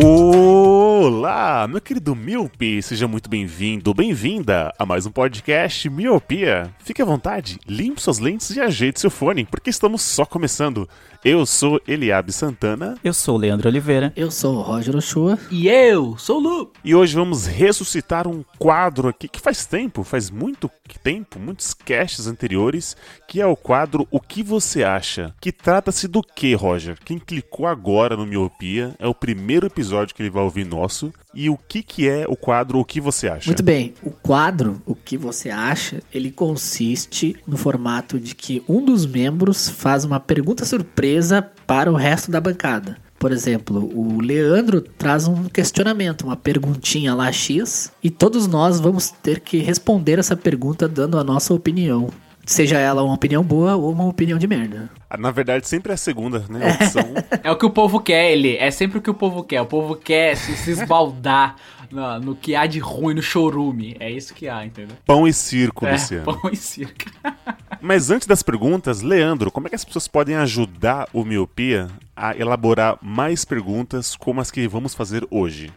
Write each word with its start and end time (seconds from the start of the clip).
Olá, 0.00 1.68
meu 1.68 1.78
querido 1.80 2.14
Miope, 2.14 2.80
seja 2.80 3.06
muito 3.06 3.28
bem-vindo, 3.28 3.92
bem-vinda 3.92 4.72
a 4.78 4.86
mais 4.86 5.04
um 5.04 5.10
podcast 5.10 5.90
Miopia. 5.90 6.74
Fique 6.78 7.02
à 7.02 7.04
vontade, 7.04 7.58
limpe 7.68 8.00
suas 8.00 8.18
lentes 8.18 8.48
e 8.50 8.60
ajeite 8.60 9.00
seu 9.00 9.10
fone, 9.10 9.44
porque 9.44 9.68
estamos 9.68 10.00
só 10.00 10.24
começando. 10.24 10.88
Eu 11.24 11.46
sou 11.46 11.80
Eliabe 11.86 12.32
Santana 12.32 12.96
Eu 13.04 13.14
sou 13.14 13.36
o 13.36 13.38
Leandro 13.38 13.68
Oliveira. 13.68 14.12
Eu 14.16 14.28
sou 14.30 14.56
o 14.56 14.62
Roger 14.62 14.96
Ochoa. 14.96 15.38
E 15.50 15.68
eu 15.68 16.16
sou 16.18 16.38
o 16.38 16.40
Lu. 16.40 16.72
e 16.82 16.94
hoje 16.94 17.14
vamos 17.14 17.46
ressuscitar 17.46 18.26
um 18.26 18.42
quadro 18.58 19.08
aqui 19.08 19.28
que 19.28 19.40
faz 19.40 19.66
tempo, 19.66 20.02
faz 20.02 20.30
muito 20.30 20.70
tempo, 21.02 21.38
muitos 21.38 21.74
casts 21.74 22.26
anteriores, 22.26 22.96
que 23.28 23.40
é 23.40 23.46
o 23.46 23.56
quadro 23.56 24.06
O 24.10 24.20
que 24.20 24.42
você 24.42 24.82
acha? 24.84 25.34
Que 25.40 25.52
trata-se 25.52 26.08
do 26.08 26.22
que, 26.22 26.54
Roger? 26.54 26.98
Quem 27.04 27.18
clicou 27.18 27.66
agora 27.66 28.16
no 28.16 28.26
Miopia 28.26 28.94
é 28.98 29.06
o 29.06 29.14
primeiro 29.14 29.66
episódio 29.66 29.81
que 30.14 30.22
ele 30.22 30.30
vai 30.30 30.42
ouvir 30.42 30.64
nosso. 30.64 31.12
E 31.34 31.48
o 31.48 31.56
que 31.56 31.82
que 31.82 32.08
é 32.08 32.26
o 32.28 32.36
quadro 32.36 32.78
O 32.78 32.84
que 32.84 33.00
você 33.00 33.28
acha? 33.28 33.46
Muito 33.46 33.62
bem, 33.62 33.94
o 34.02 34.10
quadro, 34.10 34.82
o 34.84 34.94
que 34.94 35.16
você 35.16 35.50
acha, 35.50 36.02
ele 36.12 36.30
consiste 36.30 37.36
no 37.46 37.56
formato 37.56 38.18
de 38.18 38.34
que 38.34 38.62
um 38.68 38.84
dos 38.84 39.06
membros 39.06 39.68
faz 39.68 40.04
uma 40.04 40.20
pergunta 40.20 40.64
surpresa 40.64 41.42
para 41.66 41.90
o 41.90 41.96
resto 41.96 42.30
da 42.30 42.40
bancada. 42.40 42.98
Por 43.18 43.30
exemplo, 43.30 43.88
o 43.96 44.20
Leandro 44.20 44.80
traz 44.80 45.28
um 45.28 45.44
questionamento, 45.44 46.22
uma 46.22 46.36
perguntinha 46.36 47.14
lá 47.14 47.30
X, 47.30 47.92
e 48.02 48.10
todos 48.10 48.48
nós 48.48 48.80
vamos 48.80 49.10
ter 49.10 49.38
que 49.38 49.58
responder 49.58 50.18
essa 50.18 50.36
pergunta 50.36 50.88
dando 50.88 51.16
a 51.16 51.22
nossa 51.22 51.54
opinião. 51.54 52.10
Seja 52.44 52.78
ela 52.78 53.02
uma 53.02 53.14
opinião 53.14 53.42
boa 53.42 53.76
ou 53.76 53.92
uma 53.92 54.04
opinião 54.06 54.38
de 54.38 54.46
merda. 54.46 54.90
Ah, 55.08 55.16
Na 55.16 55.30
verdade, 55.30 55.66
sempre 55.68 55.92
é 55.92 55.94
a 55.94 55.98
segunda, 55.98 56.44
né? 56.48 56.70
A 56.70 56.74
opção. 56.84 57.02
É 57.44 57.50
o 57.50 57.56
que 57.56 57.64
o 57.66 57.70
povo 57.70 58.00
quer, 58.00 58.32
ele. 58.32 58.56
É 58.56 58.70
sempre 58.70 58.98
o 58.98 59.00
que 59.02 59.10
o 59.10 59.14
povo 59.14 59.44
quer. 59.44 59.60
O 59.60 59.66
povo 59.66 59.94
quer 59.94 60.36
se, 60.36 60.56
se 60.56 60.72
esbaldar 60.72 61.54
no, 61.90 62.18
no 62.18 62.34
que 62.36 62.54
há 62.56 62.66
de 62.66 62.78
ruim 62.80 63.14
no 63.14 63.22
chorume. 63.22 63.96
É 64.00 64.10
isso 64.10 64.34
que 64.34 64.48
há, 64.48 64.64
entendeu? 64.66 64.96
Pão 65.06 65.26
e 65.26 65.32
circo, 65.32 65.86
É, 65.86 65.92
Luciano. 65.92 66.24
pão 66.24 66.50
e 66.50 66.56
circo. 66.56 67.04
Mas 67.80 68.10
antes 68.10 68.26
das 68.26 68.42
perguntas, 68.42 69.02
Leandro, 69.02 69.50
como 69.50 69.66
é 69.66 69.70
que 69.70 69.76
as 69.76 69.84
pessoas 69.84 70.06
podem 70.08 70.36
ajudar 70.36 71.08
o 71.12 71.24
Miopia 71.24 71.88
a 72.14 72.36
elaborar 72.36 72.96
mais 73.02 73.44
perguntas 73.44 74.14
como 74.16 74.40
as 74.40 74.50
que 74.50 74.66
vamos 74.68 74.94
fazer 74.94 75.26
hoje? 75.30 75.72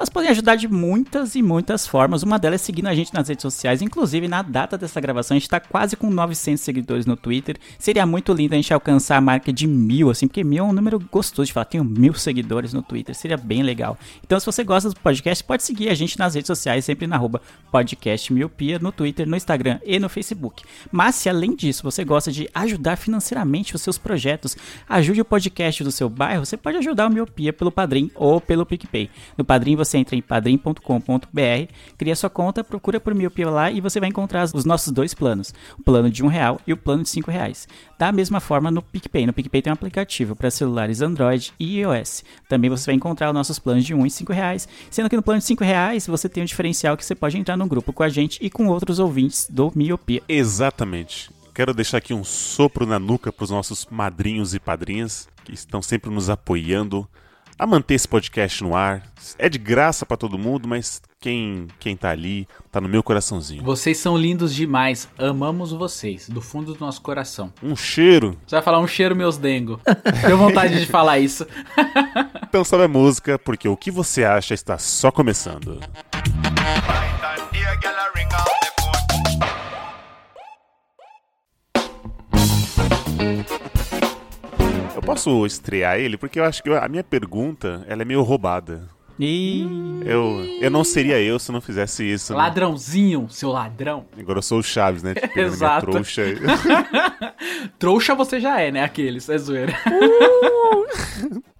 Elas 0.00 0.08
podem 0.08 0.30
ajudar 0.30 0.54
de 0.54 0.66
muitas 0.66 1.34
e 1.34 1.42
muitas 1.42 1.86
formas. 1.86 2.22
Uma 2.22 2.38
delas 2.38 2.62
é 2.62 2.64
seguindo 2.64 2.86
a 2.86 2.94
gente 2.94 3.12
nas 3.12 3.28
redes 3.28 3.42
sociais. 3.42 3.82
Inclusive, 3.82 4.26
na 4.28 4.40
data 4.40 4.78
dessa 4.78 4.98
gravação, 4.98 5.36
a 5.36 5.38
gente 5.38 5.46
tá 5.46 5.60
quase 5.60 5.94
com 5.94 6.08
900 6.08 6.58
seguidores 6.58 7.04
no 7.04 7.18
Twitter. 7.18 7.58
Seria 7.78 8.06
muito 8.06 8.32
lindo 8.32 8.54
a 8.54 8.56
gente 8.56 8.72
alcançar 8.72 9.18
a 9.18 9.20
marca 9.20 9.52
de 9.52 9.66
mil, 9.66 10.08
assim, 10.08 10.26
porque 10.26 10.42
mil 10.42 10.64
é 10.64 10.66
um 10.66 10.72
número 10.72 10.98
gostoso 10.98 11.48
de 11.48 11.52
falar. 11.52 11.66
Tenho 11.66 11.84
mil 11.84 12.14
seguidores 12.14 12.72
no 12.72 12.80
Twitter, 12.80 13.14
seria 13.14 13.36
bem 13.36 13.62
legal. 13.62 13.98
Então, 14.24 14.40
se 14.40 14.46
você 14.46 14.64
gosta 14.64 14.88
do 14.88 14.96
podcast, 14.96 15.44
pode 15.44 15.64
seguir 15.64 15.90
a 15.90 15.94
gente 15.94 16.18
nas 16.18 16.34
redes 16.34 16.46
sociais, 16.46 16.82
sempre 16.82 17.06
na 17.06 17.16
arroba 17.16 17.42
podcast 17.70 18.32
miopia, 18.32 18.78
no 18.78 18.92
Twitter, 18.92 19.28
no 19.28 19.36
Instagram 19.36 19.80
e 19.84 19.98
no 19.98 20.08
Facebook. 20.08 20.64
Mas, 20.90 21.16
se 21.16 21.28
além 21.28 21.54
disso 21.54 21.82
você 21.82 22.06
gosta 22.06 22.32
de 22.32 22.48
ajudar 22.54 22.96
financeiramente 22.96 23.76
os 23.76 23.82
seus 23.82 23.98
projetos, 23.98 24.56
ajude 24.88 25.20
o 25.20 25.26
podcast 25.26 25.84
do 25.84 25.92
seu 25.92 26.08
bairro, 26.08 26.46
você 26.46 26.56
pode 26.56 26.78
ajudar 26.78 27.06
o 27.06 27.12
Miopia 27.12 27.52
pelo 27.52 27.70
Padrim 27.70 28.10
ou 28.14 28.40
pelo 28.40 28.64
PicPay. 28.64 29.10
No 29.36 29.44
Padrim 29.44 29.76
você 29.76 29.89
entra 29.98 30.16
em 30.16 30.22
padrim.com.br, 30.22 31.72
cria 31.96 32.16
sua 32.16 32.30
conta, 32.30 32.64
procura 32.64 33.00
por 33.00 33.14
Miopia 33.14 33.48
lá 33.50 33.70
e 33.70 33.80
você 33.80 34.00
vai 34.00 34.08
encontrar 34.08 34.44
os 34.54 34.64
nossos 34.64 34.92
dois 34.92 35.14
planos, 35.14 35.54
o 35.78 35.82
plano 35.82 36.10
de 36.10 36.24
um 36.24 36.28
real 36.28 36.60
e 36.66 36.72
o 36.72 36.76
plano 36.76 37.02
de 37.02 37.08
cinco 37.08 37.30
reais. 37.30 37.68
Da 37.98 38.12
mesma 38.12 38.40
forma 38.40 38.70
no 38.70 38.82
PicPay, 38.82 39.26
no 39.26 39.32
PicPay 39.32 39.62
tem 39.62 39.70
um 39.70 39.74
aplicativo 39.74 40.34
para 40.34 40.50
celulares 40.50 41.00
Android 41.00 41.52
e 41.58 41.80
iOS. 41.80 42.24
Também 42.48 42.70
você 42.70 42.86
vai 42.86 42.94
encontrar 42.94 43.28
os 43.28 43.34
nossos 43.34 43.58
planos 43.58 43.84
de 43.84 43.94
um 43.94 44.06
e 44.06 44.10
cinco 44.10 44.32
reais, 44.32 44.68
sendo 44.90 45.08
que 45.08 45.16
no 45.16 45.22
plano 45.22 45.40
de 45.40 45.46
cinco 45.46 45.64
reais 45.64 46.06
você 46.06 46.28
tem 46.28 46.42
um 46.42 46.46
diferencial 46.46 46.96
que 46.96 47.04
você 47.04 47.14
pode 47.14 47.38
entrar 47.38 47.56
num 47.56 47.68
grupo 47.68 47.92
com 47.92 48.02
a 48.02 48.08
gente 48.08 48.38
e 48.40 48.50
com 48.50 48.66
outros 48.68 48.98
ouvintes 48.98 49.46
do 49.50 49.72
Miopia. 49.74 50.22
Exatamente. 50.28 51.30
Quero 51.54 51.74
deixar 51.74 51.98
aqui 51.98 52.14
um 52.14 52.24
sopro 52.24 52.86
na 52.86 52.98
nuca 52.98 53.32
para 53.32 53.44
os 53.44 53.50
nossos 53.50 53.86
madrinhos 53.90 54.54
e 54.54 54.60
padrinhas 54.60 55.28
que 55.44 55.52
estão 55.52 55.82
sempre 55.82 56.10
nos 56.10 56.30
apoiando 56.30 57.08
a 57.60 57.66
manter 57.66 57.92
esse 57.92 58.08
podcast 58.08 58.64
no 58.64 58.74
ar. 58.74 59.02
É 59.38 59.46
de 59.46 59.58
graça 59.58 60.06
para 60.06 60.16
todo 60.16 60.38
mundo, 60.38 60.66
mas 60.66 61.02
quem 61.20 61.68
quem 61.78 61.94
tá 61.94 62.08
ali 62.08 62.48
tá 62.72 62.80
no 62.80 62.88
meu 62.88 63.02
coraçãozinho. 63.02 63.62
Vocês 63.62 63.98
são 63.98 64.16
lindos 64.16 64.54
demais. 64.54 65.06
Amamos 65.18 65.70
vocês. 65.70 66.26
Do 66.26 66.40
fundo 66.40 66.72
do 66.72 66.80
nosso 66.80 67.02
coração. 67.02 67.52
Um 67.62 67.76
cheiro. 67.76 68.38
Você 68.46 68.56
vai 68.56 68.62
falar 68.62 68.80
um 68.80 68.86
cheiro, 68.86 69.14
meus 69.14 69.36
dengo. 69.36 69.78
Tenho 70.24 70.38
vontade 70.38 70.80
de 70.80 70.86
falar 70.86 71.18
isso. 71.18 71.46
Então 72.50 72.64
sobe 72.64 72.82
a 72.82 72.88
música, 72.88 73.38
porque 73.38 73.68
o 73.68 73.76
que 73.76 73.92
você 73.92 74.24
acha 74.24 74.54
está 74.54 74.76
só 74.76 75.12
começando. 75.12 75.78
Eu 84.94 85.02
posso 85.02 85.46
estrear 85.46 85.98
ele 85.98 86.16
porque 86.16 86.38
eu 86.40 86.44
acho 86.44 86.62
que 86.62 86.70
a 86.70 86.88
minha 86.88 87.04
pergunta 87.04 87.84
ela 87.88 88.02
é 88.02 88.04
meio 88.04 88.22
roubada. 88.22 88.88
E 89.22 89.66
Eu, 90.06 90.42
eu 90.62 90.70
não 90.70 90.82
seria 90.82 91.20
eu 91.20 91.38
se 91.38 91.52
não 91.52 91.60
fizesse 91.60 92.02
isso. 92.10 92.32
né? 92.32 92.38
Ladrãozinho, 92.38 93.28
seu 93.28 93.50
ladrão. 93.50 94.06
Agora 94.18 94.38
eu 94.38 94.42
sou 94.42 94.60
o 94.60 94.62
Chaves, 94.62 95.02
né? 95.02 95.12
Tipo, 95.14 95.34
minha 95.34 95.46
Exato. 95.46 95.90
trouxa. 95.90 96.22
Trouxa 97.78 98.14
você 98.14 98.40
já 98.40 98.60
é, 98.60 98.70
né? 98.70 98.82
Aqueles, 98.82 99.28
é 99.28 99.36
zoeira. 99.36 99.74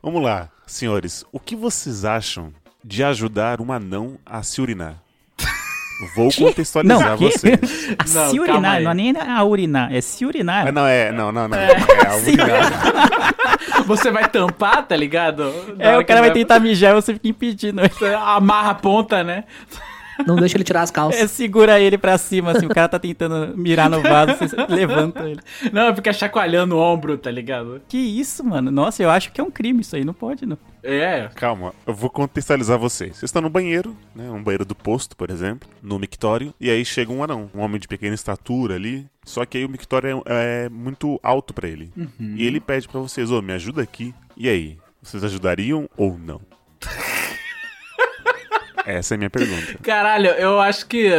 Vamos 0.02 0.22
lá, 0.22 0.48
senhores. 0.66 1.22
O 1.30 1.38
que 1.38 1.54
vocês 1.54 2.04
acham 2.04 2.50
de 2.82 3.04
ajudar 3.04 3.60
um 3.60 3.70
anão 3.72 4.16
a 4.24 4.42
se 4.42 4.60
urinar? 4.62 5.02
Vou 6.14 6.30
contextualizar 6.32 7.10
Não, 7.10 7.16
que? 7.16 7.24
vocês. 7.24 7.96
Não, 8.14 8.30
se 8.30 8.40
urinar, 8.40 8.80
não 8.80 8.90
é 8.90 8.94
nem 8.94 9.14
a 9.16 9.44
urinar, 9.44 9.92
é 9.94 10.00
se 10.00 10.24
urinar. 10.24 10.68
Ah, 10.68 10.72
não, 10.72 10.86
é. 10.86 11.12
Não, 11.12 11.30
não, 11.30 11.48
não. 11.48 11.58
É, 11.58 11.76
a 12.06 12.10
se 12.12 12.30
urinar. 12.30 13.34
Você 13.86 14.10
vai 14.10 14.28
tampar, 14.28 14.86
tá 14.86 14.96
ligado? 14.96 15.52
Na 15.76 15.84
É, 15.84 15.98
o 15.98 16.04
cara 16.04 16.20
que 16.20 16.26
vai 16.26 16.30
tentar 16.32 16.60
mijar 16.60 16.92
e 16.92 16.94
você 16.94 17.12
fica 17.14 17.28
impedindo. 17.28 17.80
Amarra 18.24 18.70
a 18.70 18.74
ponta, 18.74 19.22
né? 19.24 19.44
Não 20.26 20.36
deixa 20.36 20.56
ele 20.56 20.64
tirar 20.64 20.82
as 20.82 20.90
calças. 20.90 21.20
É, 21.20 21.26
segura 21.26 21.80
ele 21.80 21.98
pra 21.98 22.16
cima, 22.18 22.52
assim, 22.52 22.66
o 22.66 22.70
cara 22.70 22.88
tá 22.88 22.98
tentando 22.98 23.56
mirar 23.56 23.88
no 23.88 24.00
vaso, 24.00 24.36
você 24.38 24.56
levanta 24.68 25.28
ele. 25.28 25.40
Não, 25.72 25.94
fica 25.94 26.12
chacoalhando 26.12 26.76
o 26.76 26.78
ombro, 26.78 27.16
tá 27.18 27.30
ligado? 27.30 27.80
Que 27.88 27.98
isso, 27.98 28.44
mano? 28.44 28.70
Nossa, 28.70 29.02
eu 29.02 29.10
acho 29.10 29.32
que 29.32 29.40
é 29.40 29.44
um 29.44 29.50
crime 29.50 29.80
isso 29.80 29.96
aí, 29.96 30.04
não 30.04 30.14
pode, 30.14 30.46
não. 30.46 30.58
É. 30.82 31.28
Calma, 31.34 31.74
eu 31.86 31.94
vou 31.94 32.08
contextualizar 32.08 32.78
vocês. 32.78 33.16
Vocês 33.16 33.28
estão 33.28 33.42
no 33.42 33.50
banheiro, 33.50 33.96
né? 34.14 34.30
Um 34.30 34.42
banheiro 34.42 34.64
do 34.64 34.74
posto, 34.74 35.16
por 35.16 35.30
exemplo, 35.30 35.68
no 35.82 35.98
mictório, 35.98 36.54
e 36.60 36.70
aí 36.70 36.84
chega 36.84 37.12
um 37.12 37.22
anão, 37.22 37.50
um 37.54 37.60
homem 37.60 37.80
de 37.80 37.86
pequena 37.88 38.14
estatura 38.14 38.74
ali. 38.74 39.06
Só 39.24 39.44
que 39.44 39.58
aí 39.58 39.64
o 39.64 39.68
mictório 39.68 40.22
é, 40.26 40.64
é 40.64 40.68
muito 40.68 41.20
alto 41.22 41.52
pra 41.52 41.68
ele. 41.68 41.92
E 42.18 42.46
ele 42.46 42.58
pede 42.58 42.88
pra 42.88 43.00
vocês, 43.00 43.30
ô, 43.30 43.42
me 43.42 43.52
ajuda 43.52 43.82
aqui. 43.82 44.14
E 44.36 44.48
aí? 44.48 44.78
Vocês 45.02 45.22
ajudariam 45.24 45.88
ou 45.96 46.18
não? 46.18 46.40
Essa 48.86 49.14
é 49.14 49.16
a 49.16 49.18
minha 49.18 49.30
pergunta. 49.30 49.78
Caralho, 49.82 50.28
eu 50.30 50.60
acho 50.60 50.86
que. 50.86 51.12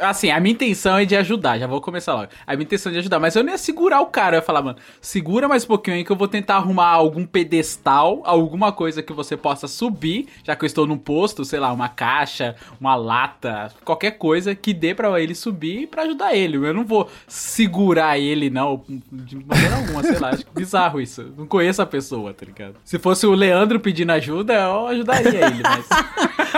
Assim, 0.00 0.30
a 0.30 0.40
minha 0.40 0.52
intenção 0.52 0.98
é 0.98 1.04
de 1.04 1.16
ajudar. 1.16 1.58
Já 1.58 1.66
vou 1.66 1.80
começar 1.80 2.14
logo. 2.14 2.28
A 2.46 2.52
minha 2.54 2.64
intenção 2.64 2.90
é 2.90 2.94
de 2.94 2.98
ajudar. 3.00 3.18
Mas 3.18 3.34
eu 3.34 3.42
não 3.42 3.52
ia 3.52 3.58
segurar 3.58 4.00
o 4.00 4.06
cara. 4.06 4.36
Eu 4.36 4.38
ia 4.40 4.42
falar, 4.42 4.62
mano, 4.62 4.78
segura 5.00 5.48
mais 5.48 5.64
um 5.64 5.68
pouquinho 5.68 5.96
aí 5.96 6.04
que 6.04 6.12
eu 6.12 6.16
vou 6.16 6.28
tentar 6.28 6.56
arrumar 6.56 6.88
algum 6.88 7.24
pedestal, 7.24 8.22
alguma 8.24 8.72
coisa 8.72 9.02
que 9.02 9.12
você 9.12 9.36
possa 9.36 9.66
subir. 9.66 10.28
Já 10.44 10.54
que 10.54 10.64
eu 10.64 10.66
estou 10.66 10.86
num 10.86 10.98
posto, 10.98 11.44
sei 11.44 11.58
lá, 11.58 11.72
uma 11.72 11.88
caixa, 11.88 12.54
uma 12.80 12.94
lata, 12.94 13.72
qualquer 13.84 14.12
coisa 14.12 14.54
que 14.54 14.72
dê 14.72 14.94
pra 14.94 15.20
ele 15.20 15.34
subir 15.34 15.88
pra 15.88 16.02
ajudar 16.02 16.34
ele. 16.34 16.56
Eu 16.56 16.74
não 16.74 16.84
vou 16.84 17.08
segurar 17.26 18.18
ele, 18.18 18.50
não, 18.50 18.82
de 18.88 19.36
maneira 19.36 19.76
alguma, 19.76 20.02
sei 20.02 20.18
lá. 20.18 20.30
Acho 20.30 20.44
bizarro 20.54 21.00
isso. 21.00 21.32
Não 21.36 21.46
conheço 21.46 21.80
a 21.82 21.86
pessoa, 21.86 22.32
tá 22.34 22.44
ligado? 22.44 22.74
Se 22.84 22.98
fosse 22.98 23.26
o 23.26 23.34
Leandro 23.34 23.80
pedindo 23.80 24.12
ajuda, 24.12 24.54
eu 24.54 24.86
ajudaria 24.88 25.46
ele, 25.46 25.62
mas. 25.62 25.86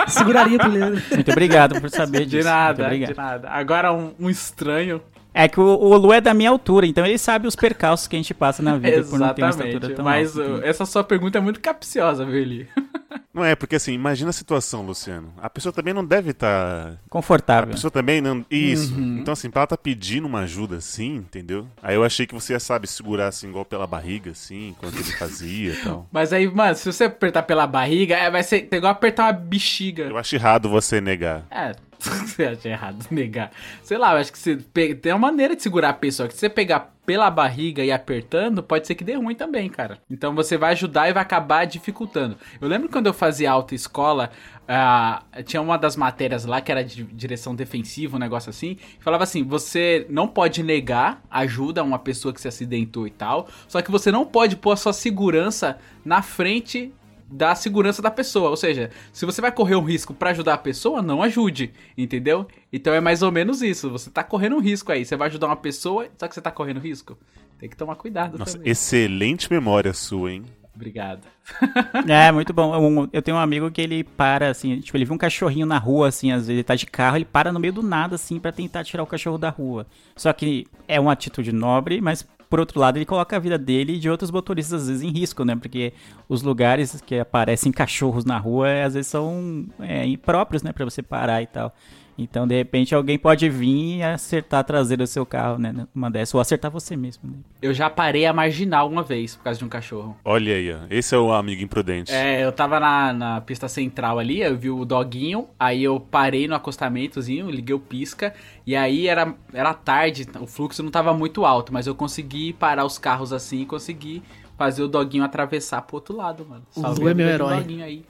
Seguraria. 0.13 0.58
Muito 0.67 1.31
obrigado 1.31 1.79
por 1.79 1.89
saber 1.89 2.19
De 2.25 2.37
disso. 2.37 2.47
nada, 2.49 2.87
Muito 2.89 3.07
de 3.07 3.17
nada. 3.17 3.49
Agora 3.49 3.93
um, 3.93 4.13
um 4.19 4.29
estranho 4.29 5.01
É 5.33 5.47
que 5.47 5.59
o, 5.59 5.63
o 5.63 5.95
Lu 5.97 6.11
é 6.11 6.19
da 6.19 6.33
minha 6.33 6.49
altura, 6.49 6.85
então 6.87 7.05
ele 7.05 7.17
sabe 7.17 7.47
os 7.47 7.55
percalços 7.55 8.07
que 8.07 8.15
a 8.15 8.19
gente 8.19 8.33
passa 8.33 8.63
na 8.63 8.77
vida 8.77 9.03
por 9.03 9.19
não 9.19 9.33
ter 9.33 9.43
uma 9.43 9.49
estatura 9.49 9.69
Exatamente. 9.69 9.95
tão 9.95 10.05
Mas 10.05 10.37
alta. 10.37 10.51
uh, 10.51 10.63
essa 10.65 10.85
sua 10.85 11.03
pergunta 11.03 11.37
é 11.37 11.41
muito 11.41 11.59
capciosa, 11.59 12.25
viu, 12.25 12.35
Eli? 12.35 12.67
Não 13.31 13.45
é, 13.45 13.55
porque 13.55 13.75
assim, 13.75 13.93
imagina 13.93 14.31
a 14.31 14.33
situação, 14.33 14.81
Luciano. 14.81 15.31
A 15.37 15.49
pessoa 15.49 15.71
também 15.71 15.93
não 15.93 16.03
deve 16.03 16.31
estar. 16.31 16.93
A 16.93 17.09
Confortável. 17.09 17.71
pessoa 17.71 17.91
também 17.91 18.19
não. 18.19 18.43
Isso. 18.49 18.93
Uhum. 18.93 19.19
Então, 19.19 19.31
assim, 19.31 19.49
pra 19.51 19.61
ela 19.61 19.67
tá 19.67 19.77
pedindo 19.77 20.25
uma 20.27 20.39
ajuda 20.41 20.77
assim, 20.77 21.17
entendeu? 21.17 21.67
Aí 21.81 21.95
eu 21.95 22.03
achei 22.03 22.25
que 22.25 22.33
você 22.33 22.53
ia, 22.53 22.59
sabe, 22.59 22.87
segurar 22.87 23.27
assim, 23.27 23.47
igual 23.47 23.63
pela 23.63 23.85
barriga, 23.85 24.31
assim, 24.31 24.69
enquanto 24.69 24.95
ele 24.95 25.03
fazia 25.13 25.73
e 25.73 25.75
tal. 25.77 26.07
Mas 26.11 26.33
aí, 26.33 26.47
mano, 26.51 26.75
se 26.75 26.91
você 26.91 27.03
apertar 27.05 27.43
pela 27.43 27.67
barriga, 27.67 28.15
é, 28.15 28.29
vai 28.31 28.41
ser 28.43 28.67
igual 28.71 28.91
apertar 28.91 29.25
uma 29.25 29.33
bexiga. 29.33 30.03
Eu 30.05 30.17
acho 30.17 30.35
errado 30.35 30.67
você 30.67 30.99
negar. 30.99 31.45
É, 31.51 31.73
você 32.25 32.45
acha 32.45 32.69
errado 32.69 33.05
negar. 33.11 33.51
Sei 33.83 33.97
lá, 33.97 34.13
eu 34.13 34.17
acho 34.19 34.31
que 34.31 34.39
você 34.39 34.55
pe- 34.55 34.95
tem 34.95 35.11
uma 35.11 35.19
maneira 35.29 35.55
de 35.55 35.61
segurar 35.61 35.89
a 35.89 35.93
pessoa. 35.93 36.27
Que 36.27 36.33
se 36.33 36.39
você 36.39 36.49
pegar 36.49 36.93
pela 37.05 37.29
barriga 37.29 37.83
e 37.83 37.91
apertando, 37.91 38.61
pode 38.61 38.85
ser 38.87 38.95
que 38.95 39.03
dê 39.03 39.15
ruim 39.15 39.35
também, 39.35 39.67
cara. 39.67 39.97
Então 40.09 40.33
você 40.35 40.57
vai 40.57 40.71
ajudar 40.73 41.09
e 41.09 41.13
vai 41.13 41.23
acabar 41.23 41.65
dificultando. 41.65 42.37
Eu 42.61 42.67
lembro 42.67 42.87
quando 42.87 43.07
eu 43.07 43.13
fazia 43.13 43.51
autoescola, 43.51 44.29
ah, 44.67 45.23
tinha 45.43 45.61
uma 45.61 45.75
das 45.77 45.95
matérias 45.95 46.45
lá 46.45 46.61
que 46.61 46.71
era 46.71 46.83
de 46.83 47.03
direção 47.03 47.55
defensiva, 47.55 48.15
um 48.15 48.19
negócio 48.19 48.49
assim. 48.51 48.77
Falava 48.99 49.23
assim: 49.23 49.43
você 49.43 50.05
não 50.09 50.27
pode 50.27 50.61
negar 50.61 51.21
ajuda 51.29 51.81
a 51.81 51.83
uma 51.83 51.97
pessoa 51.99 52.33
que 52.33 52.39
se 52.39 52.47
acidentou 52.47 53.07
e 53.07 53.11
tal. 53.11 53.47
Só 53.67 53.81
que 53.81 53.89
você 53.91 54.11
não 54.11 54.25
pode 54.25 54.55
pôr 54.55 54.71
a 54.71 54.77
sua 54.77 54.93
segurança 54.93 55.79
na 56.05 56.21
frente 56.21 56.93
da 57.31 57.53
segurança 57.55 58.01
da 58.01 58.11
pessoa. 58.11 58.49
Ou 58.49 58.57
seja, 58.57 58.89
se 59.13 59.25
você 59.25 59.39
vai 59.41 59.51
correr 59.51 59.75
um 59.75 59.83
risco 59.83 60.13
pra 60.13 60.31
ajudar 60.31 60.55
a 60.55 60.57
pessoa, 60.57 61.01
não 61.01 61.21
ajude, 61.21 61.71
entendeu? 61.97 62.47
Então 62.71 62.93
é 62.93 62.99
mais 62.99 63.21
ou 63.21 63.31
menos 63.31 63.61
isso. 63.61 63.89
Você 63.89 64.09
tá 64.09 64.23
correndo 64.23 64.55
um 64.55 64.59
risco 64.61 64.91
aí. 64.91 65.05
Você 65.05 65.15
vai 65.15 65.27
ajudar 65.27 65.47
uma 65.47 65.55
pessoa, 65.55 66.07
só 66.17 66.27
que 66.27 66.33
você 66.35 66.41
tá 66.41 66.51
correndo 66.51 66.79
risco. 66.79 67.17
Tem 67.59 67.69
que 67.69 67.75
tomar 67.75 67.95
cuidado 67.95 68.37
Nossa, 68.37 68.53
também. 68.57 68.71
excelente 68.71 69.51
memória 69.51 69.93
sua, 69.93 70.31
hein? 70.31 70.43
Obrigado. 70.75 71.21
É, 72.07 72.31
muito 72.31 72.53
bom. 72.53 72.73
Um- 73.03 73.09
Eu 73.11 73.21
tenho 73.21 73.35
um 73.35 73.39
amigo 73.39 73.69
que 73.69 73.81
ele 73.81 74.03
para, 74.03 74.49
assim, 74.49 74.79
tipo, 74.79 74.95
ele 74.97 75.03
viu 75.05 75.13
um 75.13 75.17
cachorrinho 75.17 75.65
na 75.65 75.77
rua, 75.77 76.07
assim, 76.07 76.31
às 76.31 76.41
vezes 76.43 76.49
ele 76.51 76.63
tá 76.63 76.73
de 76.75 76.85
carro, 76.85 77.17
ele 77.17 77.25
para 77.25 77.51
no 77.51 77.59
meio 77.59 77.73
do 77.73 77.81
nada, 77.83 78.15
assim, 78.15 78.39
pra 78.39 78.51
tentar 78.51 78.83
tirar 78.85 79.03
o 79.03 79.07
cachorro 79.07 79.37
da 79.37 79.49
rua. 79.49 79.85
Só 80.15 80.31
que 80.31 80.65
é 80.87 80.99
uma 80.99 81.11
atitude 81.11 81.51
nobre, 81.51 81.99
mas 81.99 82.25
por 82.49 82.59
outro 82.59 82.79
lado 82.79 82.97
ele 82.97 83.05
coloca 83.05 83.35
a 83.35 83.39
vida 83.39 83.57
dele 83.57 83.95
e 83.95 83.99
de 83.99 84.09
outros 84.09 84.31
motoristas, 84.31 84.83
às 84.83 84.87
vezes, 84.87 85.03
em 85.03 85.11
risco, 85.11 85.43
né? 85.43 85.55
Porque 85.55 85.91
os 86.29 86.43
lugares 86.43 87.01
que 87.01 87.17
aparecem 87.17 87.71
cachorros 87.71 88.23
na 88.23 88.37
rua, 88.37 88.69
é, 88.69 88.83
às 88.83 88.93
vezes, 88.93 89.09
são 89.09 89.65
é, 89.79 90.05
impróprios, 90.05 90.61
né? 90.61 90.71
Pra 90.71 90.85
você 90.85 91.01
parar 91.01 91.41
e 91.41 91.47
tal. 91.47 91.73
Então, 92.21 92.45
de 92.45 92.53
repente, 92.53 92.93
alguém 92.93 93.17
pode 93.17 93.49
vir 93.49 93.97
e 93.97 94.03
acertar 94.03 94.59
a 94.59 94.63
traseira 94.63 95.03
do 95.03 95.07
seu 95.07 95.25
carro, 95.25 95.57
né? 95.57 95.87
Uma 95.95 96.11
dessas, 96.11 96.35
ou 96.35 96.41
acertar 96.41 96.69
você 96.69 96.95
mesmo, 96.97 97.29
né? 97.29 97.37
Eu 97.61 97.73
já 97.73 97.89
parei 97.89 98.25
a 98.25 98.33
marginal 98.33 98.89
uma 98.89 99.01
vez 99.01 99.37
por 99.37 99.43
causa 99.45 99.57
de 99.57 99.63
um 99.63 99.69
cachorro. 99.69 100.17
Olha 100.25 100.53
aí, 100.53 100.73
ó. 100.73 100.79
Esse 100.89 101.15
é 101.15 101.17
o 101.17 101.31
amigo 101.31 101.63
imprudente. 101.63 102.11
É, 102.11 102.43
eu 102.43 102.51
tava 102.51 102.77
na, 102.77 103.13
na 103.13 103.41
pista 103.41 103.69
central 103.69 104.19
ali, 104.19 104.41
eu 104.41 104.57
vi 104.57 104.69
o 104.69 104.83
doguinho, 104.83 105.47
aí 105.57 105.81
eu 105.81 105.97
parei 105.97 106.45
no 106.45 106.55
acostamentozinho, 106.55 107.49
liguei 107.49 107.73
o 107.73 107.79
pisca, 107.79 108.33
e 108.67 108.75
aí 108.75 109.07
era, 109.07 109.33
era 109.53 109.73
tarde, 109.73 110.27
o 110.41 110.45
fluxo 110.45 110.83
não 110.83 110.91
tava 110.91 111.13
muito 111.13 111.45
alto, 111.45 111.71
mas 111.71 111.87
eu 111.87 111.95
consegui 111.95 112.51
parar 112.51 112.83
os 112.83 112.97
carros 112.97 113.31
assim 113.31 113.61
e 113.61 113.65
consegui 113.65 114.21
fazer 114.59 114.83
o 114.83 114.89
doguinho 114.89 115.23
atravessar 115.23 115.81
pro 115.83 115.95
outro 115.95 116.13
lado, 116.17 116.45
mano. 116.45 116.61
O 116.75 116.81
Salvei 116.81 117.03
Lu 117.05 117.09
é 117.09 117.13
meu 117.13 117.27
herói. 117.29 117.55
doguinho 117.55 117.85
aí. 117.85 118.05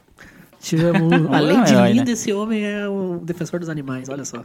Tivemos, 0.59 1.11
além 1.33 1.63
de 1.63 1.73
herói, 1.73 1.93
lindo, 1.93 2.05
né? 2.05 2.11
esse 2.11 2.33
homem 2.33 2.63
é 2.65 2.87
o 2.87 3.19
defensor 3.23 3.59
dos 3.59 3.69
animais, 3.69 4.09
olha 4.09 4.25
só. 4.25 4.43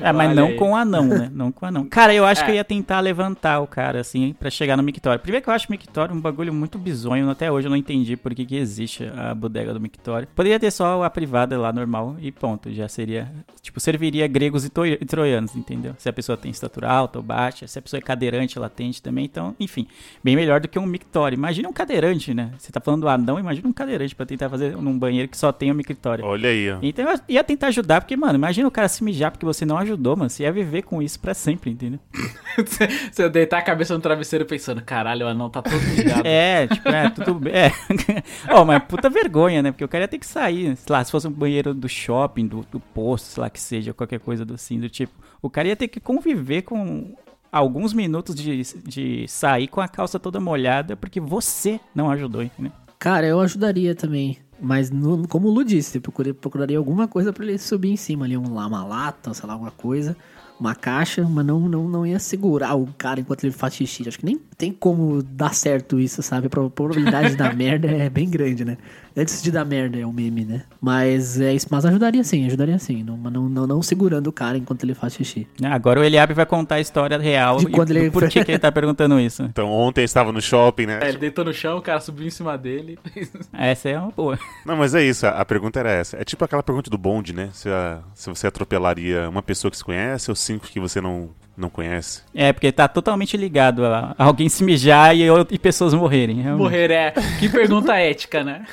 É, 0.00 0.10
mas 0.10 0.28
Olha 0.30 0.34
não 0.40 0.46
aí. 0.48 0.54
com 0.56 0.70
o 0.70 0.76
anão, 0.76 1.04
né? 1.04 1.30
Não 1.32 1.52
com 1.52 1.66
o 1.66 1.68
anão. 1.68 1.84
Cara, 1.86 2.14
eu 2.14 2.24
acho 2.24 2.40
É. 2.42 2.44
que 2.46 2.50
eu 2.50 2.54
ia 2.54 2.64
tentar 2.64 2.98
levantar 3.00 3.60
o 3.60 3.66
cara, 3.66 4.00
assim, 4.00 4.34
pra 4.38 4.48
chegar 4.48 4.74
no 4.74 4.82
mictório. 4.82 5.20
Primeiro 5.20 5.44
que 5.44 5.50
eu 5.50 5.54
acho 5.54 5.68
o 5.68 5.70
mictório 5.70 6.14
um 6.14 6.20
bagulho 6.20 6.52
muito 6.52 6.78
bizonho. 6.78 7.28
Até 7.28 7.52
hoje 7.52 7.66
eu 7.66 7.70
não 7.70 7.76
entendi 7.76 8.16
por 8.16 8.34
que, 8.34 8.46
que 8.46 8.56
existe 8.56 9.04
a 9.14 9.34
bodega 9.34 9.74
do 9.74 9.80
mictório. 9.80 10.26
Poderia 10.34 10.58
ter 10.58 10.70
só 10.70 11.02
a 11.02 11.10
privada 11.10 11.58
lá, 11.58 11.72
normal, 11.74 12.16
e 12.20 12.32
ponto. 12.32 12.72
Já 12.72 12.88
seria, 12.88 13.30
tipo, 13.60 13.78
serviria 13.78 14.26
gregos 14.26 14.64
e, 14.64 14.70
e 15.00 15.04
troianos, 15.04 15.54
entendeu? 15.54 15.94
Se 15.98 16.08
a 16.08 16.12
pessoa 16.12 16.38
tem 16.38 16.50
estatura 16.50 16.88
alta 16.90 17.18
ou 17.18 17.22
baixa, 17.22 17.66
se 17.66 17.78
a 17.78 17.82
pessoa 17.82 17.98
é 17.98 18.02
cadeirante, 18.02 18.56
ela 18.56 18.68
atende 18.68 19.02
também. 19.02 19.26
Então, 19.26 19.54
enfim, 19.60 19.86
bem 20.24 20.36
melhor 20.36 20.58
do 20.60 20.68
que 20.68 20.78
um 20.78 20.86
mictório. 20.86 21.36
Imagina 21.36 21.68
um 21.68 21.72
cadeirante, 21.72 22.32
né? 22.32 22.50
Você 22.58 22.72
tá 22.72 22.80
falando 22.80 23.02
do 23.02 23.08
anão, 23.10 23.38
imagina 23.38 23.68
um 23.68 23.72
cadeirante 23.72 24.14
pra 24.14 24.24
tentar 24.24 24.48
fazer 24.48 24.74
num 24.74 24.98
banheiro 24.98 25.28
que 25.28 25.36
só 25.36 25.45
tem 25.52 25.70
o 25.70 25.74
mictório. 25.74 26.24
Olha 26.24 26.48
aí, 26.50 26.70
ó. 26.70 26.78
Então 26.82 27.08
eu 27.10 27.18
ia 27.28 27.44
tentar 27.44 27.68
ajudar, 27.68 28.00
porque, 28.00 28.16
mano, 28.16 28.34
imagina 28.34 28.66
o 28.66 28.70
cara 28.70 28.88
se 28.88 29.02
mijar 29.04 29.30
porque 29.30 29.44
você 29.46 29.64
não 29.64 29.78
ajudou, 29.78 30.16
mano. 30.16 30.28
Você 30.30 30.42
ia 30.44 30.52
viver 30.52 30.82
com 30.82 31.00
isso 31.02 31.18
pra 31.20 31.34
sempre, 31.34 31.70
entendeu? 31.70 31.98
Você- 32.56 32.88
Você 33.12 33.28
deitar 33.28 33.58
a 33.58 33.62
cabeça 33.62 33.92
no 33.94 34.00
travesseiro 34.00 34.46
pensando, 34.46 34.82
caralho, 34.82 35.26
o 35.26 35.28
anão 35.28 35.50
tá 35.50 35.60
todo 35.62 35.76
ligado. 35.94 36.22
É, 36.26 36.66
tipo, 36.66 36.88
é, 36.88 37.10
tudo 37.10 37.34
bem. 37.34 37.52
É. 37.54 37.70
Ó, 38.50 38.64
mas 38.64 38.82
puta 38.84 39.08
vergonha, 39.10 39.62
né? 39.62 39.70
Porque 39.70 39.84
o 39.84 39.88
cara 39.88 40.04
ia 40.04 40.08
ter 40.08 40.18
que 40.18 40.26
sair. 40.26 40.76
Sei 40.76 40.92
lá, 40.92 41.04
se 41.04 41.10
fosse 41.10 41.28
um 41.28 41.30
banheiro 41.32 41.74
do 41.74 41.88
shopping, 41.88 42.46
do, 42.46 42.66
do 42.70 42.80
posto, 42.80 43.24
sei 43.26 43.40
lá 43.42 43.50
que 43.50 43.60
seja, 43.60 43.92
qualquer 43.92 44.20
coisa 44.20 44.44
do 44.44 44.54
assim, 44.54 44.80
do 44.80 44.88
tipo. 44.88 45.12
O 45.42 45.50
cara 45.50 45.68
ia 45.68 45.76
ter 45.76 45.88
que 45.88 46.00
conviver 46.00 46.62
com 46.62 47.14
alguns 47.52 47.92
minutos 47.92 48.34
de, 48.34 48.62
de 48.84 49.26
sair 49.28 49.68
com 49.68 49.80
a 49.80 49.88
calça 49.88 50.18
toda 50.18 50.40
molhada 50.40 50.96
porque 50.96 51.20
você 51.20 51.78
não 51.94 52.10
ajudou, 52.10 52.42
entendeu? 52.42 52.72
Cara, 52.98 53.26
eu 53.26 53.38
ajudaria 53.40 53.94
também. 53.94 54.38
Mas 54.60 54.90
no- 54.90 55.26
como 55.28 55.48
o 55.48 55.50
Lu 55.50 55.64
disse, 55.64 56.00
procurei- 56.00 56.32
procuraria 56.32 56.78
alguma 56.78 57.06
coisa 57.06 57.32
pra 57.32 57.44
ele 57.44 57.58
subir 57.58 57.90
em 57.90 57.96
cima 57.96 58.24
ali, 58.24 58.36
um, 58.36 58.42
uma 58.44 58.84
lata, 58.84 59.34
sei 59.34 59.46
lá, 59.46 59.52
alguma 59.52 59.70
coisa, 59.70 60.16
uma 60.58 60.74
caixa, 60.74 61.22
mas 61.28 61.44
não, 61.44 61.60
não, 61.68 61.86
não 61.88 62.06
ia 62.06 62.18
segurar 62.18 62.74
o 62.74 62.86
cara 62.96 63.20
enquanto 63.20 63.44
ele 63.44 63.52
faz 63.52 63.74
xixi. 63.74 64.08
Acho 64.08 64.18
que 64.18 64.24
nem 64.24 64.40
tem 64.56 64.72
como 64.72 65.22
dar 65.22 65.54
certo 65.54 66.00
isso, 66.00 66.22
sabe? 66.22 66.46
A 66.46 66.50
pro- 66.50 66.70
probabilidade 66.70 67.30
de 67.30 67.36
dar 67.36 67.52
merda 67.56 67.88
é 67.88 68.08
bem 68.08 68.28
grande, 68.30 68.64
né? 68.64 68.78
Antes 69.16 69.42
de 69.42 69.50
dar 69.50 69.64
merda 69.64 69.98
é 69.98 70.04
o 70.04 70.12
meme, 70.12 70.44
né? 70.44 70.62
Mas 70.80 71.40
é 71.40 71.54
isso, 71.54 71.66
mas 71.70 71.86
ajudaria 71.86 72.22
sim, 72.22 72.44
ajudaria 72.46 72.78
sim. 72.78 73.02
Não, 73.02 73.16
mas 73.16 73.32
não, 73.32 73.48
não, 73.48 73.66
não 73.66 73.82
segurando 73.82 74.26
o 74.26 74.32
cara 74.32 74.58
enquanto 74.58 74.84
ele 74.84 74.94
faz 74.94 75.14
xixi. 75.14 75.46
Ah, 75.64 75.74
Agora 75.74 76.00
o 76.00 76.04
Eliabe 76.04 76.34
vai 76.34 76.44
contar 76.44 76.74
a 76.76 76.80
história 76.80 77.16
real 77.16 77.56
De 77.56 77.64
e 77.66 77.70
quando 77.70 77.88
do 77.94 77.98
ele- 77.98 78.10
por 78.10 78.28
que, 78.28 78.44
que 78.44 78.50
ele 78.52 78.58
tá 78.58 78.70
perguntando 78.70 79.18
isso. 79.18 79.42
Então, 79.44 79.70
ontem 79.70 80.04
estava 80.04 80.30
no 80.32 80.40
shopping, 80.42 80.86
né? 80.86 80.98
É, 81.02 81.08
ele 81.08 81.18
deitou 81.18 81.44
no 81.46 81.52
chão, 81.54 81.78
o 81.78 81.82
cara 81.82 81.98
subiu 82.00 82.26
em 82.26 82.30
cima 82.30 82.58
dele. 82.58 82.98
Essa 83.52 83.88
é 83.88 83.98
uma 83.98 84.10
boa. 84.10 84.38
Não, 84.66 84.76
mas 84.76 84.94
é 84.94 85.02
isso, 85.02 85.26
a, 85.26 85.44
pergunta 85.44 85.80
era 85.80 85.90
essa. 85.90 86.16
É 86.18 86.24
tipo 86.24 86.44
aquela 86.44 86.62
pergunta 86.62 86.90
do 86.90 86.98
bonde, 86.98 87.32
né? 87.32 87.48
Se, 87.52 87.68
a- 87.70 88.00
se 88.14 88.28
você 88.28 88.46
atropelaria 88.46 89.28
uma 89.30 89.42
pessoa 89.42 89.70
que 89.70 89.76
se 89.78 89.84
conhece 89.84 90.30
ou 90.30 90.34
cinco 90.36 90.66
que 90.66 90.78
você 90.78 91.00
não, 91.00 91.30
não 91.56 91.70
conhece. 91.70 92.20
É, 92.34 92.52
porque 92.52 92.70
tá 92.70 92.86
totalmente 92.86 93.34
ligado 93.36 93.84
a, 93.86 94.14
a 94.18 94.24
alguém 94.24 94.48
se 94.50 94.62
mijar 94.62 95.16
e, 95.16 95.22
eu- 95.22 95.46
e 95.50 95.58
pessoas 95.58 95.94
morrerem. 95.94 96.42
realmente. 96.42 96.62
Morrer 96.62 96.90
é. 96.90 97.14
Que 97.38 97.48
pergunta 97.48 97.94
ética, 97.96 98.44
né? 98.44 98.66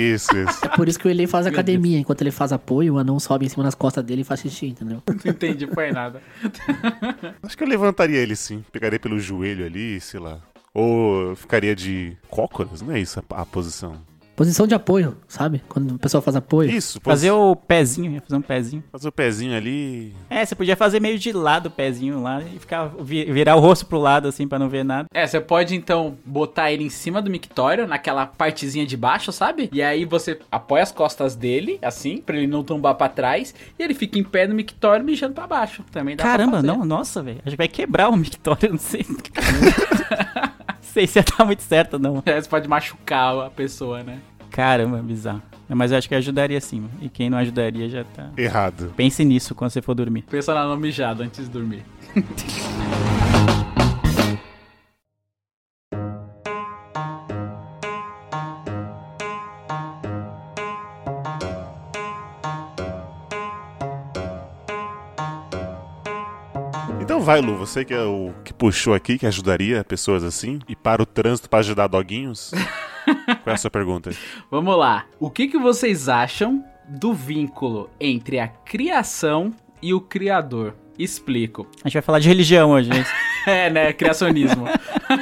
Isso, 0.00 0.36
isso. 0.36 0.64
É 0.64 0.68
por 0.68 0.88
isso 0.88 0.98
que 0.98 1.06
o 1.06 1.10
Ele 1.10 1.26
faz 1.26 1.46
academia. 1.46 1.98
Enquanto 1.98 2.22
ele 2.22 2.30
faz 2.30 2.52
apoio, 2.52 2.94
o 2.94 2.98
anão 2.98 3.18
sobe 3.18 3.46
em 3.46 3.48
cima 3.48 3.64
das 3.64 3.74
costas 3.74 4.04
dele 4.04 4.22
e 4.22 4.24
faz 4.24 4.40
xixi, 4.40 4.66
entendeu? 4.66 5.02
Não 5.24 5.32
entendi, 5.32 5.66
foi 5.66 5.92
nada. 5.92 6.22
Acho 7.42 7.56
que 7.56 7.62
eu 7.62 7.68
levantaria 7.68 8.18
ele 8.18 8.36
sim. 8.36 8.64
Pegaria 8.72 8.98
pelo 8.98 9.18
joelho 9.18 9.64
ali, 9.64 10.00
sei 10.00 10.20
lá. 10.20 10.40
Ou 10.72 11.34
ficaria 11.34 11.74
de 11.74 12.16
cócoras, 12.28 12.80
não 12.80 12.94
é 12.94 13.00
isso 13.00 13.18
a, 13.18 13.42
a 13.42 13.44
posição? 13.44 14.00
Posição 14.40 14.66
de 14.66 14.74
apoio, 14.74 15.18
sabe? 15.28 15.62
Quando 15.68 15.96
o 15.96 15.98
pessoal 15.98 16.22
faz 16.22 16.34
apoio. 16.34 16.70
Isso, 16.70 16.98
Fazer 17.02 17.28
posi- 17.28 17.38
o 17.42 17.54
pezinho, 17.54 18.10
ia 18.12 18.22
fazer 18.22 18.36
um 18.36 18.40
pezinho. 18.40 18.82
fazer 18.90 19.06
o 19.08 19.12
pezinho 19.12 19.54
ali. 19.54 20.14
É, 20.30 20.42
você 20.42 20.54
podia 20.54 20.74
fazer 20.74 20.98
meio 20.98 21.18
de 21.18 21.30
lado 21.30 21.66
o 21.66 21.70
pezinho 21.70 22.22
lá 22.22 22.40
e 22.42 22.58
ficar, 22.58 22.90
vi- 23.00 23.30
virar 23.30 23.56
o 23.56 23.60
rosto 23.60 23.84
pro 23.84 23.98
lado 23.98 24.26
assim 24.28 24.48
pra 24.48 24.58
não 24.58 24.70
ver 24.70 24.82
nada. 24.82 25.06
É, 25.12 25.26
você 25.26 25.38
pode 25.42 25.74
então 25.74 26.16
botar 26.24 26.72
ele 26.72 26.82
em 26.84 26.88
cima 26.88 27.20
do 27.20 27.30
mictório, 27.30 27.86
naquela 27.86 28.24
partezinha 28.24 28.86
de 28.86 28.96
baixo, 28.96 29.30
sabe? 29.30 29.68
E 29.74 29.82
aí 29.82 30.06
você 30.06 30.38
apoia 30.50 30.84
as 30.84 30.90
costas 30.90 31.36
dele, 31.36 31.78
assim, 31.82 32.16
pra 32.16 32.34
ele 32.38 32.46
não 32.46 32.64
tombar 32.64 32.94
pra 32.94 33.10
trás, 33.10 33.54
e 33.78 33.82
ele 33.82 33.92
fica 33.92 34.18
em 34.18 34.24
pé 34.24 34.46
no 34.46 34.54
mictório 34.54 35.04
mijando 35.04 35.34
pra 35.34 35.46
baixo. 35.46 35.84
Também 35.92 36.16
dá 36.16 36.22
pra 36.22 36.32
Caramba, 36.32 36.56
fazer. 36.56 36.66
não, 36.66 36.82
nossa, 36.86 37.22
velho. 37.22 37.40
Acho 37.44 37.50
que 37.50 37.56
vai 37.58 37.68
quebrar 37.68 38.08
o 38.08 38.16
mictório, 38.16 38.70
não 38.70 38.78
sei. 38.78 39.04
não 40.90 40.92
sei 40.94 41.06
se 41.06 41.18
ia 41.18 41.24
dar 41.36 41.44
muito 41.44 41.62
certo, 41.62 41.98
não. 41.98 42.22
É, 42.26 42.40
você 42.40 42.48
pode 42.48 42.68
machucar 42.68 43.38
a 43.46 43.50
pessoa, 43.50 44.02
né? 44.02 44.18
Caramba, 44.50 44.98
bizarro. 44.98 45.42
Mas 45.68 45.92
eu 45.92 45.98
acho 45.98 46.08
que 46.08 46.14
ajudaria 46.16 46.60
sim. 46.60 46.90
E 47.00 47.08
quem 47.08 47.30
não 47.30 47.38
ajudaria 47.38 47.88
já 47.88 48.02
tá. 48.02 48.30
Errado. 48.36 48.92
Pense 48.96 49.24
nisso 49.24 49.54
quando 49.54 49.70
você 49.70 49.80
for 49.80 49.94
dormir. 49.94 50.22
Pensa 50.28 50.52
na 50.52 50.76
mijada 50.76 51.22
antes 51.22 51.44
de 51.44 51.50
dormir. 51.50 51.84
Então 67.20 67.26
vai, 67.26 67.42
Lu, 67.42 67.54
você 67.54 67.84
que 67.84 67.92
é 67.92 68.02
o 68.02 68.32
que 68.42 68.50
puxou 68.50 68.94
aqui, 68.94 69.18
que 69.18 69.26
ajudaria 69.26 69.84
pessoas 69.84 70.24
assim, 70.24 70.58
e 70.66 70.74
para 70.74 71.02
o 71.02 71.04
trânsito 71.04 71.50
para 71.50 71.58
ajudar 71.58 71.86
doguinhos. 71.86 72.50
Qual 73.04 73.44
é 73.44 73.52
a 73.52 73.58
sua 73.58 73.70
pergunta? 73.70 74.10
Vamos 74.50 74.74
lá. 74.78 75.04
O 75.18 75.28
que, 75.28 75.46
que 75.46 75.58
vocês 75.58 76.08
acham 76.08 76.64
do 76.88 77.12
vínculo 77.12 77.90
entre 78.00 78.38
a 78.38 78.48
criação 78.48 79.52
e 79.82 79.92
o 79.92 80.00
criador? 80.00 80.74
Explico. 80.98 81.66
A 81.84 81.88
gente 81.88 81.92
vai 81.92 82.02
falar 82.02 82.20
de 82.20 82.28
religião 82.28 82.70
hoje, 82.70 82.88
né? 82.88 83.04
É, 83.46 83.70
né? 83.70 83.92
Criacionismo. 83.92 84.66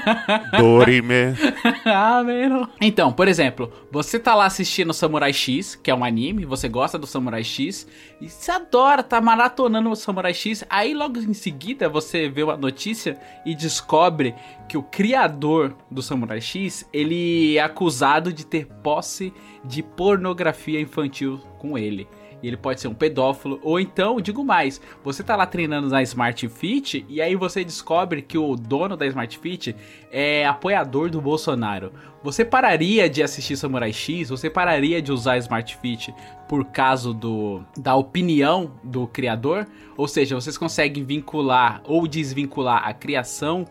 Dorime. 0.58 1.36
ah, 1.84 2.22
mano. 2.24 2.68
Então, 2.80 3.12
por 3.12 3.28
exemplo, 3.28 3.72
você 3.90 4.18
tá 4.18 4.34
lá 4.34 4.46
assistindo 4.46 4.92
Samurai 4.92 5.32
X, 5.32 5.76
que 5.76 5.90
é 5.90 5.94
um 5.94 6.04
anime, 6.04 6.44
você 6.44 6.68
gosta 6.68 6.98
do 6.98 7.06
Samurai 7.06 7.44
X, 7.44 7.86
e 8.20 8.28
você 8.28 8.50
adora, 8.50 9.02
tá 9.02 9.20
maratonando 9.20 9.90
o 9.90 9.96
Samurai 9.96 10.34
X, 10.34 10.64
aí 10.68 10.94
logo 10.94 11.18
em 11.18 11.32
seguida 11.32 11.88
você 11.88 12.28
vê 12.28 12.42
uma 12.42 12.56
notícia 12.56 13.18
e 13.46 13.54
descobre 13.54 14.34
que 14.68 14.76
o 14.76 14.82
criador 14.82 15.74
do 15.90 16.02
Samurai 16.02 16.40
X, 16.40 16.88
ele 16.92 17.56
é 17.56 17.62
acusado 17.62 18.32
de 18.32 18.44
ter 18.44 18.66
posse 18.82 19.32
de 19.64 19.82
pornografia 19.82 20.80
infantil 20.80 21.38
com 21.58 21.78
ele. 21.78 22.06
E 22.42 22.46
ele 22.46 22.56
pode 22.56 22.80
ser 22.80 22.88
um 22.88 22.94
pedófilo, 22.94 23.58
ou 23.62 23.80
então, 23.80 24.20
digo 24.20 24.44
mais, 24.44 24.80
você 25.02 25.22
tá 25.22 25.34
lá 25.34 25.46
treinando 25.46 25.88
na 25.88 26.02
Smart 26.02 26.48
Fit 26.48 27.04
e 27.08 27.20
aí 27.20 27.34
você 27.34 27.64
descobre 27.64 28.22
que 28.22 28.38
o 28.38 28.54
dono 28.54 28.96
da 28.96 29.06
Smart 29.06 29.38
Fit 29.38 29.74
é 30.10 30.46
apoiador 30.46 31.10
do 31.10 31.20
Bolsonaro. 31.20 31.92
Você 32.22 32.44
pararia 32.44 33.08
de 33.08 33.22
assistir 33.22 33.56
Samurai 33.56 33.92
X? 33.92 34.28
Você 34.30 34.50
pararia 34.50 35.00
de 35.00 35.12
usar 35.12 35.38
Smart 35.38 35.76
Fit 35.76 36.14
por 36.48 36.64
causa 36.66 37.12
do, 37.12 37.62
da 37.76 37.94
opinião 37.94 38.72
do 38.82 39.06
criador? 39.06 39.66
Ou 39.96 40.06
seja, 40.06 40.34
vocês 40.34 40.58
conseguem 40.58 41.04
vincular 41.04 41.80
ou 41.84 42.06
desvincular 42.06 42.86
a 42.86 42.92
criação 42.92 43.64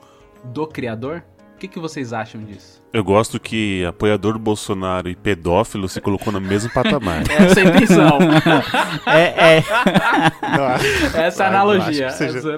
do 0.43 0.67
criador? 0.67 1.23
O 1.57 1.59
que, 1.59 1.67
que 1.67 1.79
vocês 1.79 2.13
acham 2.13 2.43
disso? 2.43 2.83
Eu 2.93 3.03
gosto 3.03 3.39
que 3.39 3.83
apoiador 3.83 4.33
do 4.33 4.39
Bolsonaro 4.39 5.09
e 5.09 5.15
pedófilo 5.15 5.89
se 5.89 5.99
colocou 5.99 6.31
no 6.31 6.39
mesmo 6.39 6.69
patamar. 6.71 7.23
Essa 7.33 7.61
é 7.61 7.63
a 7.63 7.69
intenção. 7.69 8.19
É, 9.07 9.55
é. 9.57 9.63
Essa 11.25 11.45
é 11.45 11.47
analogia. 11.47 12.11
seja- 12.11 12.37
Essa- 12.37 12.57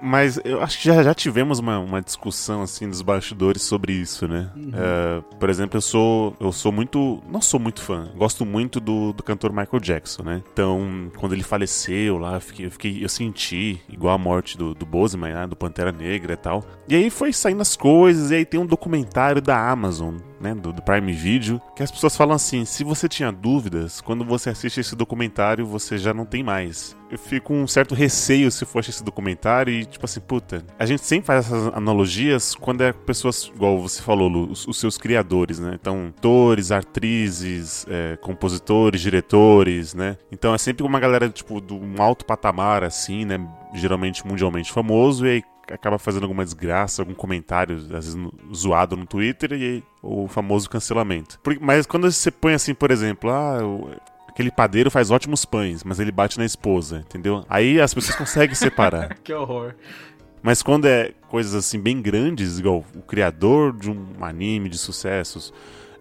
Mas 0.00 0.40
eu 0.44 0.62
acho 0.62 0.78
que 0.78 0.84
já, 0.84 1.02
já 1.02 1.12
tivemos 1.12 1.58
uma, 1.58 1.78
uma 1.78 2.00
discussão 2.00 2.62
assim 2.62 2.86
nos 2.86 3.02
bastidores 3.02 3.62
sobre 3.62 3.92
isso, 3.92 4.28
né? 4.28 4.50
É, 4.72 5.20
por 5.38 5.50
exemplo, 5.50 5.76
eu 5.76 5.80
sou 5.80 6.36
eu 6.40 6.52
sou 6.52 6.70
muito 6.70 7.20
não 7.28 7.40
sou 7.40 7.58
muito 7.58 7.80
fã, 7.82 8.08
gosto 8.16 8.46
muito 8.46 8.78
do, 8.78 9.12
do 9.12 9.22
cantor 9.22 9.50
Michael 9.52 9.80
Jackson, 9.80 10.22
né? 10.22 10.42
Então 10.52 11.10
quando 11.16 11.32
ele 11.32 11.42
faleceu 11.42 12.16
lá, 12.18 12.34
eu 12.34 12.40
fiquei, 12.40 12.66
eu, 12.66 12.70
fiquei- 12.70 13.04
eu 13.04 13.08
senti 13.08 13.80
igual 13.88 14.14
a 14.14 14.18
morte 14.18 14.56
do, 14.56 14.72
do 14.74 14.86
Bozeman, 14.86 15.34
né? 15.34 15.46
do 15.46 15.56
Pantera 15.56 15.90
Negra 15.90 16.34
e 16.34 16.36
tal. 16.36 16.62
E 16.88 16.94
aí 16.94 17.10
foi 17.10 17.32
saindo 17.32 17.60
as 17.62 17.76
coisas 17.76 18.30
e 18.30 18.36
aí 18.36 18.44
tem 18.44 18.60
um 18.60 18.66
documentário 18.66 19.42
da 19.42 19.68
Amazon 19.70 20.16
né, 20.40 20.54
do, 20.54 20.72
do 20.72 20.82
Prime 20.82 21.12
Video, 21.12 21.60
que 21.74 21.82
as 21.82 21.90
pessoas 21.90 22.16
falam 22.16 22.34
assim: 22.34 22.64
se 22.64 22.84
você 22.84 23.08
tinha 23.08 23.32
dúvidas, 23.32 24.00
quando 24.00 24.24
você 24.24 24.50
assiste 24.50 24.80
esse 24.80 24.94
documentário, 24.94 25.66
você 25.66 25.98
já 25.98 26.14
não 26.14 26.24
tem 26.24 26.42
mais. 26.42 26.96
Eu 27.10 27.18
fico 27.18 27.48
com 27.48 27.62
um 27.62 27.66
certo 27.66 27.94
receio 27.94 28.50
se 28.50 28.66
for 28.66 28.80
esse 28.80 29.02
documentário 29.02 29.72
e, 29.72 29.86
tipo 29.86 30.04
assim, 30.04 30.20
puta, 30.20 30.62
a 30.78 30.84
gente 30.84 31.02
sempre 31.02 31.26
faz 31.26 31.46
essas 31.46 31.74
analogias 31.74 32.54
quando 32.54 32.82
é 32.82 32.92
pessoas, 32.92 33.50
igual 33.54 33.80
você 33.80 34.02
falou, 34.02 34.28
Lu, 34.28 34.50
os, 34.50 34.68
os 34.68 34.78
seus 34.78 34.98
criadores, 34.98 35.58
né? 35.58 35.78
Então, 35.80 36.12
atores, 36.14 36.70
atrizes, 36.70 37.86
é, 37.88 38.16
compositores, 38.16 39.00
diretores, 39.00 39.94
né? 39.94 40.18
Então 40.30 40.54
é 40.54 40.58
sempre 40.58 40.84
uma 40.84 41.00
galera, 41.00 41.30
tipo, 41.30 41.62
de 41.62 41.72
um 41.72 41.94
alto 42.02 42.26
patamar, 42.26 42.84
assim, 42.84 43.24
né? 43.24 43.40
Geralmente 43.74 44.26
mundialmente 44.26 44.70
famoso, 44.70 45.26
e 45.26 45.30
aí 45.30 45.42
acaba 45.72 45.98
fazendo 45.98 46.24
alguma 46.24 46.44
desgraça, 46.44 47.02
algum 47.02 47.14
comentário, 47.14 47.76
às 47.76 47.86
vezes 47.86 48.16
zoado 48.54 48.96
no 48.96 49.06
Twitter, 49.06 49.52
e 49.52 49.82
o 50.02 50.28
famoso 50.28 50.68
cancelamento. 50.68 51.38
Mas 51.60 51.86
quando 51.86 52.10
você 52.10 52.30
põe 52.30 52.54
assim, 52.54 52.74
por 52.74 52.90
exemplo, 52.90 53.30
ah, 53.30 53.58
aquele 54.28 54.50
padeiro 54.50 54.90
faz 54.90 55.10
ótimos 55.10 55.44
pães, 55.44 55.82
mas 55.82 55.98
ele 55.98 56.12
bate 56.12 56.38
na 56.38 56.44
esposa, 56.44 56.98
entendeu? 56.98 57.44
Aí 57.48 57.80
as 57.80 57.92
pessoas 57.92 58.16
conseguem 58.16 58.54
separar. 58.56 59.14
que 59.22 59.32
horror. 59.32 59.74
Mas 60.42 60.62
quando 60.62 60.86
é 60.86 61.12
coisas 61.28 61.54
assim 61.54 61.80
bem 61.80 62.00
grandes, 62.00 62.58
igual 62.58 62.84
o 62.94 63.02
criador 63.02 63.76
de 63.76 63.90
um 63.90 64.06
anime 64.20 64.68
de 64.68 64.78
sucessos, 64.78 65.52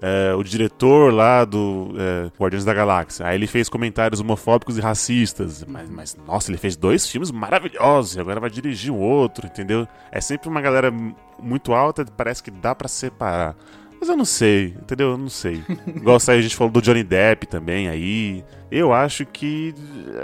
é, 0.01 0.33
o 0.35 0.43
diretor 0.43 1.13
lá 1.13 1.43
do 1.43 1.93
é, 1.97 2.31
Guardiões 2.39 2.63
da 2.63 2.73
Galáxia, 2.73 3.27
aí 3.27 3.35
ele 3.35 3.47
fez 3.47 3.69
comentários 3.69 4.19
homofóbicos 4.19 4.77
e 4.77 4.81
racistas, 4.81 5.63
mas, 5.67 5.89
mas, 5.89 6.17
nossa, 6.27 6.51
ele 6.51 6.57
fez 6.57 6.75
dois 6.75 7.07
filmes 7.07 7.31
maravilhosos 7.31 8.15
e 8.15 8.19
agora 8.19 8.39
vai 8.39 8.49
dirigir 8.49 8.91
um 8.91 8.99
outro, 8.99 9.47
entendeu? 9.47 9.87
É 10.11 10.21
sempre 10.21 10.47
uma 10.49 10.61
galera 10.61 10.91
muito 11.39 11.73
alta, 11.73 12.05
parece 12.05 12.43
que 12.43 12.51
dá 12.51 12.75
pra 12.75 12.87
separar. 12.87 13.55
Mas 13.99 14.09
eu 14.09 14.15
não 14.17 14.25
sei, 14.25 14.75
entendeu? 14.81 15.11
Eu 15.11 15.17
não 15.17 15.29
sei. 15.29 15.61
Igual 15.87 16.19
saiu, 16.19 16.39
a 16.39 16.41
gente 16.41 16.55
falou 16.55 16.71
do 16.71 16.81
Johnny 16.81 17.03
Depp 17.03 17.47
também 17.47 17.87
aí. 17.89 18.43
Eu 18.69 18.91
acho 18.93 19.25
que. 19.25 19.73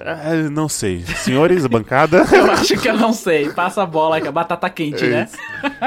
ah, 0.06 0.50
Não 0.52 0.68
sei. 0.68 1.02
Senhores, 1.02 1.66
bancada. 1.66 2.26
Eu 2.32 2.52
acho 2.52 2.76
que 2.78 2.90
eu 2.90 2.98
não 2.98 3.14
sei. 3.14 3.50
Passa 3.54 3.84
a 3.84 3.86
bola, 3.86 4.20
que 4.20 4.28
é 4.28 4.32
batata 4.32 4.70
quente, 4.70 5.06
né? 5.06 5.30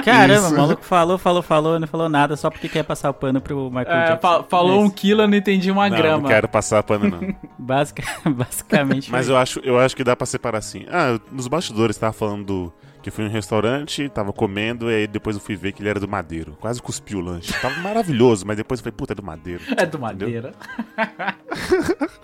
Caramba, 0.02 0.46
Isso. 0.46 0.54
o 0.54 0.56
maluco 0.56 0.82
falou, 0.82 1.18
falou, 1.18 1.42
falou, 1.42 1.78
não 1.78 1.86
falou 1.86 2.08
nada 2.08 2.34
só 2.34 2.48
porque 2.50 2.66
quer 2.68 2.82
passar 2.82 3.10
o 3.10 3.14
pano 3.14 3.40
pro 3.42 3.68
Michael 3.70 3.86
É, 3.88 4.06
Jackson. 4.08 4.20
fa- 4.20 4.42
falou 4.44 4.80
um 4.80 4.86
Isso. 4.86 4.94
quilo, 4.94 5.22
eu 5.22 5.28
não 5.28 5.36
entendi 5.36 5.70
uma 5.70 5.88
Não, 5.88 5.96
grama. 5.96 6.22
não 6.22 6.28
quero 6.28 6.48
passar 6.48 6.82
pano, 6.82 7.08
não. 7.10 7.36
Basica, 7.58 8.02
basicamente. 8.24 9.10
Mas 9.12 9.28
eu 9.28 9.36
acho, 9.36 9.60
eu 9.60 9.78
acho 9.78 9.94
que 9.94 10.02
dá 10.02 10.16
pra 10.16 10.26
separar 10.26 10.58
assim. 10.58 10.86
Ah, 10.90 11.18
nos 11.30 11.46
bastidores 11.48 11.96
tava 11.98 12.14
falando 12.14 12.44
do, 12.44 12.72
que 13.06 13.10
fui 13.12 13.24
em 13.24 13.28
um 13.28 13.30
restaurante, 13.30 14.08
tava 14.08 14.32
comendo, 14.32 14.90
e 14.90 14.94
aí 14.96 15.06
depois 15.06 15.36
eu 15.36 15.40
fui 15.40 15.54
ver 15.54 15.70
que 15.70 15.80
ele 15.80 15.88
era 15.88 16.00
do 16.00 16.08
Madeiro. 16.08 16.56
Quase 16.60 16.82
cuspi 16.82 17.14
o 17.14 17.20
lanche. 17.20 17.52
Tava 17.62 17.78
maravilhoso, 17.78 18.44
mas 18.44 18.56
depois 18.56 18.80
eu 18.80 18.82
falei, 18.82 18.96
puta, 18.96 19.12
é 19.12 19.14
do 19.14 19.22
Madeiro. 19.22 19.62
É 19.76 19.86
do 19.86 19.96
madeira. 19.96 20.52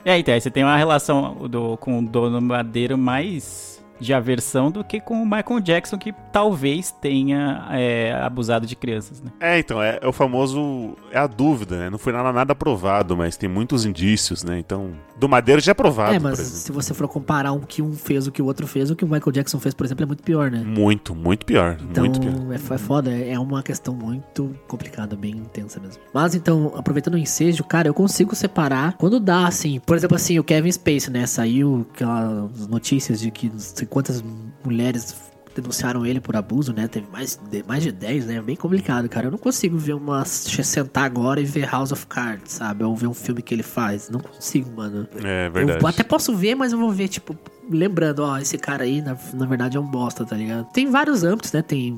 E 0.05 0.11
aí, 0.11 0.21
então, 0.21 0.35
aí 0.35 0.41
você 0.41 0.51
tem 0.51 0.65
uma 0.65 0.77
relação 0.77 1.49
do, 1.49 1.77
com 1.77 2.01
o 2.01 2.03
dono 2.03 2.41
madeiro 2.41 2.99
mais 2.99 3.72
de 4.03 4.13
aversão 4.13 4.71
do 4.71 4.85
que 4.85 5.01
com 5.01 5.23
o 5.23 5.25
Michael 5.25 5.61
Jackson, 5.61 5.97
que 5.97 6.13
talvez 6.33 6.91
tenha 6.91 7.67
é, 7.71 8.13
abusado 8.13 8.67
de 8.67 8.77
crianças, 8.77 9.23
né? 9.23 9.31
É, 9.41 9.59
então, 9.59 9.83
é, 9.83 9.99
é 10.03 10.07
o 10.07 10.13
famoso. 10.13 10.97
É 11.11 11.19
a 11.19 11.27
dúvida, 11.27 11.79
né? 11.79 11.91
Não 11.91 11.99
foi 11.99 12.13
nada, 12.13 12.33
nada 12.33 12.55
provado, 12.55 13.17
mas 13.17 13.37
tem 13.37 13.49
muitos 13.49 13.85
indícios, 13.85 14.43
né? 14.43 14.59
Então, 14.59 14.93
do 15.19 15.29
Madeiro 15.29 15.61
já 15.61 15.73
é 15.73 15.75
provado, 15.75 16.15
É, 16.15 16.19
mas 16.19 16.39
se 16.39 16.73
você 16.73 16.93
for 16.93 17.07
comparar 17.09 17.53
um 17.53 17.61
que 17.61 17.81
um 17.81 17.93
fez 17.93 18.27
o 18.27 18.33
que 18.33 18.43
o 18.43 18.47
outro 18.47 18.67
fez, 18.67 18.91
o 18.91 18.97
que 18.97 19.05
o 19.05 19.09
Michael 19.09 19.33
Jackson 19.33 19.61
fez, 19.61 19.75
por 19.75 19.87
exemplo, 19.87 20.03
é 20.03 20.07
muito 20.07 20.23
pior, 20.23 20.51
né? 20.51 20.63
Muito, 20.65 21.15
muito 21.15 21.47
pior. 21.47 21.77
Então, 21.81 22.05
muito 22.05 22.21
pior. 22.21 22.35
é, 22.51 22.75
é 22.75 22.79
foda, 22.79 23.11
é 23.11 23.39
uma 23.39 23.63
questão 23.63 23.95
muito 23.95 24.55
complicada, 24.67 25.15
bem 25.15 25.33
intensa 25.33 25.79
mesmo. 25.81 26.03
Mas 26.13 26.35
então, 26.35 26.73
aproveitando 26.77 27.15
o 27.15 27.19
ensejo, 27.19 27.63
cara, 27.65 27.89
eu 27.89 27.95
consigo 27.95 28.35
separar 28.35 28.95
quando 28.95 29.21
dá, 29.21 29.47
assim. 29.47 29.81
Por 29.81 29.97
exemplo, 29.97 30.17
assim, 30.17 30.39
o 30.39 30.45
Kevin 30.45 30.73
Spacey, 30.73 31.13
né? 31.13 31.27
Saiu 31.27 31.87
aquelas 31.95 32.67
notícias 32.67 33.21
de 33.21 33.31
que 33.31 33.51
quantas 33.93 34.25
mulheres 34.65 35.15
denunciaram 35.55 36.07
ele 36.07 36.19
por 36.19 36.35
abuso, 36.35 36.73
né? 36.73 36.89
Teve 36.89 37.07
mais 37.13 37.39
de, 37.51 37.63
mais 37.65 37.83
de 37.83 37.93
10, 37.93 38.25
né? 38.27 38.37
É 38.37 38.41
bem 38.43 38.57
complicado, 38.57 39.07
cara. 39.07 39.27
Eu 39.27 39.31
não 39.31 39.37
consigo 39.39 39.77
ver 39.77 39.93
uma. 39.93 40.25
sentar 40.25 41.05
agora 41.05 41.41
e 41.43 41.45
ver 41.45 41.69
House 41.71 41.93
of 41.93 42.07
Cards, 42.07 42.53
sabe? 42.53 42.83
Ou 42.85 42.97
ver 42.97 43.07
um 43.07 43.13
filme 43.13 43.43
que 43.43 43.53
ele 43.55 43.63
faz. 43.63 44.09
Não 44.09 44.19
consigo, 44.19 44.75
mano. 44.75 45.07
É 45.23 45.51
verdade. 45.51 45.83
Eu 45.83 45.87
até 45.87 46.03
posso 46.03 46.35
ver, 46.35 46.55
mas 46.55 46.73
eu 46.73 46.79
vou 46.79 46.91
ver, 46.91 47.09
tipo, 47.09 47.37
lembrando, 47.71 48.21
ó, 48.21 48.39
esse 48.39 48.57
cara 48.57 48.85
aí, 48.85 49.03
na, 49.03 49.15
na 49.35 49.45
verdade, 49.45 49.77
é 49.77 49.81
um 49.81 49.87
bosta, 49.87 50.25
tá 50.25 50.35
ligado? 50.37 50.73
Tem 50.73 50.91
vários 50.91 51.23
âmbitos, 51.23 51.53
né? 51.53 51.61
Tem. 51.61 51.95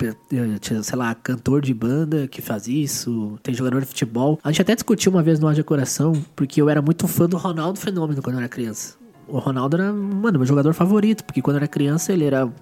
eh, 0.00 0.82
Sei 0.82 0.96
lá, 0.96 1.12
cantor 1.16 1.60
de 1.60 1.74
banda 1.74 2.28
que 2.28 2.40
faz 2.40 2.68
isso, 2.68 3.36
tem 3.42 3.52
jogador 3.52 3.80
de 3.80 3.86
futebol. 3.86 4.38
A 4.44 4.52
gente 4.52 4.62
até 4.62 4.74
discutiu 4.76 5.10
uma 5.10 5.24
vez 5.24 5.40
no 5.40 5.48
Haja 5.48 5.64
Coração, 5.64 6.12
porque 6.36 6.62
eu 6.62 6.68
era 6.68 6.80
muito 6.80 7.08
fã 7.08 7.28
do 7.28 7.36
Ronaldo 7.36 7.80
Fenômeno 7.80 8.22
quando 8.22 8.34
eu 8.36 8.40
era 8.40 8.48
criança. 8.48 9.01
O 9.32 9.38
Ronaldo 9.38 9.78
era, 9.78 9.92
mano, 9.92 10.38
meu 10.38 10.46
jogador 10.46 10.74
favorito, 10.74 11.24
porque 11.24 11.40
quando 11.40 11.56
era 11.56 11.66
criança 11.66 12.12
ele 12.12 12.24
era 12.24 12.44
o 12.44 12.52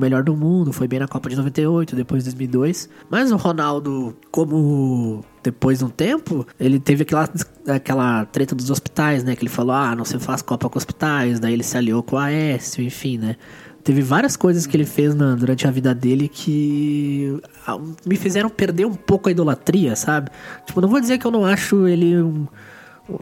melhor 0.00 0.22
do 0.22 0.36
mundo, 0.36 0.72
foi 0.72 0.86
bem 0.86 1.00
na 1.00 1.08
Copa 1.08 1.28
de 1.28 1.34
98, 1.34 1.96
depois 1.96 2.22
de 2.22 2.30
2002. 2.30 2.88
Mas 3.10 3.32
o 3.32 3.36
Ronaldo, 3.36 4.16
como 4.30 5.24
depois 5.42 5.80
de 5.80 5.84
um 5.84 5.88
tempo, 5.88 6.46
ele 6.58 6.78
teve 6.78 7.02
aquela, 7.02 7.28
aquela 7.66 8.24
treta 8.26 8.54
dos 8.54 8.70
hospitais, 8.70 9.24
né? 9.24 9.34
Que 9.34 9.42
ele 9.42 9.50
falou, 9.50 9.72
ah, 9.74 9.96
não 9.96 10.04
se 10.04 10.18
faz 10.20 10.40
Copa 10.40 10.68
com 10.70 10.78
hospitais, 10.78 11.40
daí 11.40 11.52
ele 11.54 11.64
se 11.64 11.76
aliou 11.76 12.00
com 12.02 12.16
a 12.16 12.26
Aécio, 12.26 12.80
enfim, 12.84 13.18
né? 13.18 13.34
Teve 13.82 14.00
várias 14.02 14.36
coisas 14.36 14.66
que 14.66 14.76
ele 14.76 14.84
fez 14.84 15.14
na- 15.14 15.34
durante 15.34 15.66
a 15.66 15.70
vida 15.72 15.92
dele 15.92 16.28
que 16.28 17.40
ah, 17.66 17.76
me 18.06 18.14
fizeram 18.14 18.48
perder 18.50 18.86
um 18.86 18.94
pouco 18.94 19.28
a 19.28 19.32
idolatria, 19.32 19.96
sabe? 19.96 20.30
Tipo, 20.66 20.80
não 20.80 20.88
vou 20.88 21.00
dizer 21.00 21.18
que 21.18 21.26
eu 21.26 21.30
não 21.32 21.44
acho 21.44 21.88
ele 21.88 22.22
um, 22.22 22.46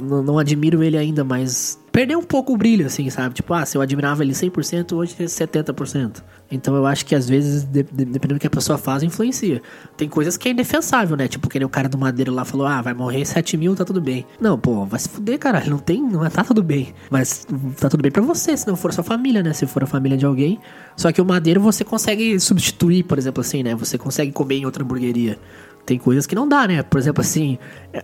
não, 0.02 0.23
não 0.23 0.38
admiro 0.38 0.83
ele 0.83 0.97
ainda, 0.97 1.23
mas 1.25 1.78
perdeu 1.92 2.18
um 2.18 2.23
pouco 2.23 2.52
o 2.52 2.57
brilho, 2.57 2.87
assim, 2.87 3.09
sabe? 3.11 3.35
Tipo, 3.35 3.54
ah, 3.54 3.64
se 3.66 3.76
eu 3.76 3.83
admirava 3.83 4.23
ele 4.23 4.33
100%, 4.33 4.92
hoje 4.97 5.16
é 5.18 5.25
70%. 5.25 6.23
Então 6.50 6.75
eu 6.76 6.87
acho 6.87 7.04
que 7.04 7.14
às 7.14 7.28
vezes, 7.28 7.64
de- 7.64 7.83
de- 7.83 8.04
dependendo 8.04 8.35
do 8.35 8.40
que 8.40 8.47
a 8.47 8.50
pessoa 8.50 8.78
faz, 8.78 9.02
influencia. 9.02 9.61
Tem 9.97 10.09
coisas 10.09 10.37
que 10.37 10.49
é 10.49 10.52
indefensável, 10.52 11.16
né? 11.16 11.28
Tipo, 11.28 11.49
que 11.49 11.59
nem 11.59 11.66
o 11.66 11.68
cara 11.68 11.88
do 11.88 11.99
Madeira 11.99 12.30
lá 12.33 12.45
falou, 12.45 12.66
ah, 12.66 12.80
vai 12.80 12.95
morrer 12.95 13.25
7 13.25 13.57
mil, 13.57 13.75
tá 13.75 13.85
tudo 13.85 14.00
bem. 14.00 14.25
Não, 14.40 14.59
pô, 14.59 14.85
vai 14.87 14.99
se 15.00 15.09
fuder, 15.09 15.38
caralho, 15.38 15.71
não 15.71 15.78
tem, 15.78 16.02
não 16.02 16.25
é, 16.25 16.30
tá 16.30 16.45
tudo 16.45 16.62
bem. 16.62 16.95
Mas 17.11 17.47
tá 17.78 17.88
tudo 17.88 18.00
bem 18.02 18.11
pra 18.12 18.23
você, 18.23 18.57
se 18.57 18.66
não 18.66 18.76
for 18.76 18.92
sua 18.92 19.04
família, 19.04 19.42
né? 19.42 19.52
Se 19.52 19.66
for 19.66 19.83
a 19.83 19.87
família 19.87 20.16
de 20.16 20.25
alguém. 20.25 20.59
Só 20.97 21.11
que 21.12 21.21
o 21.21 21.25
Madeiro 21.25 21.61
você 21.61 21.85
consegue 21.85 22.38
substituir, 22.40 23.02
por 23.02 23.18
exemplo, 23.18 23.40
assim, 23.40 23.62
né? 23.62 23.75
Você 23.75 23.99
consegue 23.99 24.33
comer 24.33 24.57
em 24.57 24.64
outra 24.64 24.83
hamburgueria. 24.83 25.38
Tem 25.88 25.99
coisas 25.99 26.26
que 26.26 26.35
não 26.35 26.47
dá, 26.47 26.68
né? 26.68 26.83
Por 26.83 26.99
exemplo, 26.99 27.23
assim, 27.23 27.57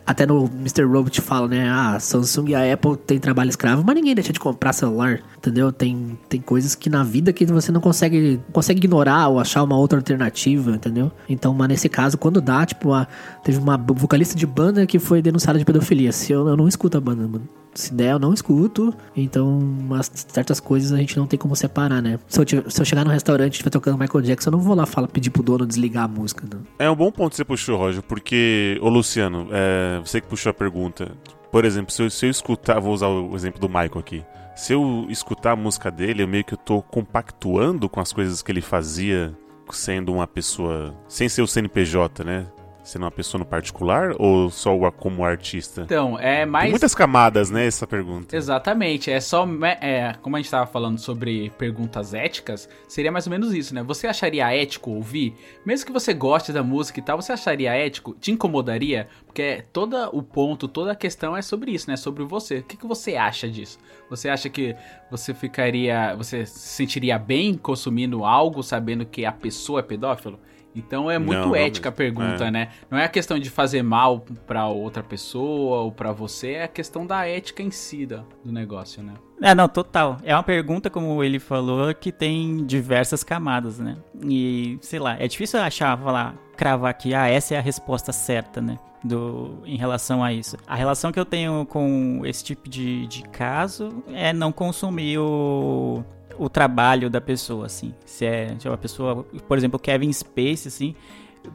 até 0.06 0.24
no 0.24 0.46
Mr. 0.46 0.84
Robot 0.84 1.20
fala, 1.20 1.46
né? 1.46 1.68
Ah, 1.68 2.00
Samsung 2.00 2.48
e 2.48 2.54
a 2.54 2.72
Apple 2.72 2.96
tem 2.96 3.18
trabalho 3.18 3.50
escravo, 3.50 3.84
mas 3.84 3.94
ninguém 3.94 4.14
deixa 4.14 4.32
de 4.32 4.40
comprar 4.40 4.72
celular, 4.72 5.20
entendeu? 5.36 5.70
Tem, 5.70 6.18
tem 6.26 6.40
coisas 6.40 6.74
que 6.74 6.88
na 6.88 7.04
vida 7.04 7.30
que 7.30 7.44
você 7.44 7.70
não 7.70 7.82
consegue, 7.82 8.40
consegue 8.54 8.78
ignorar 8.78 9.28
ou 9.28 9.38
achar 9.38 9.62
uma 9.62 9.76
outra 9.76 9.98
alternativa, 9.98 10.70
entendeu? 10.70 11.12
Então, 11.28 11.52
mas 11.52 11.68
nesse 11.68 11.90
caso, 11.90 12.16
quando 12.16 12.40
dá, 12.40 12.64
tipo, 12.64 12.88
uma, 12.88 13.06
teve 13.44 13.58
uma 13.58 13.76
vocalista 13.76 14.34
de 14.34 14.46
banda 14.46 14.86
que 14.86 14.98
foi 14.98 15.20
denunciada 15.20 15.58
de 15.58 15.64
pedofilia. 15.66 16.10
Se 16.10 16.32
eu, 16.32 16.48
eu 16.48 16.56
não 16.56 16.66
escuto 16.66 16.96
a 16.96 17.00
banda, 17.02 17.28
mano 17.28 17.46
se 17.74 17.92
der, 17.92 18.12
eu 18.12 18.18
não 18.18 18.32
escuto. 18.32 18.94
Então, 19.16 19.58
umas 19.58 20.10
certas 20.28 20.60
coisas 20.60 20.92
a 20.92 20.96
gente 20.96 21.16
não 21.16 21.26
tem 21.26 21.38
como 21.38 21.54
separar, 21.56 22.02
né? 22.02 22.18
Se 22.28 22.40
eu, 22.40 22.70
se 22.70 22.80
eu 22.80 22.84
chegar 22.84 23.04
no 23.04 23.10
restaurante 23.10 23.52
e 23.52 23.56
estiver 23.56 23.70
tocando 23.70 23.98
Michael 23.98 24.22
Jackson, 24.22 24.50
eu 24.50 24.52
não 24.52 24.60
vou 24.60 24.74
lá 24.74 24.86
falar, 24.86 25.08
pedir 25.08 25.30
pro 25.30 25.42
dono 25.42 25.66
desligar 25.66 26.04
a 26.04 26.08
música. 26.08 26.46
Não. 26.50 26.62
É 26.78 26.90
um 26.90 26.96
bom 26.96 27.10
ponto 27.10 27.30
que 27.30 27.36
você 27.36 27.44
puxou, 27.44 27.76
Roger, 27.76 28.02
porque, 28.02 28.78
ô 28.80 28.88
Luciano, 28.88 29.48
é, 29.50 30.00
você 30.00 30.20
que 30.20 30.26
puxou 30.26 30.50
a 30.50 30.54
pergunta. 30.54 31.12
Por 31.50 31.64
exemplo, 31.64 31.92
se 31.92 32.02
eu, 32.02 32.10
se 32.10 32.26
eu 32.26 32.30
escutar, 32.30 32.80
vou 32.80 32.92
usar 32.92 33.08
o 33.08 33.34
exemplo 33.34 33.60
do 33.60 33.68
Michael 33.68 33.98
aqui. 33.98 34.24
Se 34.56 34.72
eu 34.72 35.06
escutar 35.08 35.52
a 35.52 35.56
música 35.56 35.90
dele, 35.90 36.22
eu 36.22 36.28
meio 36.28 36.44
que 36.44 36.56
tô 36.56 36.80
compactuando 36.80 37.88
com 37.88 38.00
as 38.00 38.12
coisas 38.12 38.42
que 38.42 38.52
ele 38.52 38.60
fazia 38.60 39.36
sendo 39.70 40.12
uma 40.12 40.26
pessoa 40.26 40.94
sem 41.08 41.28
ser 41.28 41.42
o 41.42 41.46
CNPJ, 41.46 42.22
né? 42.24 42.46
Sendo 42.84 43.04
uma 43.04 43.10
pessoa 43.10 43.38
no 43.38 43.46
particular 43.46 44.12
ou 44.18 44.50
só 44.50 44.78
como 44.90 45.24
artista? 45.24 45.80
Então, 45.80 46.18
é 46.18 46.44
mais. 46.44 46.64
Tem 46.64 46.70
muitas 46.72 46.94
camadas, 46.94 47.50
né, 47.50 47.66
essa 47.66 47.86
pergunta. 47.86 48.36
Exatamente. 48.36 49.10
É 49.10 49.20
só. 49.20 49.48
É, 49.80 50.14
como 50.20 50.36
a 50.36 50.38
gente 50.38 50.46
estava 50.46 50.66
falando 50.66 50.98
sobre 50.98 51.50
perguntas 51.56 52.12
éticas, 52.12 52.68
seria 52.86 53.10
mais 53.10 53.26
ou 53.26 53.30
menos 53.30 53.54
isso, 53.54 53.74
né? 53.74 53.82
Você 53.82 54.06
acharia 54.06 54.54
ético 54.54 54.90
ouvir? 54.90 55.34
Mesmo 55.64 55.86
que 55.86 55.92
você 55.92 56.12
goste 56.12 56.52
da 56.52 56.62
música 56.62 57.00
e 57.00 57.02
tal, 57.02 57.20
você 57.20 57.32
acharia 57.32 57.72
ético? 57.72 58.14
Te 58.20 58.30
incomodaria? 58.30 59.08
Porque 59.24 59.64
todo 59.72 59.96
o 60.12 60.22
ponto, 60.22 60.68
toda 60.68 60.92
a 60.92 60.96
questão 60.96 61.34
é 61.34 61.40
sobre 61.40 61.72
isso, 61.72 61.88
né? 61.88 61.96
Sobre 61.96 62.22
você. 62.22 62.58
O 62.58 62.64
que, 62.64 62.76
que 62.76 62.86
você 62.86 63.16
acha 63.16 63.48
disso? 63.48 63.78
Você 64.10 64.28
acha 64.28 64.50
que 64.50 64.76
você 65.10 65.32
ficaria. 65.32 66.14
Você 66.16 66.44
se 66.44 66.58
sentiria 66.58 67.18
bem 67.18 67.54
consumindo 67.54 68.26
algo 68.26 68.62
sabendo 68.62 69.06
que 69.06 69.24
a 69.24 69.32
pessoa 69.32 69.80
é 69.80 69.82
pedófilo? 69.82 70.38
Então 70.74 71.10
é 71.10 71.18
muito 71.18 71.38
Não, 71.40 71.54
ética 71.56 71.88
a 71.88 71.92
realmente. 71.92 71.96
pergunta, 71.96 72.44
É. 72.46 72.50
né? 72.50 72.68
Não 72.90 72.98
é 72.98 73.04
a 73.04 73.08
questão 73.08 73.38
de 73.38 73.48
fazer 73.48 73.82
mal 73.82 74.20
pra 74.46 74.66
outra 74.66 75.02
pessoa 75.02 75.82
ou 75.82 75.92
pra 75.92 76.10
você, 76.12 76.52
é 76.52 76.64
a 76.64 76.68
questão 76.68 77.06
da 77.06 77.26
ética 77.26 77.62
em 77.62 77.70
si 77.70 78.04
do 78.06 78.24
negócio, 78.44 79.02
né? 79.02 79.14
É, 79.40 79.54
não, 79.54 79.68
total. 79.68 80.16
É 80.22 80.34
uma 80.34 80.42
pergunta, 80.42 80.88
como 80.90 81.22
ele 81.22 81.38
falou, 81.38 81.92
que 81.94 82.10
tem 82.10 82.64
diversas 82.64 83.22
camadas, 83.22 83.78
né? 83.78 83.96
E, 84.26 84.78
sei 84.80 84.98
lá, 84.98 85.16
é 85.18 85.26
difícil 85.28 85.60
achar, 85.60 85.98
falar, 85.98 86.34
cravar 86.56 86.94
que, 86.94 87.14
ah, 87.14 87.28
essa 87.28 87.54
é 87.54 87.58
a 87.58 87.60
resposta 87.60 88.10
certa, 88.12 88.60
né? 88.60 88.78
Do, 89.02 89.58
em 89.66 89.76
relação 89.76 90.24
a 90.24 90.32
isso. 90.32 90.56
A 90.66 90.74
relação 90.74 91.12
que 91.12 91.20
eu 91.20 91.26
tenho 91.26 91.66
com 91.66 92.22
esse 92.24 92.42
tipo 92.42 92.68
de, 92.70 93.06
de 93.06 93.22
caso 93.24 94.02
é 94.10 94.32
não 94.32 94.50
consumir 94.50 95.18
o, 95.18 96.02
o 96.38 96.48
trabalho 96.48 97.08
da 97.10 97.20
pessoa, 97.20 97.66
assim. 97.66 97.94
Se 98.04 98.24
é, 98.24 98.54
se 98.58 98.66
é 98.66 98.70
uma 98.70 98.78
pessoa, 98.78 99.24
por 99.46 99.56
exemplo, 99.58 99.78
Kevin 99.78 100.12
Space, 100.12 100.68
assim, 100.68 100.94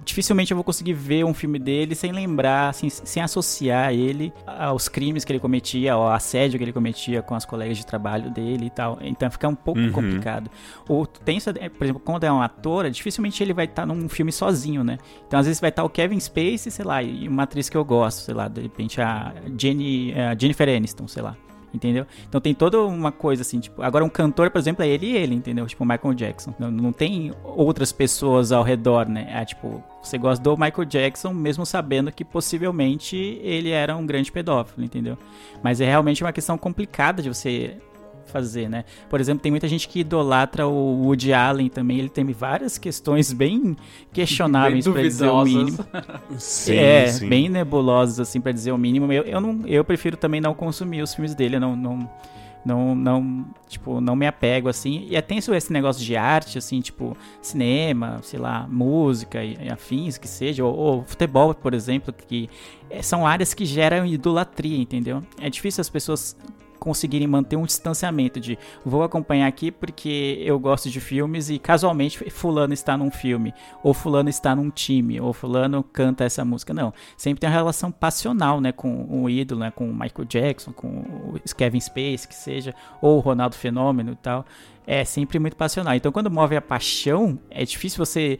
dificilmente 0.06 0.52
eu 0.52 0.56
vou 0.56 0.64
conseguir 0.64 0.94
ver 0.94 1.24
um 1.26 1.34
filme 1.34 1.58
dele 1.58 1.96
sem 1.96 2.12
lembrar, 2.12 2.70
assim, 2.70 2.90
sem 2.90 3.24
associar 3.24 3.92
ele 3.92 4.32
aos 4.46 4.88
crimes 4.88 5.26
que 5.26 5.32
ele 5.32 5.40
cometia, 5.40 5.94
ao 5.94 6.08
assédio 6.12 6.60
que 6.60 6.64
ele 6.64 6.72
cometia 6.72 7.24
com 7.24 7.34
as 7.34 7.44
colegas 7.44 7.76
de 7.78 7.86
trabalho 7.86 8.30
dele 8.30 8.68
e 8.68 8.70
tal. 8.70 9.00
Então 9.02 9.30
fica 9.32 9.48
um 9.48 9.56
pouco 9.56 9.80
Uhum. 9.80 9.92
complicado. 9.92 10.50
O 10.88 11.08
tenso, 11.08 11.50
é, 11.50 11.70
por 11.70 11.84
exemplo, 11.86 12.02
quando 12.06 12.24
é 12.24 12.32
um 12.32 12.40
ator, 12.42 12.88
dificilmente 12.92 13.42
ele 13.42 13.52
vai 13.54 13.66
estar 13.66 13.86
num 13.86 14.08
filme 14.08 14.32
sozinho, 14.32 14.84
né? 14.84 15.00
Então 15.28 15.40
às 15.40 15.48
vezes 15.48 15.60
vai 15.60 15.72
estar 15.72 15.84
o 15.84 15.90
Kevin 15.90 16.20
Spacey, 16.20 16.72
sei 16.72 16.86
lá, 16.86 17.02
e 17.02 17.28
uma 17.28 17.44
atriz 17.44 17.68
que 17.68 17.76
eu 17.76 17.84
gosto, 17.84 18.20
sei 18.20 18.36
lá, 18.36 18.48
de 18.48 18.62
repente 18.62 19.02
a 19.02 19.34
Jenny, 19.58 20.14
a 20.14 20.38
Jennifer 20.38 20.70
Aniston, 20.70 21.08
sei 21.08 21.24
lá. 21.24 21.36
Entendeu? 21.74 22.06
Então 22.28 22.42
tem 22.42 22.54
toda 22.54 22.82
uma 22.82 23.12
coisa 23.12 23.42
assim, 23.42 23.60
tipo, 23.60 23.82
agora 23.82 24.04
um 24.04 24.10
cantor, 24.10 24.50
por 24.50 24.58
exemplo, 24.58 24.84
é 24.84 24.88
ele 24.88 25.08
e 25.08 25.16
ele, 25.16 25.36
entendeu? 25.36 25.66
Tipo, 25.68 25.86
Michael 25.86 26.14
Jackson. 26.14 26.54
Não, 26.58 26.72
não 26.72 26.92
tem 26.92 27.32
outras 27.44 27.92
pessoas 27.92 28.52
ao 28.52 28.64
redor, 28.64 29.08
né? 29.08 29.28
É 29.32 29.46
tipo, 29.46 29.84
você 30.02 30.18
gosta 30.18 30.44
do 30.44 30.58
Michael 30.58 30.86
Jackson, 30.86 31.34
mesmo 31.34 31.66
sabendo 31.66 32.12
que 32.12 32.26
possivelmente 32.26 33.16
ele 33.44 33.70
era 33.70 33.96
um 33.96 34.06
grande 34.06 34.32
pedófilo, 34.32 34.84
entendeu? 34.84 35.18
Mas 35.62 35.80
é 35.80 35.86
realmente 35.86 36.24
uma 36.24 36.34
questão 36.34 36.58
complicada 36.58 37.22
de 37.22 37.30
você 37.30 37.78
fazer, 38.30 38.70
né? 38.70 38.86
Por 39.10 39.20
exemplo, 39.20 39.42
tem 39.42 39.52
muita 39.52 39.68
gente 39.68 39.88
que 39.88 40.00
idolatra 40.00 40.68
o 40.68 41.04
Woody 41.04 41.34
Allen 41.34 41.70
também, 41.70 42.00
ele 42.00 42.10
tem 42.10 42.26
várias 42.26 42.78
questões 42.78 43.34
bem 43.34 43.76
questionáveis 44.14 44.88
pra 44.88 45.02
dizer 45.02 45.30
o 45.30 45.44
mínimo. 45.44 45.78
Sim, 46.38 46.76
é, 46.76 47.08
sim. 47.08 47.28
bem 47.28 47.50
nebulosas, 47.50 48.20
assim, 48.20 48.40
pra 48.40 48.52
dizer 48.52 48.72
o 48.72 48.78
mínimo. 48.78 49.12
Eu, 49.12 49.24
eu, 49.24 49.42
não, 49.42 49.66
eu 49.66 49.84
prefiro 49.84 50.16
também 50.18 50.40
não 50.40 50.54
consumir 50.54 51.02
os 51.02 51.14
filmes 51.14 51.34
dele, 51.36 51.56
eu 51.56 51.60
não, 51.60 51.76
não, 51.76 52.10
não, 52.66 52.96
não, 52.96 53.46
tipo, 53.68 54.02
não 54.02 54.16
me 54.16 54.28
apego, 54.28 54.70
assim. 54.70 55.08
E 55.10 55.16
é 55.16 55.22
tenso 55.22 55.54
esse 55.54 55.72
negócio 55.72 56.04
de 56.04 56.16
arte, 56.16 56.58
assim, 56.58 56.82
tipo, 56.82 57.16
cinema, 57.42 58.20
sei 58.22 58.40
lá, 58.40 58.68
música 58.70 59.44
e, 59.44 59.58
e 59.62 59.70
afins, 59.70 60.18
que 60.18 60.28
seja, 60.28 60.64
ou, 60.64 60.76
ou 60.76 61.04
futebol, 61.04 61.54
por 61.54 61.74
exemplo, 61.74 62.14
que 62.14 62.50
é, 62.90 63.02
são 63.02 63.26
áreas 63.26 63.54
que 63.54 63.66
geram 63.66 64.06
idolatria, 64.06 64.78
entendeu? 64.78 65.24
É 65.40 65.50
difícil 65.50 65.82
as 65.82 65.90
pessoas 65.90 66.36
conseguirem 66.80 67.28
manter 67.28 67.56
um 67.56 67.66
distanciamento 67.66 68.40
de 68.40 68.58
vou 68.86 69.04
acompanhar 69.04 69.48
aqui 69.48 69.72
porque 69.72 70.42
eu 70.42 70.58
gosto 70.60 70.90
de 70.90 71.00
filmes 71.00 71.50
e 71.50 71.60
casualmente 71.60 72.30
fulano 72.30 72.74
está 72.74 72.98
num 72.98 73.12
filme, 73.12 73.54
ou 73.84 73.94
fulano 73.94 74.30
está 74.30 74.56
num 74.56 74.70
time, 74.70 75.20
ou 75.20 75.34
fulano 75.34 75.84
canta 75.84 76.24
essa 76.24 76.44
música. 76.44 76.74
Não, 76.74 76.94
sempre 77.18 77.42
tem 77.42 77.50
uma 77.50 77.56
relação 77.56 77.92
passional, 77.92 78.62
né, 78.62 78.72
com 78.72 79.06
o 79.10 79.30
ídolo, 79.30 79.62
né, 79.62 79.72
com 79.72 79.90
o 79.90 79.94
Michael 79.94 80.26
Jackson, 80.28 80.72
com 80.72 80.88
o 80.88 81.56
Kevin 81.56 81.80
Space, 81.80 82.28
que 82.28 82.36
seja, 82.36 82.74
ou 83.02 83.18
o 83.18 83.20
Ronaldo 83.20 83.56
Fenômeno 83.56 84.14
e 84.14 84.16
tal. 84.16 84.46
É 84.88 85.06
sempre 85.06 85.38
muito 85.38 85.56
passional. 85.56 85.94
Então 85.94 86.12
quando 86.12 86.32
move 86.32 86.56
a 86.56 86.62
paixão, 86.62 87.38
é 87.52 87.64
difícil 87.64 88.04
você 88.04 88.40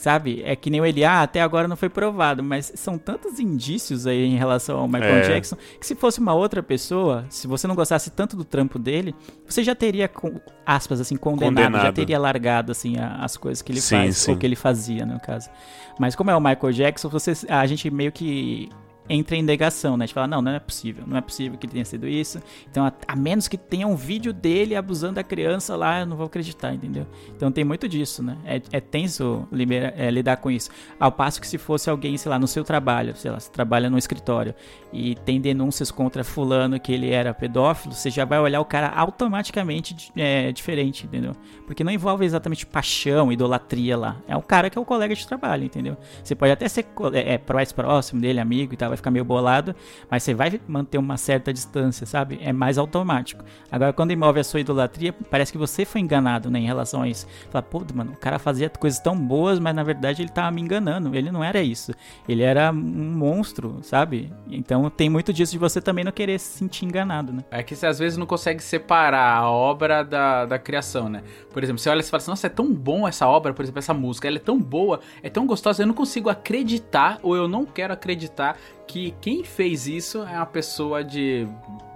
Sabe? 0.00 0.40
É 0.46 0.56
que 0.56 0.70
nem 0.70 0.80
o 0.80 0.86
ele, 0.86 1.04
ah, 1.04 1.20
até 1.20 1.42
agora 1.42 1.68
não 1.68 1.76
foi 1.76 1.90
provado, 1.90 2.42
mas 2.42 2.72
são 2.74 2.96
tantos 2.96 3.38
indícios 3.38 4.06
aí 4.06 4.24
em 4.24 4.34
relação 4.38 4.78
ao 4.78 4.88
Michael 4.88 5.16
É. 5.16 5.20
Jackson 5.28 5.56
que 5.78 5.86
se 5.86 5.94
fosse 5.94 6.18
uma 6.20 6.32
outra 6.32 6.62
pessoa, 6.62 7.26
se 7.28 7.46
você 7.46 7.66
não 7.66 7.74
gostasse 7.74 8.08
tanto 8.10 8.34
do 8.34 8.42
trampo 8.42 8.78
dele, 8.78 9.14
você 9.46 9.62
já 9.62 9.74
teria, 9.74 10.08
com- 10.08 10.40
aspas, 10.64 11.02
assim, 11.02 11.16
condenado, 11.16 11.54
já 11.58 11.64
Condenado. 11.66 11.94
teria 11.94 12.18
largado, 12.18 12.72
assim, 12.72 12.94
as 12.98 13.36
coisas 13.36 13.60
que 13.60 13.72
ele 13.72 13.80
Sim, 13.82 13.96
faz, 13.96 14.16
sim. 14.16 14.30
ou 14.30 14.38
que 14.38 14.46
ele 14.46 14.56
fazia, 14.56 15.04
no 15.04 15.20
caso. 15.20 15.50
Mas 15.98 16.16
como 16.16 16.30
é 16.30 16.34
o 16.34 16.40
Michael 16.40 16.72
Jackson, 16.72 17.10
você, 17.10 17.32
a 17.46 17.66
gente 17.66 17.90
meio 17.90 18.10
que 18.10 18.70
entra 19.10 19.36
em 19.36 19.42
negação, 19.42 19.96
né? 19.96 20.04
A 20.04 20.06
gente 20.06 20.14
fala, 20.14 20.28
não, 20.28 20.40
não 20.40 20.52
é 20.52 20.60
possível, 20.60 21.02
não 21.04 21.16
é 21.16 21.20
possível 21.20 21.58
que 21.58 21.66
tenha 21.66 21.84
sido 21.84 22.06
isso. 22.06 22.40
Então, 22.70 22.86
a, 22.86 22.92
a 23.08 23.16
menos 23.16 23.48
que 23.48 23.58
tenha 23.58 23.86
um 23.86 23.96
vídeo 23.96 24.32
dele 24.32 24.76
abusando 24.76 25.14
da 25.14 25.24
criança 25.24 25.74
lá, 25.74 26.00
eu 26.00 26.06
não 26.06 26.16
vou 26.16 26.26
acreditar, 26.26 26.72
entendeu? 26.72 27.04
Então 27.34 27.50
tem 27.50 27.64
muito 27.64 27.88
disso, 27.88 28.22
né? 28.22 28.38
É, 28.44 28.62
é 28.70 28.80
tenso 28.80 29.48
libera- 29.50 29.92
é, 29.96 30.08
lidar 30.10 30.36
com 30.36 30.48
isso. 30.48 30.70
Ao 30.98 31.10
passo 31.10 31.40
que 31.40 31.46
se 31.48 31.58
fosse 31.58 31.90
alguém, 31.90 32.16
sei 32.16 32.30
lá, 32.30 32.38
no 32.38 32.46
seu 32.46 32.62
trabalho, 32.62 33.16
sei 33.16 33.32
lá, 33.32 33.40
você 33.40 33.50
trabalha 33.50 33.90
no 33.90 33.98
escritório 33.98 34.54
e 34.92 35.16
tem 35.16 35.40
denúncias 35.40 35.90
contra 35.90 36.22
fulano 36.22 36.78
que 36.78 36.92
ele 36.92 37.10
era 37.10 37.34
pedófilo, 37.34 37.94
você 37.94 38.10
já 38.10 38.24
vai 38.24 38.38
olhar 38.38 38.60
o 38.60 38.64
cara 38.64 38.88
automaticamente 38.88 40.12
é, 40.16 40.52
diferente, 40.52 41.06
entendeu? 41.06 41.32
Porque 41.66 41.82
não 41.82 41.90
envolve 41.90 42.24
exatamente 42.24 42.64
paixão, 42.64 43.32
idolatria 43.32 43.96
lá. 43.96 44.16
É 44.28 44.36
um 44.36 44.42
cara 44.42 44.70
que 44.70 44.78
é 44.78 44.80
o 44.80 44.84
colega 44.84 45.14
de 45.14 45.26
trabalho, 45.26 45.64
entendeu? 45.64 45.96
Você 46.22 46.36
pode 46.36 46.52
até 46.52 46.68
ser 46.68 46.86
é, 47.12 47.34
é, 47.34 47.52
mais 47.52 47.72
próximo 47.72 48.20
dele, 48.20 48.38
amigo 48.38 48.72
e 48.72 48.76
tal, 48.76 48.90
vai 48.90 48.99
ficar 49.00 49.10
meio 49.10 49.24
bolado, 49.24 49.74
mas 50.10 50.22
você 50.22 50.34
vai 50.34 50.60
manter 50.66 50.98
uma 50.98 51.16
certa 51.16 51.52
distância, 51.52 52.06
sabe? 52.06 52.38
É 52.42 52.52
mais 52.52 52.78
automático. 52.78 53.44
Agora, 53.70 53.92
quando 53.92 54.12
envolve 54.12 54.40
a 54.40 54.44
sua 54.44 54.60
idolatria, 54.60 55.12
parece 55.12 55.52
que 55.52 55.58
você 55.58 55.84
foi 55.84 56.00
enganado, 56.00 56.50
né, 56.50 56.58
em 56.58 56.66
relação 56.66 57.02
a 57.02 57.08
isso. 57.08 57.26
Fala, 57.50 57.62
pô, 57.62 57.82
mano, 57.94 58.12
o 58.12 58.16
cara 58.16 58.38
fazia 58.38 58.68
coisas 58.68 59.00
tão 59.00 59.16
boas, 59.16 59.58
mas 59.58 59.74
na 59.74 59.82
verdade 59.82 60.22
ele 60.22 60.30
tava 60.30 60.50
me 60.50 60.60
enganando. 60.60 61.14
Ele 61.14 61.30
não 61.30 61.42
era 61.42 61.62
isso. 61.62 61.92
Ele 62.28 62.42
era 62.42 62.70
um 62.70 62.74
monstro, 62.74 63.78
sabe? 63.82 64.32
Então 64.50 64.88
tem 64.90 65.08
muito 65.08 65.32
disso 65.32 65.52
de 65.52 65.58
você 65.58 65.80
também 65.80 66.04
não 66.04 66.12
querer 66.12 66.38
se 66.38 66.58
sentir 66.58 66.84
enganado, 66.84 67.32
né? 67.32 67.44
É 67.50 67.62
que 67.62 67.74
você 67.74 67.86
às 67.86 67.98
vezes 67.98 68.18
não 68.18 68.26
consegue 68.26 68.62
separar 68.62 69.36
a 69.36 69.50
obra 69.50 70.02
da, 70.02 70.46
da 70.46 70.58
criação, 70.58 71.08
né? 71.08 71.22
Por 71.52 71.62
exemplo, 71.62 71.78
você 71.80 71.88
olha 71.88 72.00
e 72.00 72.02
fala 72.04 72.18
assim, 72.18 72.30
nossa, 72.30 72.46
é 72.46 72.50
tão 72.50 72.72
bom 72.72 73.06
essa 73.06 73.26
obra, 73.26 73.52
por 73.52 73.62
exemplo, 73.62 73.78
essa 73.78 73.94
música, 73.94 74.28
ela 74.28 74.36
é 74.36 74.40
tão 74.40 74.58
boa, 74.58 75.00
é 75.22 75.28
tão 75.28 75.46
gostosa, 75.46 75.82
eu 75.82 75.86
não 75.86 75.94
consigo 75.94 76.28
acreditar, 76.28 77.18
ou 77.22 77.36
eu 77.36 77.48
não 77.48 77.64
quero 77.64 77.92
acreditar 77.92 78.56
que 78.90 79.14
quem 79.20 79.44
fez 79.44 79.86
isso 79.86 80.24
é 80.24 80.36
uma 80.36 80.46
pessoa 80.46 81.04
de, 81.04 81.46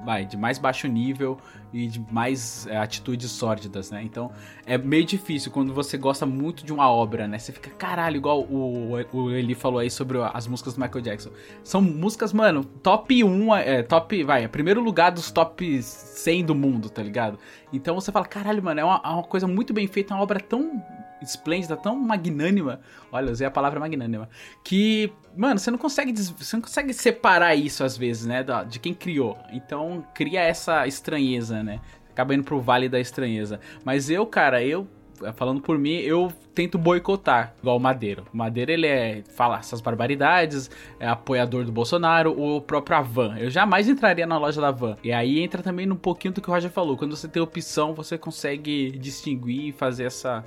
vai, 0.04 0.24
de 0.24 0.36
mais 0.36 0.58
baixo 0.58 0.86
nível 0.86 1.36
e 1.72 1.88
de 1.88 2.00
mais 2.12 2.68
é, 2.68 2.76
atitudes 2.76 3.32
sórdidas, 3.32 3.90
né? 3.90 4.00
Então 4.04 4.30
é 4.64 4.78
meio 4.78 5.04
difícil 5.04 5.50
quando 5.50 5.74
você 5.74 5.98
gosta 5.98 6.24
muito 6.24 6.64
de 6.64 6.72
uma 6.72 6.88
obra, 6.88 7.26
né? 7.26 7.36
Você 7.36 7.50
fica, 7.50 7.68
caralho, 7.70 8.16
igual 8.16 8.42
o, 8.42 8.92
o 9.12 9.30
Eli 9.32 9.56
falou 9.56 9.80
aí 9.80 9.90
sobre 9.90 10.18
as 10.32 10.46
músicas 10.46 10.74
do 10.74 10.80
Michael 10.80 11.00
Jackson. 11.00 11.30
São 11.64 11.82
músicas, 11.82 12.32
mano, 12.32 12.62
top 12.62 13.24
1, 13.24 13.54
é, 13.56 13.82
top, 13.82 14.22
vai, 14.22 14.44
é 14.44 14.48
primeiro 14.48 14.80
lugar 14.80 15.10
dos 15.10 15.32
top 15.32 15.82
100 15.82 16.44
do 16.44 16.54
mundo, 16.54 16.88
tá 16.88 17.02
ligado? 17.02 17.40
Então 17.72 17.96
você 17.96 18.12
fala, 18.12 18.24
caralho, 18.24 18.62
mano, 18.62 18.78
é 18.78 18.84
uma, 18.84 19.02
é 19.04 19.08
uma 19.08 19.24
coisa 19.24 19.48
muito 19.48 19.74
bem 19.74 19.88
feita, 19.88 20.14
uma 20.14 20.22
obra 20.22 20.38
tão 20.38 20.80
esplêndida, 21.28 21.76
tão 21.76 21.96
magnânima. 21.96 22.80
Olha, 23.12 23.32
usei 23.32 23.46
a 23.46 23.50
palavra 23.50 23.80
magnânima. 23.80 24.28
Que, 24.62 25.12
mano, 25.36 25.58
você 25.58 25.70
não 25.70 25.78
consegue, 25.78 26.12
você 26.12 26.56
não 26.56 26.62
consegue 26.62 26.92
separar 26.92 27.54
isso 27.54 27.84
às 27.84 27.96
vezes, 27.96 28.26
né? 28.26 28.44
De 28.68 28.78
quem 28.78 28.94
criou. 28.94 29.38
Então 29.52 30.04
cria 30.14 30.40
essa 30.40 30.86
estranheza, 30.86 31.62
né? 31.62 31.80
Acaba 32.10 32.32
indo 32.32 32.44
pro 32.44 32.60
vale 32.60 32.88
da 32.88 33.00
estranheza. 33.00 33.58
Mas 33.84 34.08
eu, 34.08 34.24
cara, 34.24 34.62
eu. 34.62 34.86
Falando 35.36 35.60
por 35.60 35.78
mim, 35.78 35.94
eu 35.94 36.32
tento 36.54 36.76
boicotar, 36.76 37.54
igual 37.60 37.76
o 37.76 37.80
Madeiro. 37.80 38.26
O 38.32 38.36
Madeiro, 38.36 38.70
ele 38.70 38.86
é. 38.86 39.22
fala 39.34 39.58
essas 39.58 39.80
barbaridades, 39.80 40.70
é 40.98 41.06
apoiador 41.06 41.64
do 41.64 41.72
Bolsonaro, 41.72 42.32
o 42.38 42.60
próprio 42.60 42.96
Avan. 42.96 43.36
Eu 43.38 43.48
jamais 43.48 43.88
entraria 43.88 44.26
na 44.26 44.38
loja 44.38 44.60
da 44.60 44.70
Van. 44.70 44.96
E 45.02 45.12
aí 45.12 45.40
entra 45.40 45.62
também 45.62 45.90
um 45.90 45.96
pouquinho 45.96 46.34
do 46.34 46.40
que 46.40 46.48
o 46.48 46.52
Roger 46.52 46.70
falou. 46.70 46.96
Quando 46.96 47.16
você 47.16 47.28
tem 47.28 47.42
opção, 47.42 47.94
você 47.94 48.18
consegue 48.18 48.90
distinguir 48.98 49.68
e 49.68 49.72
fazer 49.72 50.04
essa, 50.04 50.44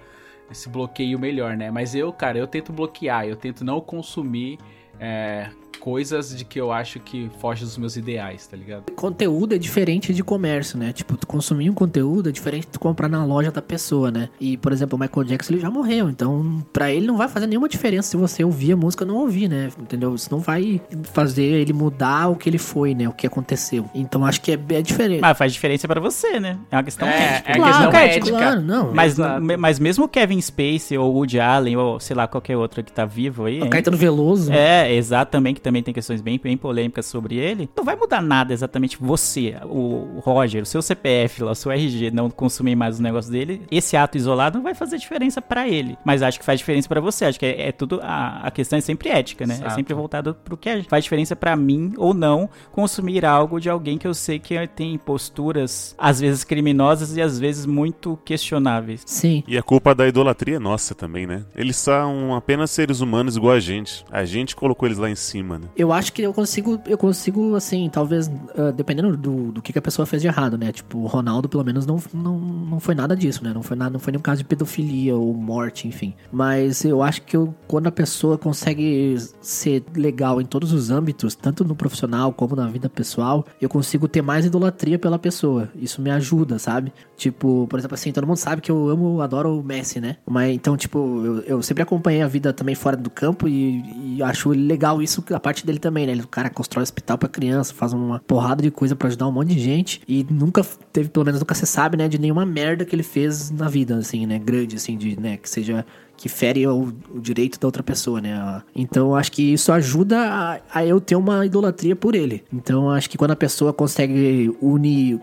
esse 0.49 0.69
bloqueio 0.69 1.19
melhor, 1.19 1.55
né? 1.57 1.69
Mas 1.71 1.95
eu, 1.95 2.11
cara, 2.13 2.37
eu 2.37 2.47
tento 2.47 2.71
bloquear, 2.71 3.25
eu 3.25 3.35
tento 3.35 3.63
não 3.63 3.81
consumir 3.81 4.57
é, 4.99 5.49
coisas 5.77 6.35
de 6.37 6.43
que 6.43 6.59
eu 6.59 6.71
acho 6.71 6.99
que 6.99 7.29
foge 7.39 7.63
dos 7.63 7.77
meus 7.77 7.95
ideais, 7.95 8.45
tá 8.47 8.57
ligado? 8.57 8.91
Conteúdo 8.95 9.55
é 9.55 9.57
diferente 9.57 10.13
de 10.13 10.23
comércio, 10.23 10.77
né? 10.77 10.91
Tipo, 10.91 11.15
tu 11.17 11.25
consumir 11.27 11.69
um 11.69 11.73
conteúdo 11.73 12.29
é 12.29 12.31
diferente 12.31 12.65
de 12.65 12.71
tu 12.73 12.79
comprar 12.79 13.07
na 13.07 13.23
loja 13.25 13.51
da 13.51 13.61
pessoa, 13.61 14.11
né? 14.11 14.29
E, 14.39 14.57
por 14.57 14.71
exemplo, 14.71 14.97
o 14.97 14.99
Michael 14.99 15.23
Jackson 15.25 15.53
ele 15.53 15.61
já 15.61 15.69
morreu, 15.71 16.09
então 16.09 16.63
pra 16.73 16.91
ele 16.91 17.07
não 17.07 17.17
vai 17.17 17.27
fazer 17.27 17.47
nenhuma 17.47 17.69
diferença 17.69 18.09
se 18.09 18.17
você 18.17 18.43
ouvir 18.43 18.73
a 18.73 18.75
música 18.75 19.03
ou 19.03 19.07
não 19.11 19.17
ouvir, 19.17 19.47
né? 19.47 19.69
Entendeu? 19.79 20.13
Isso 20.15 20.29
não 20.31 20.39
vai 20.39 20.81
fazer 21.13 21.43
ele 21.43 21.73
mudar 21.73 22.27
o 22.29 22.35
que 22.35 22.49
ele 22.49 22.57
foi, 22.57 22.93
né? 22.93 23.07
O 23.07 23.13
que 23.13 23.25
aconteceu. 23.27 23.89
Então 23.93 24.25
acho 24.25 24.41
que 24.41 24.51
é, 24.51 24.59
é 24.69 24.81
diferente. 24.81 25.21
Mas 25.21 25.37
faz 25.37 25.53
diferença 25.53 25.87
pra 25.87 25.99
você, 26.01 26.39
né? 26.39 26.57
É 26.71 26.75
uma 26.77 26.83
questão 26.83 27.07
É, 27.07 27.35
ética. 27.37 27.51
é 27.51 27.55
claro, 27.55 27.71
questão 27.73 27.91
cara, 27.91 28.05
ética. 28.05 28.37
claro, 28.37 28.61
não. 28.61 28.93
Mas, 28.93 29.13
Exato. 29.13 29.41
mas 29.59 29.79
mesmo 29.79 30.05
o 30.05 30.07
Kevin 30.07 30.41
Spacey 30.41 30.97
ou 30.97 31.11
o 31.11 31.15
Woody 31.17 31.39
Allen 31.39 31.77
ou 31.77 31.99
sei 31.99 32.15
lá 32.15 32.27
qualquer 32.27 32.57
outro 32.57 32.83
que 32.83 32.91
tá 32.91 33.05
vivo 33.05 33.45
aí. 33.45 33.59
o 33.61 33.63
hein? 33.65 33.69
Caetano 33.69 33.97
Veloso. 33.97 34.51
É, 34.51 34.93
exato 34.93 35.31
também, 35.31 35.53
que 35.53 35.61
também 35.67 35.83
tem 35.83 35.93
questões 35.93 36.21
bem, 36.21 36.39
bem 36.41 36.55
polêmicas 36.55 37.05
sobre 37.05 37.35
ele. 37.35 37.69
Não 37.75 37.83
vai 37.83 37.95
mudar 37.97 38.21
nada 38.21 38.53
exatamente 38.53 38.97
você, 38.97 39.57
o 39.65 40.21
Roger, 40.23 40.63
o 40.63 40.65
seu 40.65 40.81
CPF 40.81 41.43
lá, 41.43 41.51
o 41.51 41.55
seu 41.55 41.69
RG, 41.71 42.09
não 42.09 42.29
consumir 42.29 42.73
mais 42.73 42.95
os 42.95 43.01
negócios 43.01 43.29
dele. 43.29 43.63
Esse 43.69 43.97
ato 43.97 44.17
isolado 44.17 44.57
não 44.57 44.63
vai 44.63 44.73
fazer 44.73 44.97
diferença 44.97 45.41
pra 45.41 45.67
ele. 45.67 45.97
Mas 46.05 46.21
acho 46.21 46.39
que 46.39 46.45
faz 46.45 46.59
diferença 46.59 46.87
pra 46.87 47.01
você. 47.01 47.25
Acho 47.25 47.37
que 47.37 47.45
é, 47.45 47.67
é 47.67 47.71
tudo. 47.73 47.99
A, 48.01 48.47
a 48.47 48.51
questão 48.51 48.77
é 48.77 48.81
sempre 48.81 49.09
ética, 49.09 49.45
né? 49.45 49.55
É 49.55 49.57
Exato. 49.57 49.75
sempre 49.75 49.93
voltado 49.93 50.33
pro 50.35 50.55
que 50.55 50.83
faz 50.83 51.03
diferença 51.03 51.35
pra 51.35 51.55
mim 51.55 51.93
ou 51.97 52.13
não 52.13 52.49
consumir 52.71 53.25
algo 53.25 53.59
de 53.59 53.69
alguém 53.69 53.97
que 53.97 54.07
eu 54.07 54.13
sei 54.13 54.39
que 54.39 54.55
tem 54.67 54.97
posturas, 54.97 55.95
às 55.97 56.21
vezes 56.21 56.45
criminosas 56.45 57.17
e 57.17 57.21
às 57.21 57.37
vezes 57.37 57.65
muito 57.65 58.17
questionáveis. 58.23 59.03
Sim. 59.05 59.43
E 59.45 59.57
a 59.57 59.63
culpa 59.63 59.93
da 59.93 60.07
idolatria 60.07 60.55
é 60.55 60.59
nossa 60.59 60.95
também, 60.95 61.27
né? 61.27 61.43
Eles 61.55 61.75
são 61.75 62.35
apenas 62.35 62.71
seres 62.71 63.01
humanos 63.01 63.35
igual 63.35 63.53
a 63.53 63.59
gente. 63.59 64.05
A 64.09 64.23
gente 64.23 64.55
colocou 64.55 64.87
eles 64.87 64.97
lá 64.97 65.09
em 65.09 65.15
cima, 65.15 65.56
né? 65.59 65.67
Eu 65.75 65.91
acho 65.93 66.11
que 66.13 66.21
eu 66.21 66.33
consigo, 66.33 66.79
eu 66.85 66.97
consigo, 66.97 67.55
assim, 67.55 67.89
talvez, 67.91 68.29
ah, 68.57 68.71
dependendo 68.71 69.15
do, 69.15 69.51
do 69.51 69.61
que, 69.61 69.71
que 69.73 69.79
a 69.79 69.81
pessoa 69.81 70.05
fez 70.05 70.21
de 70.21 70.27
errado, 70.27 70.57
né? 70.57 70.71
Tipo, 70.71 70.99
o 70.99 71.05
Ronaldo, 71.07 71.47
pelo 71.49 71.63
menos, 71.63 71.85
não, 71.85 71.99
não, 72.13 72.37
não 72.39 72.79
foi 72.79 72.95
nada 72.95 73.15
disso, 73.15 73.43
né? 73.43 73.51
Não 73.53 73.63
foi, 73.63 73.75
nada, 73.77 73.91
não 73.91 73.99
foi 73.99 74.11
nenhum 74.11 74.21
caso 74.21 74.39
de 74.39 74.45
pedofilia 74.45 75.15
ou 75.15 75.33
morte, 75.33 75.87
enfim. 75.87 76.13
Mas 76.31 76.83
eu 76.85 77.01
acho 77.01 77.21
que 77.23 77.35
eu- 77.37 77.53
quando 77.67 77.87
a 77.87 77.91
pessoa 77.91 78.37
consegue 78.37 79.17
ser 79.41 79.83
legal 79.95 80.41
em 80.41 80.45
todos 80.45 80.71
os 80.73 80.89
âmbitos, 80.89 81.35
tanto 81.35 81.63
no 81.63 81.75
profissional 81.75 82.31
como 82.33 82.55
na 82.55 82.67
vida 82.67 82.89
pessoal, 82.89 83.45
eu 83.61 83.69
consigo 83.69 84.07
ter 84.07 84.21
mais 84.21 84.45
idolatria 84.45 84.97
pela 84.99 85.17
pessoa. 85.19 85.69
Isso 85.75 86.01
me 86.01 86.09
ajuda, 86.11 86.59
sabe? 86.59 86.91
Tipo, 87.15 87.65
por 87.69 87.79
exemplo, 87.79 87.95
assim, 87.95 88.11
todo 88.11 88.27
mundo 88.27 88.37
sabe 88.37 88.61
que 88.61 88.71
eu 88.71 88.89
amo, 88.89 89.21
adoro 89.21 89.59
o 89.59 89.63
Messi, 89.63 89.99
né? 89.99 90.17
Mas 90.25 90.53
então, 90.53 90.77
tipo, 90.77 90.97
eu, 91.25 91.39
eu 91.41 91.61
sempre 91.61 91.83
acompanhei 91.83 92.21
a 92.21 92.27
vida 92.27 92.53
também 92.53 92.75
fora 92.75 92.95
do 92.95 93.09
campo 93.09 93.47
e, 93.47 94.17
e 94.17 94.23
acho 94.23 94.49
legal 94.49 95.01
isso, 95.01 95.21
a 95.37 95.39
parte 95.39 95.65
dele 95.65 95.79
também, 95.79 96.05
né? 96.05 96.15
O 96.21 96.27
cara 96.27 96.49
constrói 96.49 96.83
hospital 96.83 97.17
pra 97.17 97.29
criança, 97.29 97.73
faz 97.73 97.93
uma 97.93 98.19
porrada 98.19 98.61
de 98.61 98.71
coisa 98.71 98.95
pra 98.95 99.07
ajudar 99.07 99.27
um 99.27 99.31
monte 99.31 99.53
de 99.53 99.59
gente 99.59 100.01
e 100.07 100.25
nunca 100.29 100.63
teve, 100.91 101.09
pelo 101.09 101.25
menos 101.25 101.39
nunca 101.39 101.55
se 101.55 101.65
sabe, 101.65 101.95
né, 101.95 102.07
de 102.07 102.17
nenhuma 102.17 102.45
merda 102.45 102.85
que 102.85 102.95
ele 102.95 103.03
fez 103.03 103.51
na 103.51 103.69
vida, 103.69 103.95
assim, 103.95 104.25
né? 104.25 104.39
Grande, 104.39 104.75
assim, 104.75 104.97
de, 104.97 105.19
né, 105.19 105.37
que 105.37 105.49
seja 105.49 105.85
que 106.17 106.27
fere 106.27 106.65
o, 106.65 106.91
o 107.13 107.19
direito 107.19 107.59
da 107.59 107.67
outra 107.67 107.83
pessoa, 107.83 108.19
né? 108.19 108.63
Então, 108.75 109.15
acho 109.15 109.31
que 109.31 109.53
isso 109.53 109.71
ajuda 109.71 110.17
a, 110.19 110.59
a 110.73 110.83
eu 110.83 110.99
ter 110.99 111.15
uma 111.15 111.45
idolatria 111.45 111.95
por 111.95 112.15
ele. 112.15 112.43
Então, 112.51 112.89
acho 112.89 113.07
que 113.07 113.17
quando 113.17 113.31
a 113.31 113.35
pessoa 113.35 113.71
consegue 113.71 114.51
unir, 114.59 115.21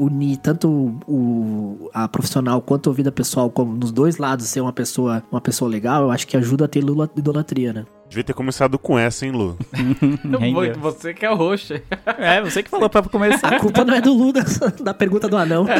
unir 0.00 0.36
tanto 0.38 0.98
o, 1.06 1.88
a 1.94 2.08
profissional 2.08 2.60
quanto 2.60 2.90
a 2.90 2.92
vida 2.92 3.12
pessoal, 3.12 3.48
como 3.48 3.76
nos 3.76 3.92
dois 3.92 4.16
lados 4.16 4.46
ser 4.46 4.60
uma 4.60 4.72
pessoa, 4.72 5.22
uma 5.30 5.40
pessoa 5.40 5.70
legal, 5.70 6.02
eu 6.02 6.10
acho 6.10 6.26
que 6.26 6.36
ajuda 6.36 6.64
a 6.64 6.68
ter 6.68 6.82
idolatria, 7.16 7.72
né? 7.72 7.86
Devia 8.12 8.24
ter 8.24 8.34
começado 8.34 8.78
com 8.78 8.98
essa, 8.98 9.24
hein, 9.24 9.32
Lu? 9.32 9.56
Rendeu. 10.38 10.74
Você 10.80 11.14
que 11.14 11.24
é 11.24 11.30
o 11.30 11.34
roxo. 11.34 11.72
É, 12.18 12.42
você 12.42 12.62
que 12.62 12.68
falou 12.68 12.90
pra 12.90 13.02
começar. 13.02 13.54
A 13.54 13.58
culpa 13.58 13.86
não 13.86 13.94
é 13.94 14.02
do 14.02 14.12
Lula, 14.12 14.44
da 14.82 14.92
pergunta 14.92 15.28
do 15.28 15.38
anão. 15.38 15.64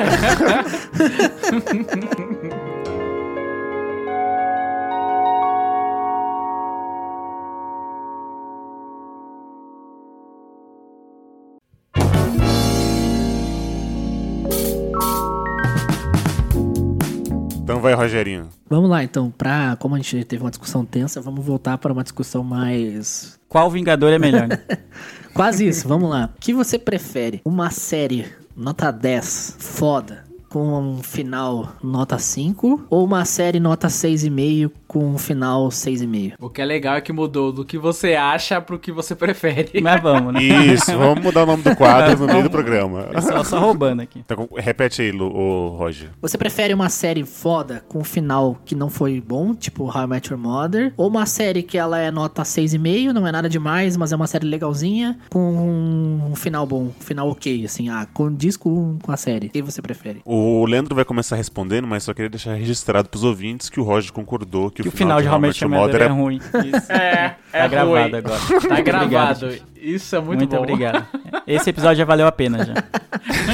Então 17.72 17.80
vai, 17.80 17.94
Rogerinho. 17.94 18.50
Vamos 18.68 18.90
lá, 18.90 19.02
então, 19.02 19.30
pra. 19.30 19.76
Como 19.76 19.94
a 19.94 19.98
gente 19.98 20.22
teve 20.24 20.42
uma 20.44 20.50
discussão 20.50 20.84
tensa, 20.84 21.22
vamos 21.22 21.42
voltar 21.42 21.78
para 21.78 21.90
uma 21.90 22.02
discussão 22.02 22.44
mais 22.44 23.40
Qual 23.48 23.70
Vingador 23.70 24.12
é 24.12 24.18
melhor? 24.18 24.46
né? 24.46 24.58
Quase 25.32 25.66
isso, 25.66 25.88
vamos 25.88 26.10
lá. 26.10 26.28
O 26.36 26.38
que 26.38 26.52
você 26.52 26.78
prefere? 26.78 27.40
Uma 27.46 27.70
série 27.70 28.26
nota 28.54 28.90
10, 28.90 29.56
foda, 29.58 30.22
com 30.52 30.78
um 30.78 31.02
final 31.02 31.72
nota 31.82 32.18
5? 32.18 32.88
Ou 32.90 33.04
uma 33.06 33.24
série 33.24 33.58
nota 33.58 33.88
6,5 33.88 34.70
com 34.86 35.14
um 35.14 35.16
final 35.16 35.68
6,5? 35.68 36.34
O 36.38 36.50
que 36.50 36.60
é 36.60 36.64
legal 36.66 36.96
é 36.96 37.00
que 37.00 37.10
mudou 37.10 37.50
do 37.50 37.64
que 37.64 37.78
você 37.78 38.14
acha 38.14 38.60
pro 38.60 38.78
que 38.78 38.92
você 38.92 39.16
prefere. 39.16 39.80
Mas 39.80 40.02
vamos, 40.02 40.34
né? 40.34 40.42
Isso, 40.42 40.92
vamos 40.98 41.24
mudar 41.24 41.44
o 41.44 41.46
nome 41.46 41.62
do 41.62 41.74
quadro 41.74 42.18
no 42.18 42.26
meio 42.26 42.42
do 42.42 42.50
programa. 42.50 43.08
Só, 43.22 43.42
só 43.42 43.58
roubando 43.58 44.02
aqui. 44.02 44.18
Então, 44.18 44.46
repete 44.54 45.00
aí, 45.00 45.10
Lu, 45.10 45.34
ô, 45.34 45.68
Roger. 45.70 46.10
Você 46.20 46.36
prefere 46.36 46.74
uma 46.74 46.90
série 46.90 47.24
foda 47.24 47.82
com 47.88 48.00
um 48.00 48.04
final 48.04 48.58
que 48.66 48.74
não 48.74 48.90
foi 48.90 49.22
bom, 49.22 49.54
tipo 49.54 49.84
How 49.84 50.04
I 50.04 50.06
Met 50.06 50.30
Your 50.30 50.38
Mother? 50.38 50.92
Ou 50.98 51.08
uma 51.08 51.24
série 51.24 51.62
que 51.62 51.78
ela 51.78 51.98
é 51.98 52.10
nota 52.10 52.42
6,5, 52.42 53.12
não 53.12 53.26
é 53.26 53.32
nada 53.32 53.48
demais, 53.48 53.96
mas 53.96 54.12
é 54.12 54.16
uma 54.16 54.26
série 54.26 54.46
legalzinha, 54.46 55.18
com 55.30 56.20
um 56.30 56.36
final 56.36 56.66
bom, 56.66 56.88
um 56.88 56.92
final 57.00 57.30
ok, 57.30 57.64
assim, 57.64 57.88
ah, 57.88 58.06
condiz 58.12 58.58
com, 58.58 58.98
com 59.02 59.10
a 59.10 59.16
série. 59.16 59.46
O 59.46 59.50
que 59.50 59.62
você 59.62 59.80
prefere? 59.80 60.20
O 60.26 60.41
Leandro 60.66 60.94
vai 60.94 61.04
começar 61.04 61.36
respondendo, 61.36 61.86
mas 61.86 62.02
só 62.04 62.12
queria 62.14 62.28
deixar 62.30 62.54
registrado 62.54 63.08
pros 63.08 63.22
ouvintes 63.24 63.68
que 63.68 63.78
o 63.80 63.82
Roger 63.82 64.12
concordou 64.12 64.70
que, 64.70 64.82
Que 64.82 64.88
o 64.88 64.92
final 64.92 65.20
de 65.20 65.28
How 65.28 65.38
Met 65.38 65.62
Your 65.62 65.70
Mother 65.72 66.02
é 66.02 66.06
ruim. 66.06 66.36
Isso. 66.64 66.92
É, 66.92 67.36
é 67.52 67.60
Tá 67.62 67.66
gravado 67.68 67.90
ruim. 68.10 68.14
agora. 68.16 68.38
Tá 68.38 68.68
Muito 68.74 68.84
gravado. 68.84 69.46
obrigado. 69.46 69.62
Isso 69.76 70.14
é 70.16 70.20
muito, 70.20 70.38
Muito, 70.38 70.56
bom. 70.56 70.62
obrigado. 70.62 71.06
Esse 71.46 71.70
episódio 71.70 71.96
já 71.98 72.04
valeu 72.04 72.26
a 72.26 72.32
pena 72.32 72.64
já. 72.64 72.74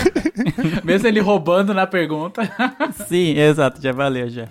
Mesmo 0.84 1.08
ele 1.08 1.20
roubando 1.20 1.72
na 1.74 1.86
pergunta. 1.86 2.42
Sim, 3.06 3.38
exato, 3.38 3.80
já 3.82 3.92
valeu 3.92 4.28
já. 4.28 4.46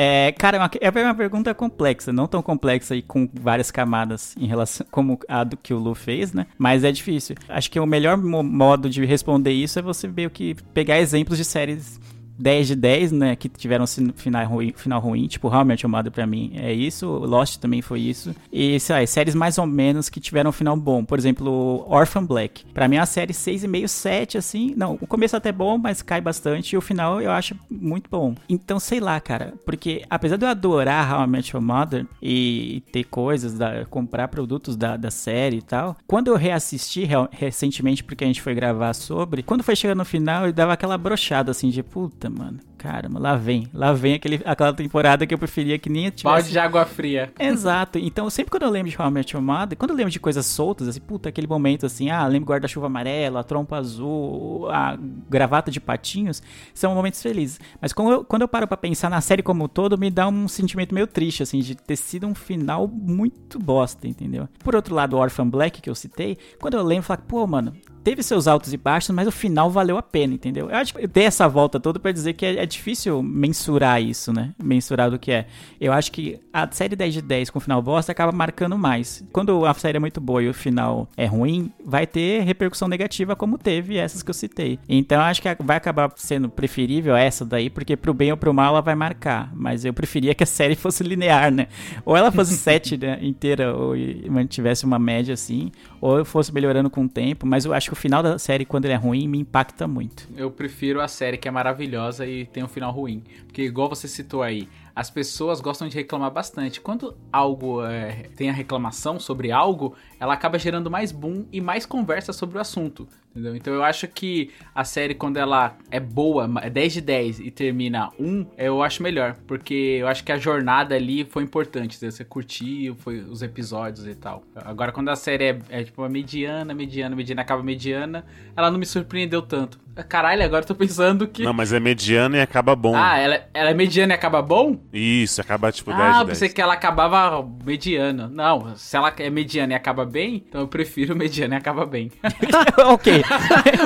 É, 0.00 0.30
cara, 0.38 0.56
é 0.58 0.60
uma, 0.60 0.70
é 0.80 1.04
uma 1.06 1.14
pergunta 1.14 1.52
complexa, 1.52 2.12
não 2.12 2.28
tão 2.28 2.40
complexa 2.40 2.94
e 2.94 3.02
com 3.02 3.28
várias 3.34 3.68
camadas 3.72 4.32
em 4.38 4.46
relação 4.46 4.86
como 4.92 5.18
a 5.28 5.42
do 5.42 5.56
que 5.56 5.74
o 5.74 5.78
Lu 5.78 5.92
fez, 5.92 6.32
né? 6.32 6.46
Mas 6.56 6.84
é 6.84 6.92
difícil. 6.92 7.34
Acho 7.48 7.68
que 7.68 7.80
o 7.80 7.84
melhor 7.86 8.16
mo- 8.16 8.44
modo 8.44 8.88
de 8.88 9.04
responder 9.04 9.50
isso 9.50 9.76
é 9.76 9.82
você 9.82 10.06
meio 10.06 10.30
que 10.30 10.54
pegar 10.72 11.00
exemplos 11.00 11.36
de 11.36 11.44
séries 11.44 11.98
10 12.38 12.68
de 12.68 12.76
10, 12.76 13.12
né, 13.12 13.36
que 13.36 13.48
tiveram 13.48 13.84
final 14.14 14.46
ruim, 14.46 14.72
final 14.76 15.00
ruim, 15.00 15.26
tipo 15.26 15.48
Met 15.64 15.84
Your 15.84 15.90
Mother 15.90 16.12
pra 16.12 16.26
mim 16.26 16.52
é 16.54 16.72
isso, 16.72 17.06
Lost 17.06 17.58
também 17.58 17.82
foi 17.82 18.00
isso, 18.00 18.34
e 18.52 18.78
sei 18.78 19.00
lá, 19.00 19.06
séries 19.06 19.34
mais 19.34 19.58
ou 19.58 19.66
menos 19.66 20.08
que 20.08 20.20
tiveram 20.20 20.50
um 20.50 20.52
final 20.52 20.76
bom, 20.76 21.04
por 21.04 21.18
exemplo, 21.18 21.84
Orphan 21.88 22.24
Black, 22.24 22.64
pra 22.66 22.86
mim 22.86 22.96
é 22.96 23.00
uma 23.00 23.06
série 23.06 23.32
6,5, 23.32 23.88
7, 23.88 24.38
assim, 24.38 24.74
não, 24.76 24.98
o 25.00 25.06
começo 25.06 25.36
até 25.36 25.48
é 25.48 25.52
bom, 25.52 25.78
mas 25.78 26.02
cai 26.02 26.20
bastante, 26.20 26.74
e 26.74 26.76
o 26.76 26.80
final 26.80 27.20
eu 27.20 27.30
acho 27.30 27.56
muito 27.70 28.10
bom. 28.10 28.34
Então, 28.48 28.78
sei 28.78 29.00
lá, 29.00 29.18
cara, 29.18 29.54
porque 29.64 30.04
apesar 30.10 30.36
de 30.36 30.44
eu 30.44 30.48
adorar 30.48 31.26
Met 31.26 31.54
Your 31.54 31.62
Mother 31.62 32.06
e 32.22 32.82
ter 32.92 33.04
coisas, 33.04 33.54
da, 33.54 33.84
comprar 33.86 34.28
produtos 34.28 34.76
da, 34.76 34.96
da 34.96 35.10
série 35.10 35.58
e 35.58 35.62
tal, 35.62 35.96
quando 36.06 36.28
eu 36.28 36.36
reassisti 36.36 37.08
recentemente, 37.30 38.04
porque 38.04 38.24
a 38.24 38.26
gente 38.26 38.42
foi 38.42 38.54
gravar 38.54 38.92
sobre, 38.92 39.42
quando 39.42 39.62
foi 39.62 39.74
chegando 39.74 39.98
no 39.98 40.04
final, 40.04 40.46
eu 40.46 40.52
dava 40.52 40.74
aquela 40.74 40.98
brochada 40.98 41.50
assim 41.50 41.70
de 41.70 41.82
puta, 41.82 42.27
mano. 42.30 42.58
caramba, 42.76 43.18
lá 43.18 43.36
vem. 43.36 43.68
Lá 43.74 43.92
vem 43.92 44.14
aquele, 44.14 44.40
aquela 44.44 44.72
temporada 44.72 45.26
que 45.26 45.34
eu 45.34 45.38
preferia 45.38 45.78
que 45.78 45.90
nem 45.90 46.04
tivesse... 46.04 46.24
Balde 46.24 46.50
de 46.50 46.58
água 46.58 46.86
fria. 46.86 47.32
Exato. 47.38 47.98
Então, 47.98 48.30
sempre 48.30 48.50
quando 48.50 48.62
eu 48.62 48.70
lembro 48.70 48.90
de 48.90 49.00
How 49.00 49.08
I 49.08 49.10
Met 49.10 49.34
Your 49.34 49.44
Mother, 49.44 49.76
quando 49.76 49.90
eu 49.90 49.96
lembro 49.96 50.10
de 50.10 50.20
coisas 50.20 50.46
soltas, 50.46 50.88
assim, 50.88 51.00
puta, 51.00 51.28
aquele 51.28 51.46
momento 51.46 51.86
assim, 51.86 52.10
ah, 52.10 52.26
lembro 52.26 52.48
guarda-chuva 52.48 52.86
amarelo, 52.86 53.38
a 53.38 53.42
trompa 53.42 53.76
azul, 53.76 54.70
a 54.70 54.96
gravata 55.28 55.70
de 55.70 55.80
patinhos, 55.80 56.42
são 56.72 56.94
momentos 56.94 57.20
felizes. 57.22 57.60
Mas 57.80 57.92
quando 57.92 58.12
eu, 58.12 58.24
quando 58.24 58.42
eu 58.42 58.48
paro 58.48 58.66
pra 58.68 58.76
pensar 58.76 59.10
na 59.10 59.20
série 59.20 59.42
como 59.42 59.64
um 59.64 59.68
todo, 59.68 59.98
me 59.98 60.10
dá 60.10 60.28
um 60.28 60.46
sentimento 60.48 60.94
meio 60.94 61.06
triste, 61.06 61.42
assim, 61.42 61.60
de 61.60 61.74
ter 61.74 61.96
sido 61.96 62.26
um 62.26 62.34
final 62.34 62.86
muito 62.86 63.58
bosta, 63.58 64.06
entendeu? 64.06 64.48
Por 64.62 64.74
outro 64.74 64.94
lado, 64.94 65.16
o 65.16 65.18
Orphan 65.18 65.48
Black, 65.48 65.80
que 65.80 65.90
eu 65.90 65.94
citei, 65.94 66.38
quando 66.60 66.74
eu 66.74 66.82
lembro, 66.82 67.00
eu 67.00 67.06
falo, 67.06 67.22
pô, 67.26 67.46
mano, 67.46 67.72
teve 68.08 68.22
seus 68.22 68.48
altos 68.48 68.72
e 68.72 68.78
baixos, 68.78 69.14
mas 69.14 69.28
o 69.28 69.30
final 69.30 69.70
valeu 69.70 69.98
a 69.98 70.02
pena, 70.02 70.32
entendeu? 70.32 70.70
Eu 70.70 70.76
acho 70.76 70.94
que 70.94 71.04
eu 71.04 71.08
dei 71.08 71.24
essa 71.24 71.46
volta 71.46 71.78
toda 71.78 71.98
pra 71.98 72.10
dizer 72.10 72.32
que 72.32 72.46
é, 72.46 72.56
é 72.56 72.64
difícil 72.64 73.22
mensurar 73.22 74.00
isso, 74.00 74.32
né? 74.32 74.54
Mensurar 74.62 75.10
do 75.10 75.18
que 75.18 75.30
é. 75.30 75.46
Eu 75.78 75.92
acho 75.92 76.10
que 76.10 76.40
a 76.50 76.66
série 76.70 76.96
10 76.96 77.12
de 77.12 77.20
10 77.20 77.50
com 77.50 77.58
o 77.58 77.60
final 77.60 77.82
bosta 77.82 78.10
acaba 78.10 78.32
marcando 78.32 78.78
mais. 78.78 79.22
Quando 79.30 79.66
a 79.66 79.74
série 79.74 79.98
é 79.98 80.00
muito 80.00 80.22
boa 80.22 80.42
e 80.42 80.48
o 80.48 80.54
final 80.54 81.06
é 81.18 81.26
ruim, 81.26 81.70
vai 81.84 82.06
ter 82.06 82.44
repercussão 82.44 82.88
negativa 82.88 83.36
como 83.36 83.58
teve 83.58 83.98
essas 83.98 84.22
que 84.22 84.30
eu 84.30 84.34
citei. 84.34 84.78
Então 84.88 85.18
eu 85.18 85.24
acho 85.24 85.42
que 85.42 85.48
vai 85.62 85.76
acabar 85.76 86.10
sendo 86.16 86.48
preferível 86.48 87.14
essa 87.14 87.44
daí, 87.44 87.68
porque 87.68 87.94
pro 87.94 88.14
bem 88.14 88.30
ou 88.30 88.38
pro 88.38 88.54
mal 88.54 88.68
ela 88.68 88.80
vai 88.80 88.94
marcar. 88.94 89.52
Mas 89.54 89.84
eu 89.84 89.92
preferia 89.92 90.34
que 90.34 90.44
a 90.44 90.46
série 90.46 90.74
fosse 90.76 91.04
linear, 91.04 91.52
né? 91.52 91.66
Ou 92.06 92.16
ela 92.16 92.32
fosse 92.32 92.56
7 92.56 92.96
né, 92.96 93.18
inteira, 93.20 93.76
ou 93.76 93.94
mantivesse 94.30 94.86
uma 94.86 94.98
média 94.98 95.34
assim, 95.34 95.70
ou 96.00 96.16
eu 96.16 96.24
fosse 96.24 96.54
melhorando 96.54 96.88
com 96.88 97.04
o 97.04 97.08
tempo, 97.08 97.46
mas 97.46 97.66
eu 97.66 97.74
acho 97.74 97.88
que 97.88 97.92
o 97.92 97.97
final 97.98 98.22
da 98.22 98.38
série, 98.38 98.64
quando 98.64 98.86
ele 98.86 98.94
é 98.94 98.96
ruim, 98.96 99.28
me 99.28 99.38
impacta 99.38 99.86
muito. 99.86 100.28
Eu 100.36 100.50
prefiro 100.50 101.00
a 101.00 101.08
série 101.08 101.36
que 101.36 101.48
é 101.48 101.50
maravilhosa 101.50 102.26
e 102.26 102.46
tem 102.46 102.62
um 102.62 102.68
final 102.68 102.92
ruim. 102.92 103.22
Porque, 103.46 103.62
igual 103.62 103.88
você 103.88 104.08
citou 104.08 104.42
aí, 104.42 104.68
as 104.94 105.10
pessoas 105.10 105.60
gostam 105.60 105.86
de 105.88 105.94
reclamar 105.94 106.30
bastante. 106.30 106.80
Quando 106.80 107.16
algo 107.32 107.84
é, 107.84 108.28
tem 108.36 108.50
a 108.50 108.52
reclamação 108.52 109.20
sobre 109.20 109.52
algo, 109.52 109.94
ela 110.18 110.34
acaba 110.34 110.58
gerando 110.58 110.90
mais 110.90 111.12
boom 111.12 111.44
e 111.52 111.60
mais 111.60 111.86
conversa 111.86 112.32
sobre 112.32 112.58
o 112.58 112.60
assunto. 112.60 113.06
Entendeu? 113.38 113.54
Então 113.56 113.72
eu 113.72 113.84
acho 113.84 114.08
que 114.08 114.50
a 114.74 114.82
série, 114.84 115.14
quando 115.14 115.36
ela 115.36 115.76
é 115.90 116.00
boa, 116.00 116.50
é 116.60 116.68
10 116.68 116.92
de 116.94 117.00
10 117.00 117.40
e 117.40 117.50
termina 117.50 118.10
1, 118.18 118.46
eu 118.58 118.82
acho 118.82 119.02
melhor. 119.02 119.36
Porque 119.46 119.98
eu 120.00 120.08
acho 120.08 120.24
que 120.24 120.32
a 120.32 120.36
jornada 120.38 120.94
ali 120.96 121.24
foi 121.24 121.44
importante. 121.44 121.96
entendeu? 121.96 122.12
Você 122.12 122.24
curtiu 122.24 122.96
foi 122.96 123.20
os 123.20 123.42
episódios 123.42 124.06
e 124.06 124.14
tal. 124.14 124.42
Agora, 124.56 124.90
quando 124.90 125.08
a 125.08 125.16
série 125.16 125.44
é, 125.44 125.58
é 125.70 125.84
tipo 125.84 126.02
uma 126.02 126.08
mediana, 126.08 126.74
mediana, 126.74 127.14
mediana, 127.14 127.42
acaba 127.42 127.62
mediana, 127.62 128.24
ela 128.56 128.70
não 128.70 128.78
me 128.78 128.86
surpreendeu 128.86 129.40
tanto. 129.42 129.78
Caralho, 130.08 130.44
agora 130.44 130.62
eu 130.62 130.66
tô 130.66 130.76
pensando 130.76 131.26
que. 131.26 131.42
Não, 131.42 131.52
mas 131.52 131.72
é 131.72 131.80
mediana 131.80 132.36
e 132.36 132.40
acaba 132.40 132.76
bom. 132.76 132.94
Ah, 132.94 133.18
ela, 133.18 133.40
ela 133.52 133.70
é 133.70 133.74
mediana 133.74 134.12
e 134.12 134.14
acaba 134.14 134.40
bom? 134.40 134.78
Isso, 134.92 135.40
acaba 135.40 135.72
tipo 135.72 135.90
10 135.90 136.00
Ah, 136.00 136.10
de 136.12 136.18
eu 136.20 136.26
10. 136.26 136.28
pensei 136.38 136.48
que 136.54 136.60
ela 136.60 136.74
acabava 136.74 137.44
mediana. 137.64 138.28
Não, 138.28 138.76
se 138.76 138.96
ela 138.96 139.12
é 139.18 139.28
mediana 139.28 139.72
e 139.72 139.76
acaba 139.76 140.04
bem, 140.04 140.44
então 140.48 140.60
eu 140.60 140.68
prefiro 140.68 141.14
mediana 141.18 141.56
e 141.56 141.58
acaba 141.58 141.84
bem. 141.84 142.12
ok. 142.86 143.24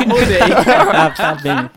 Mudei. 0.06 0.38
tá, 0.38 1.10
tá 1.16 1.34
bem. 1.34 1.70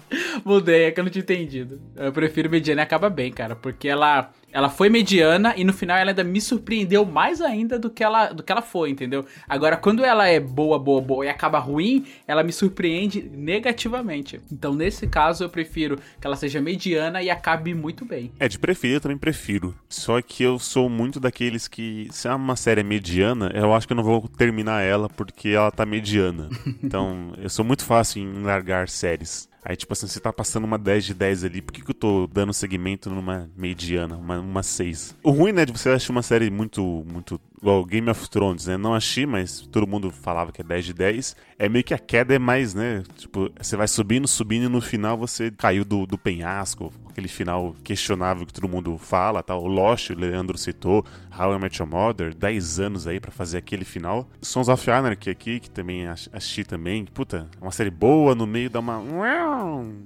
Mudei, 0.43 0.85
é 0.85 0.91
que 0.91 0.99
eu 0.99 1.03
não 1.03 1.11
tinha 1.11 1.21
entendido. 1.21 1.79
Eu 1.95 2.11
prefiro 2.11 2.49
mediana 2.49 2.81
e 2.81 2.83
acaba 2.83 3.09
bem, 3.09 3.31
cara, 3.31 3.55
porque 3.55 3.87
ela 3.87 4.29
ela 4.55 4.69
foi 4.69 4.87
mediana 4.87 5.53
e 5.57 5.65
no 5.65 5.73
final 5.73 5.97
ela 5.97 6.11
ainda 6.11 6.23
me 6.23 6.39
surpreendeu 6.39 7.05
mais 7.05 7.41
ainda 7.41 7.77
do 7.77 7.89
que 7.89 8.01
ela 8.01 8.31
do 8.31 8.41
que 8.41 8.49
ela 8.49 8.61
foi, 8.61 8.89
entendeu? 8.89 9.25
Agora 9.49 9.75
quando 9.75 10.05
ela 10.05 10.27
é 10.29 10.39
boa, 10.39 10.79
boa, 10.79 11.01
boa 11.01 11.25
e 11.25 11.29
acaba 11.29 11.59
ruim, 11.59 12.05
ela 12.25 12.41
me 12.41 12.53
surpreende 12.53 13.21
negativamente. 13.21 14.39
Então 14.49 14.73
nesse 14.73 15.07
caso 15.07 15.43
eu 15.43 15.49
prefiro 15.49 15.97
que 16.21 16.25
ela 16.25 16.37
seja 16.37 16.61
mediana 16.61 17.21
e 17.21 17.29
acabe 17.29 17.73
muito 17.73 18.05
bem. 18.05 18.31
É, 18.39 18.47
de 18.47 18.57
preferir 18.57 18.95
eu 18.95 19.01
também 19.01 19.17
prefiro. 19.17 19.75
Só 19.89 20.21
que 20.21 20.41
eu 20.41 20.57
sou 20.57 20.87
muito 20.89 21.19
daqueles 21.19 21.67
que, 21.67 22.07
se 22.11 22.29
é 22.29 22.33
uma 22.33 22.55
série 22.55 22.81
mediana, 22.81 23.51
eu 23.53 23.73
acho 23.73 23.85
que 23.85 23.91
eu 23.91 23.97
não 23.97 24.03
vou 24.03 24.25
terminar 24.29 24.81
ela 24.81 25.09
porque 25.09 25.49
ela 25.49 25.69
tá 25.69 25.85
mediana. 25.85 26.49
Então, 26.85 27.33
eu 27.41 27.49
sou 27.49 27.65
muito 27.65 27.83
fácil 27.83 28.21
em 28.21 28.43
largar 28.43 28.87
séries. 28.87 29.49
Aí, 29.67 29.75
tipo 29.75 29.91
assim, 29.93 30.05
você 30.07 30.19
tá 30.19 30.31
passando 30.31 30.63
uma 30.63 30.77
10 30.77 31.05
de 31.05 31.13
10 31.15 31.43
ali, 31.43 31.59
por 31.59 31.73
que, 31.73 31.81
que 31.81 31.89
eu 31.89 31.95
tô 31.95 32.27
dando 32.27 32.53
segmento 32.53 33.09
numa 33.09 33.49
mediana, 33.57 34.15
uma, 34.15 34.39
uma 34.39 34.61
6? 34.61 35.15
O 35.23 35.31
ruim, 35.31 35.51
né, 35.51 35.65
de 35.65 35.71
você 35.71 35.89
achar 35.89 36.11
uma 36.11 36.21
série 36.21 36.51
muito, 36.51 37.03
muito 37.11 37.41
igual 37.65 37.83
Game 37.83 38.07
of 38.11 38.29
Thrones, 38.29 38.67
né? 38.67 38.77
Não 38.77 38.93
achei, 38.93 39.25
mas 39.25 39.61
todo 39.61 39.87
mundo 39.87 40.11
falava 40.11 40.51
que 40.51 40.61
é 40.61 40.63
10 40.63 40.85
de 40.85 40.93
10. 40.93 41.35
É 41.57 41.67
meio 41.67 41.83
que 41.83 41.95
a 41.95 41.97
queda 41.97 42.35
é 42.35 42.39
mais, 42.39 42.75
né? 42.75 43.01
Tipo, 43.17 43.49
você 43.59 43.75
vai 43.75 43.87
subindo, 43.87 44.27
subindo 44.27 44.65
e 44.65 44.69
no 44.69 44.79
final 44.79 45.17
você 45.17 45.49
caiu 45.49 45.83
do, 45.83 46.05
do 46.05 46.15
penhasco. 46.17 46.93
Aquele 47.09 47.27
final 47.27 47.75
questionável 47.83 48.45
que 48.45 48.53
todo 48.53 48.67
mundo 48.69 48.95
fala, 48.99 49.41
tal. 49.41 49.63
O 49.63 49.67
Lost, 49.67 50.11
o 50.11 50.15
Leandro 50.15 50.57
citou. 50.57 51.03
How 51.37 51.55
I 51.55 51.59
Met 51.59 51.81
Your 51.81 51.89
Mother, 51.89 52.35
10 52.35 52.79
anos 52.79 53.07
aí 53.07 53.19
pra 53.19 53.31
fazer 53.31 53.57
aquele 53.57 53.83
final. 53.85 54.29
Sons 54.41 54.67
of 54.69 54.91
Anarchy 54.91 55.29
aqui, 55.31 55.59
que 55.59 55.69
também 55.69 56.07
ach- 56.07 56.29
assisti 56.31 56.63
também. 56.63 57.05
Puta, 57.05 57.49
uma 57.59 57.71
série 57.71 57.89
boa, 57.89 58.35
no 58.35 58.45
meio 58.45 58.69
dá 58.69 58.79
uma... 58.79 59.01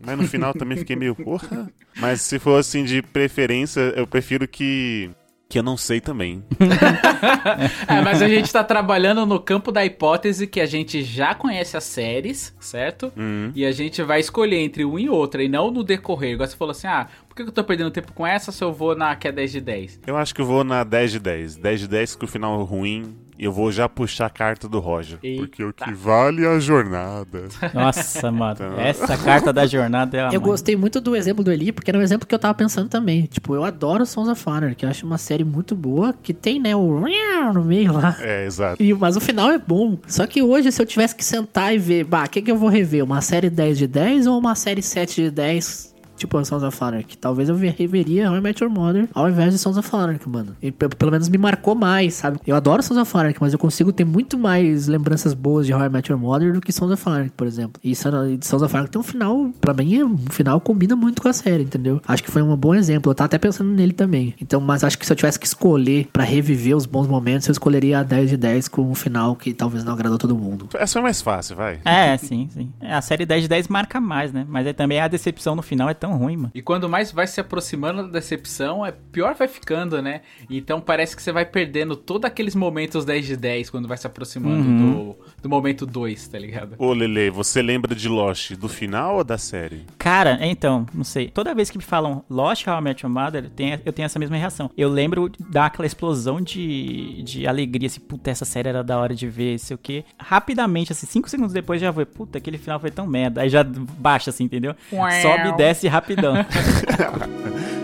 Mas 0.06 0.17
no 0.17 0.26
final 0.28 0.54
também 0.54 0.78
fiquei 0.78 0.95
meio, 0.95 1.13
porra. 1.15 1.69
Mas 1.98 2.22
se 2.22 2.39
for 2.39 2.58
assim 2.60 2.86
de 2.86 3.02
preferência, 3.02 3.82
eu 3.98 4.08
prefiro 4.08 4.48
que... 4.48 5.10
Que 5.49 5.57
eu 5.57 5.63
não 5.63 5.75
sei 5.75 5.99
também. 5.99 6.43
É, 7.88 8.01
mas 8.01 8.21
a 8.21 8.27
gente 8.27 8.51
tá 8.53 8.63
trabalhando 8.63 9.25
no 9.25 9.39
campo 9.39 9.71
da 9.71 9.83
hipótese 9.83 10.45
que 10.45 10.62
a 10.62 10.65
gente 10.65 11.03
já 11.03 11.33
conhece 11.33 11.75
as 11.75 11.83
séries, 11.83 12.53
certo? 12.59 13.12
E 13.55 13.65
a 13.65 13.71
gente 13.71 14.01
vai 14.03 14.19
escolher 14.19 14.57
entre 14.57 14.85
um 14.85 14.97
e 14.97 15.09
outra, 15.09 15.43
e 15.43 15.49
não 15.49 15.71
no 15.71 15.83
decorrer. 15.83 16.33
Igual 16.33 16.47
você 16.47 16.55
falou 16.55 16.71
assim, 16.71 16.88
ah, 16.88 17.07
que 17.45 17.49
eu 17.49 17.54
tô 17.54 17.63
perdendo 17.63 17.91
tempo 17.91 18.12
com 18.13 18.25
essa 18.25 18.52
se 18.52 18.63
eu 18.63 18.71
vou 18.73 18.95
na 18.95 19.15
que 19.15 19.28
é 19.28 19.32
10 19.32 19.52
de 19.52 19.62
10? 19.62 19.99
Eu 20.08 20.17
acho 20.17 20.34
que 20.36 20.41
eu 20.41 20.45
vou 20.45 20.63
na 20.63 20.84
10 20.84 21.12
de 21.12 21.19
10. 21.19 21.56
10 21.58 21.80
de 21.82 21.88
10 21.88 22.15
com 22.15 22.25
o 22.25 22.28
final 22.28 22.63
ruim. 22.63 23.15
Eu 23.41 23.54
vou 23.54 23.71
já 23.71 23.88
puxar 23.88 24.25
a 24.25 24.30
carta 24.30 24.67
do 24.67 24.80
Roger. 24.82 25.17
Eita. 25.23 25.39
Porque 25.41 25.63
o 25.63 25.71
que 25.71 25.93
vale 25.93 26.43
é 26.43 26.47
a 26.49 26.60
jornada. 26.60 27.47
Nossa, 27.73 28.30
mano. 28.30 28.60
Essa 28.78 29.17
carta 29.17 29.54
da 29.54 29.65
jornada 29.65 30.17
é 30.17 30.21
a 30.23 30.28
Eu 30.28 30.41
mãe. 30.41 30.49
gostei 30.49 30.75
muito 30.75 30.99
do 30.99 31.15
exemplo 31.15 31.41
do 31.41 31.49
Eli, 31.49 31.71
porque 31.71 31.89
era 31.89 31.97
um 31.97 32.02
exemplo 32.02 32.28
que 32.28 32.36
eu 32.36 32.39
tava 32.39 32.54
pensando 32.54 32.89
também. 32.89 33.28
Tipo, 33.28 33.56
eu 33.56 33.63
adoro 33.63 34.06
Sons 34.06 34.28
of 34.28 34.43
Honor, 34.49 34.75
que 34.75 34.84
eu 34.86 34.89
acho 34.89 35.06
uma 35.06 35.17
série 35.17 35.45
muito 35.45 35.73
boa, 35.73 36.13
que 36.21 36.34
tem, 36.34 36.60
né, 36.60 36.75
o 36.75 36.99
no 37.54 37.63
meio 37.63 37.93
lá. 37.93 38.17
É, 38.19 38.45
exato. 38.45 38.84
E- 38.84 38.93
mas 38.93 39.15
o 39.15 39.21
final 39.21 39.49
é 39.49 39.58
bom. 39.58 39.97
Só 40.06 40.28
que 40.28 40.41
hoje, 40.41 40.69
se 40.69 40.82
eu 40.82 40.86
tivesse 40.86 41.15
que 41.15 41.23
sentar 41.23 41.73
e 41.73 41.78
ver, 41.78 42.04
bah, 42.04 42.25
o 42.25 42.30
que, 42.30 42.41
que 42.41 42.52
eu 42.52 42.58
vou 42.58 42.67
rever? 42.67 43.06
Uma 43.06 43.21
série 43.21 43.49
10 43.49 43.78
de 43.78 43.88
10 43.88 44.28
ou 44.28 44.38
uma 44.38 44.54
série 44.54 44.82
7 44.82 45.23
de 45.23 45.32
10? 45.32 45.95
Tipo 46.19 46.38
a 46.38 46.45
Sons 46.45 46.63
of 46.63 46.77
Anarchy. 46.84 47.17
Talvez 47.17 47.49
eu 47.49 47.55
ve- 47.55 47.69
reveria 47.69 48.29
How 48.29 48.38
I 48.38 48.41
Met 48.41 48.63
Your 48.63 48.71
Mother 48.71 49.08
ao 49.13 49.29
invés 49.29 49.53
de 49.53 49.58
Sons 49.60 49.77
of 49.77 49.89
Anarchy, 49.95 50.29
mano. 50.29 50.55
E 50.62 50.71
pe- 50.71 50.89
pelo 50.89 51.12
menos 51.12 51.29
me 51.29 51.38
marcou 51.38 51.73
mais, 51.75 52.13
sabe? 52.15 52.39
Eu 52.45 52.55
adoro 52.55 52.84
Sons 52.84 52.97
of 52.99 53.17
Anarchy, 53.17 53.38
mas 53.41 53.53
eu 53.53 53.60
consigo 53.60 53.91
ter 53.93 54.05
muito 54.05 54.38
mais 54.38 54.88
lembranças 54.88 55.34
boas 55.34 55.65
de 55.65 55.73
How 55.73 55.86
I 55.86 55.89
Met 55.89 56.12
Your 56.12 56.19
Mother 56.19 56.53
do 56.53 56.62
que 56.62 56.71
Sons 56.71 56.91
of 56.91 57.01
Anarchy, 57.10 57.32
por 57.36 57.47
exemplo. 57.47 57.82
E 57.84 57.95
Son- 57.95 58.12
Sons 58.41 58.62
of 58.62 58.75
Anarchy 58.75 58.91
tem 58.91 58.99
um 58.99 59.03
final, 59.03 59.49
pra 59.62 59.73
mim, 59.73 59.95
é- 59.97 60.05
um 60.05 60.17
final 60.29 60.60
combina 60.60 60.95
muito 60.95 61.21
com 61.21 61.27
a 61.29 61.34
série, 61.34 61.63
entendeu? 61.63 62.01
Acho 62.08 62.23
que 62.23 62.29
foi 62.32 62.41
um 62.41 62.55
bom 62.55 62.75
exemplo. 62.75 63.10
Eu 63.12 63.15
tava 63.15 63.25
até 63.27 63.38
pensando 63.38 63.71
nele 63.71 63.93
também. 63.93 64.36
Então, 64.41 64.60
mas 64.60 64.84
acho 64.84 64.97
que 64.99 65.05
se 65.05 65.12
eu 65.13 65.15
tivesse 65.15 65.39
que 65.39 65.45
escolher 65.47 66.08
pra 66.12 66.23
reviver 66.23 66.75
os 66.75 66.86
bons 66.86 67.08
momentos, 67.08 67.47
eu 67.47 67.51
escolheria 67.53 67.99
a 67.99 68.03
10 68.03 68.29
de 68.29 68.38
10 68.38 68.67
com 68.67 68.82
um 68.82 68.95
final 68.95 69.36
que 69.36 69.53
talvez 69.53 69.84
não 69.84 69.93
agradou 69.93 70.17
todo 70.17 70.36
mundo. 70.36 70.67
Essa 70.73 70.99
é 70.99 71.01
mais 71.01 71.21
fácil, 71.21 71.55
vai. 71.55 71.79
É, 71.86 72.17
sim, 72.17 72.49
sim. 72.53 72.69
É, 72.82 72.93
A 72.93 73.01
série 73.01 73.25
10 73.25 73.43
de 73.43 73.47
10 73.47 73.67
marca 73.69 74.01
mais, 74.01 74.34
né? 74.34 74.45
Mas 74.49 74.67
aí 74.67 74.73
também 74.73 74.99
a 74.99 75.08
decepção 75.08 75.55
no 75.55 75.62
final 75.62 75.88
é 75.89 75.93
tão 75.93 76.09
ruim, 76.17 76.38
mano. 76.38 76.52
E 76.54 76.62
quando 76.62 76.89
mais 76.89 77.12
vai 77.12 77.28
se 77.28 77.39
aproximando 77.39 78.04
da 78.04 78.10
decepção, 78.10 78.86
é 78.86 78.91
pior 78.91 79.36
vai 79.36 79.48
ficando, 79.48 80.02
né? 80.02 80.22
Então 80.50 80.80
parece 80.82 81.15
que 81.15 81.22
você 81.22 81.32
vai 81.32 81.45
perdendo 81.45 81.95
todos 81.95 82.26
aqueles 82.26 82.56
momentos 82.56 83.06
10 83.06 83.26
de 83.26 83.38
10 83.38 83.69
quando 83.69 83.88
vai 83.88 83.98
se 83.98 84.08
aproximando 84.08 84.63
do, 84.63 85.17
do 85.41 85.49
momento 85.49 85.86
2, 85.86 86.28
tá 86.28 86.38
ligado? 86.38 86.75
Ô, 86.78 86.91
Lele, 86.93 87.30
você 87.30 87.62
lembra 87.62 87.95
de 87.95 88.08
Lost 88.08 88.52
do 88.56 88.67
final 88.69 89.17
ou 89.17 89.23
da 89.23 89.38
série? 89.38 89.86
Cara, 89.97 90.38
então, 90.41 90.86
não 90.93 91.04
sei. 91.04 91.30
Toda 91.30 91.54
vez 91.56 91.69
que 91.69 91.78
me 91.78 91.84
falam 91.84 92.23
Lost 92.30 92.67
How 92.67 92.78
I 92.80 92.82
Met 92.82 93.06
Your 93.06 93.13
Mother, 93.13 93.49
tem- 93.49 93.80
eu 93.86 93.93
tenho 93.93 94.06
essa 94.06 94.19
mesma 94.19 94.36
reação. 94.38 94.69
Eu 94.78 94.89
lembro 94.89 95.32
daquela 95.49 95.86
explosão 95.86 96.41
de, 96.41 97.23
de 97.23 97.47
alegria, 97.47 97.88
assim, 97.88 97.99
puta, 97.99 98.30
essa 98.32 98.45
série 98.45 98.69
era 98.69 98.84
da 98.84 98.97
hora 98.97 99.15
de 99.15 99.28
ver, 99.28 99.58
sei 99.60 99.75
o 99.75 99.78
quê. 99.78 100.04
Rapidamente, 100.17 100.91
assim, 100.91 101.06
cinco 101.08 101.30
segundos 101.30 101.54
depois 101.54 101.80
já 101.82 101.91
foi, 101.93 102.06
puta, 102.06 102.38
aquele 102.38 102.58
final 102.58 102.80
foi 102.80 102.91
tão 102.91 103.08
merda. 103.08 103.41
Aí 103.41 103.49
já 103.49 103.63
baixa, 103.63 104.30
assim, 104.30 104.43
entendeu? 104.43 104.75
Sobe 105.21 105.49
e 105.49 105.56
desce 105.58 105.88
rapidão. 105.88 106.34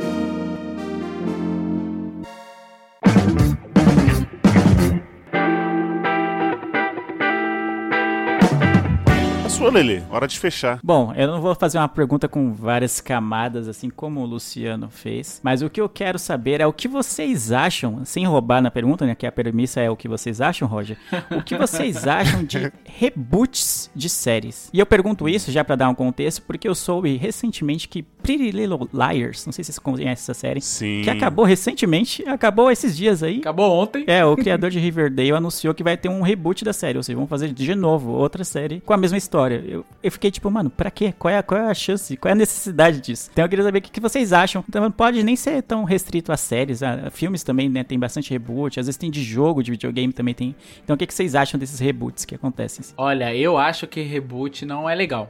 sua 9.65 9.71
Fechou, 9.71 9.71
Lele. 9.71 10.03
Hora 10.09 10.27
de 10.27 10.39
fechar. 10.39 10.79
Bom, 10.83 11.13
eu 11.15 11.27
não 11.27 11.41
vou 11.41 11.55
fazer 11.55 11.77
uma 11.77 11.87
pergunta 11.87 12.27
com 12.27 12.53
várias 12.53 13.01
camadas, 13.01 13.67
assim 13.67 13.89
como 13.89 14.21
o 14.21 14.25
Luciano 14.25 14.89
fez, 14.89 15.39
mas 15.43 15.61
o 15.61 15.69
que 15.69 15.81
eu 15.81 15.89
quero 15.89 16.19
saber 16.19 16.61
é 16.61 16.67
o 16.67 16.73
que 16.73 16.87
vocês 16.87 17.51
acham, 17.51 18.03
sem 18.05 18.25
roubar 18.25 18.61
na 18.61 18.69
pergunta, 18.69 19.05
né, 19.05 19.15
que 19.15 19.25
a 19.25 19.31
premissa 19.31 19.81
é 19.81 19.89
o 19.89 19.95
que 19.95 20.07
vocês 20.07 20.41
acham, 20.41 20.67
Roger, 20.67 20.97
o 21.31 21.41
que 21.41 21.55
vocês 21.55 22.05
acham 22.07 22.43
de 22.43 22.71
reboots 22.83 23.89
de 23.95 24.09
séries? 24.09 24.69
E 24.73 24.79
eu 24.79 24.85
pergunto 24.85 25.27
isso 25.27 25.51
já 25.51 25.63
pra 25.63 25.75
dar 25.75 25.89
um 25.89 25.95
contexto, 25.95 26.41
porque 26.43 26.67
eu 26.67 26.75
soube 26.75 27.15
recentemente 27.17 27.87
que 27.87 28.03
Pretty 28.03 28.51
Little 28.51 28.89
Liars, 28.93 29.45
não 29.45 29.53
sei 29.53 29.63
se 29.63 29.71
vocês 29.71 29.79
conhecem 29.79 30.11
essa 30.11 30.33
série, 30.33 30.61
Sim. 30.61 31.01
que 31.03 31.09
acabou 31.09 31.45
recentemente, 31.45 32.27
acabou 32.27 32.71
esses 32.71 32.95
dias 32.97 33.21
aí. 33.21 33.39
Acabou 33.39 33.71
ontem. 33.71 34.03
É, 34.07 34.25
o 34.25 34.35
criador 34.35 34.69
de 34.69 34.79
Riverdale 34.79 35.31
anunciou 35.31 35.73
que 35.73 35.83
vai 35.83 35.95
ter 35.95 36.09
um 36.09 36.21
reboot 36.21 36.63
da 36.65 36.73
série, 36.73 36.97
ou 36.97 37.03
seja, 37.03 37.17
vão 37.17 37.27
fazer 37.27 37.53
de 37.53 37.75
novo 37.75 38.11
outra 38.11 38.43
série 38.43 38.81
com 38.81 38.93
a 38.93 38.97
mesma 38.97 39.17
história. 39.17 39.54
Eu, 39.65 39.85
eu 40.01 40.11
fiquei 40.11 40.31
tipo, 40.31 40.49
mano, 40.49 40.69
pra 40.69 40.91
quê? 40.91 41.13
Qual 41.17 41.33
é, 41.33 41.41
qual 41.41 41.59
é 41.59 41.69
a 41.69 41.73
chance? 41.73 42.15
Qual 42.17 42.29
é 42.29 42.33
a 42.33 42.35
necessidade 42.35 43.01
disso? 43.01 43.29
Então 43.31 43.45
eu 43.45 43.49
queria 43.49 43.63
saber 43.65 43.79
o 43.79 43.81
que, 43.81 43.91
que 43.91 43.99
vocês 43.99 44.33
acham. 44.33 44.63
Então 44.67 44.89
pode 44.91 45.23
nem 45.23 45.35
ser 45.35 45.61
tão 45.63 45.83
restrito 45.83 46.31
a 46.31 46.37
séries, 46.37 46.83
a, 46.83 47.07
a 47.07 47.09
filmes 47.09 47.43
também, 47.43 47.69
né? 47.69 47.83
Tem 47.83 47.97
bastante 47.97 48.31
reboot, 48.31 48.79
às 48.79 48.85
vezes 48.85 48.97
tem 48.97 49.11
de 49.11 49.23
jogo, 49.23 49.63
de 49.63 49.71
videogame 49.71 50.13
também 50.13 50.33
tem. 50.33 50.55
Então 50.83 50.95
o 50.95 50.97
que, 50.97 51.07
que 51.07 51.13
vocês 51.13 51.35
acham 51.35 51.59
desses 51.59 51.79
reboots 51.79 52.25
que 52.25 52.35
acontecem? 52.35 52.81
assim? 52.81 52.93
Olha, 52.97 53.35
eu 53.35 53.57
acho 53.57 53.87
que 53.87 54.01
reboot 54.01 54.65
não 54.65 54.89
é 54.89 54.95
legal. 54.95 55.29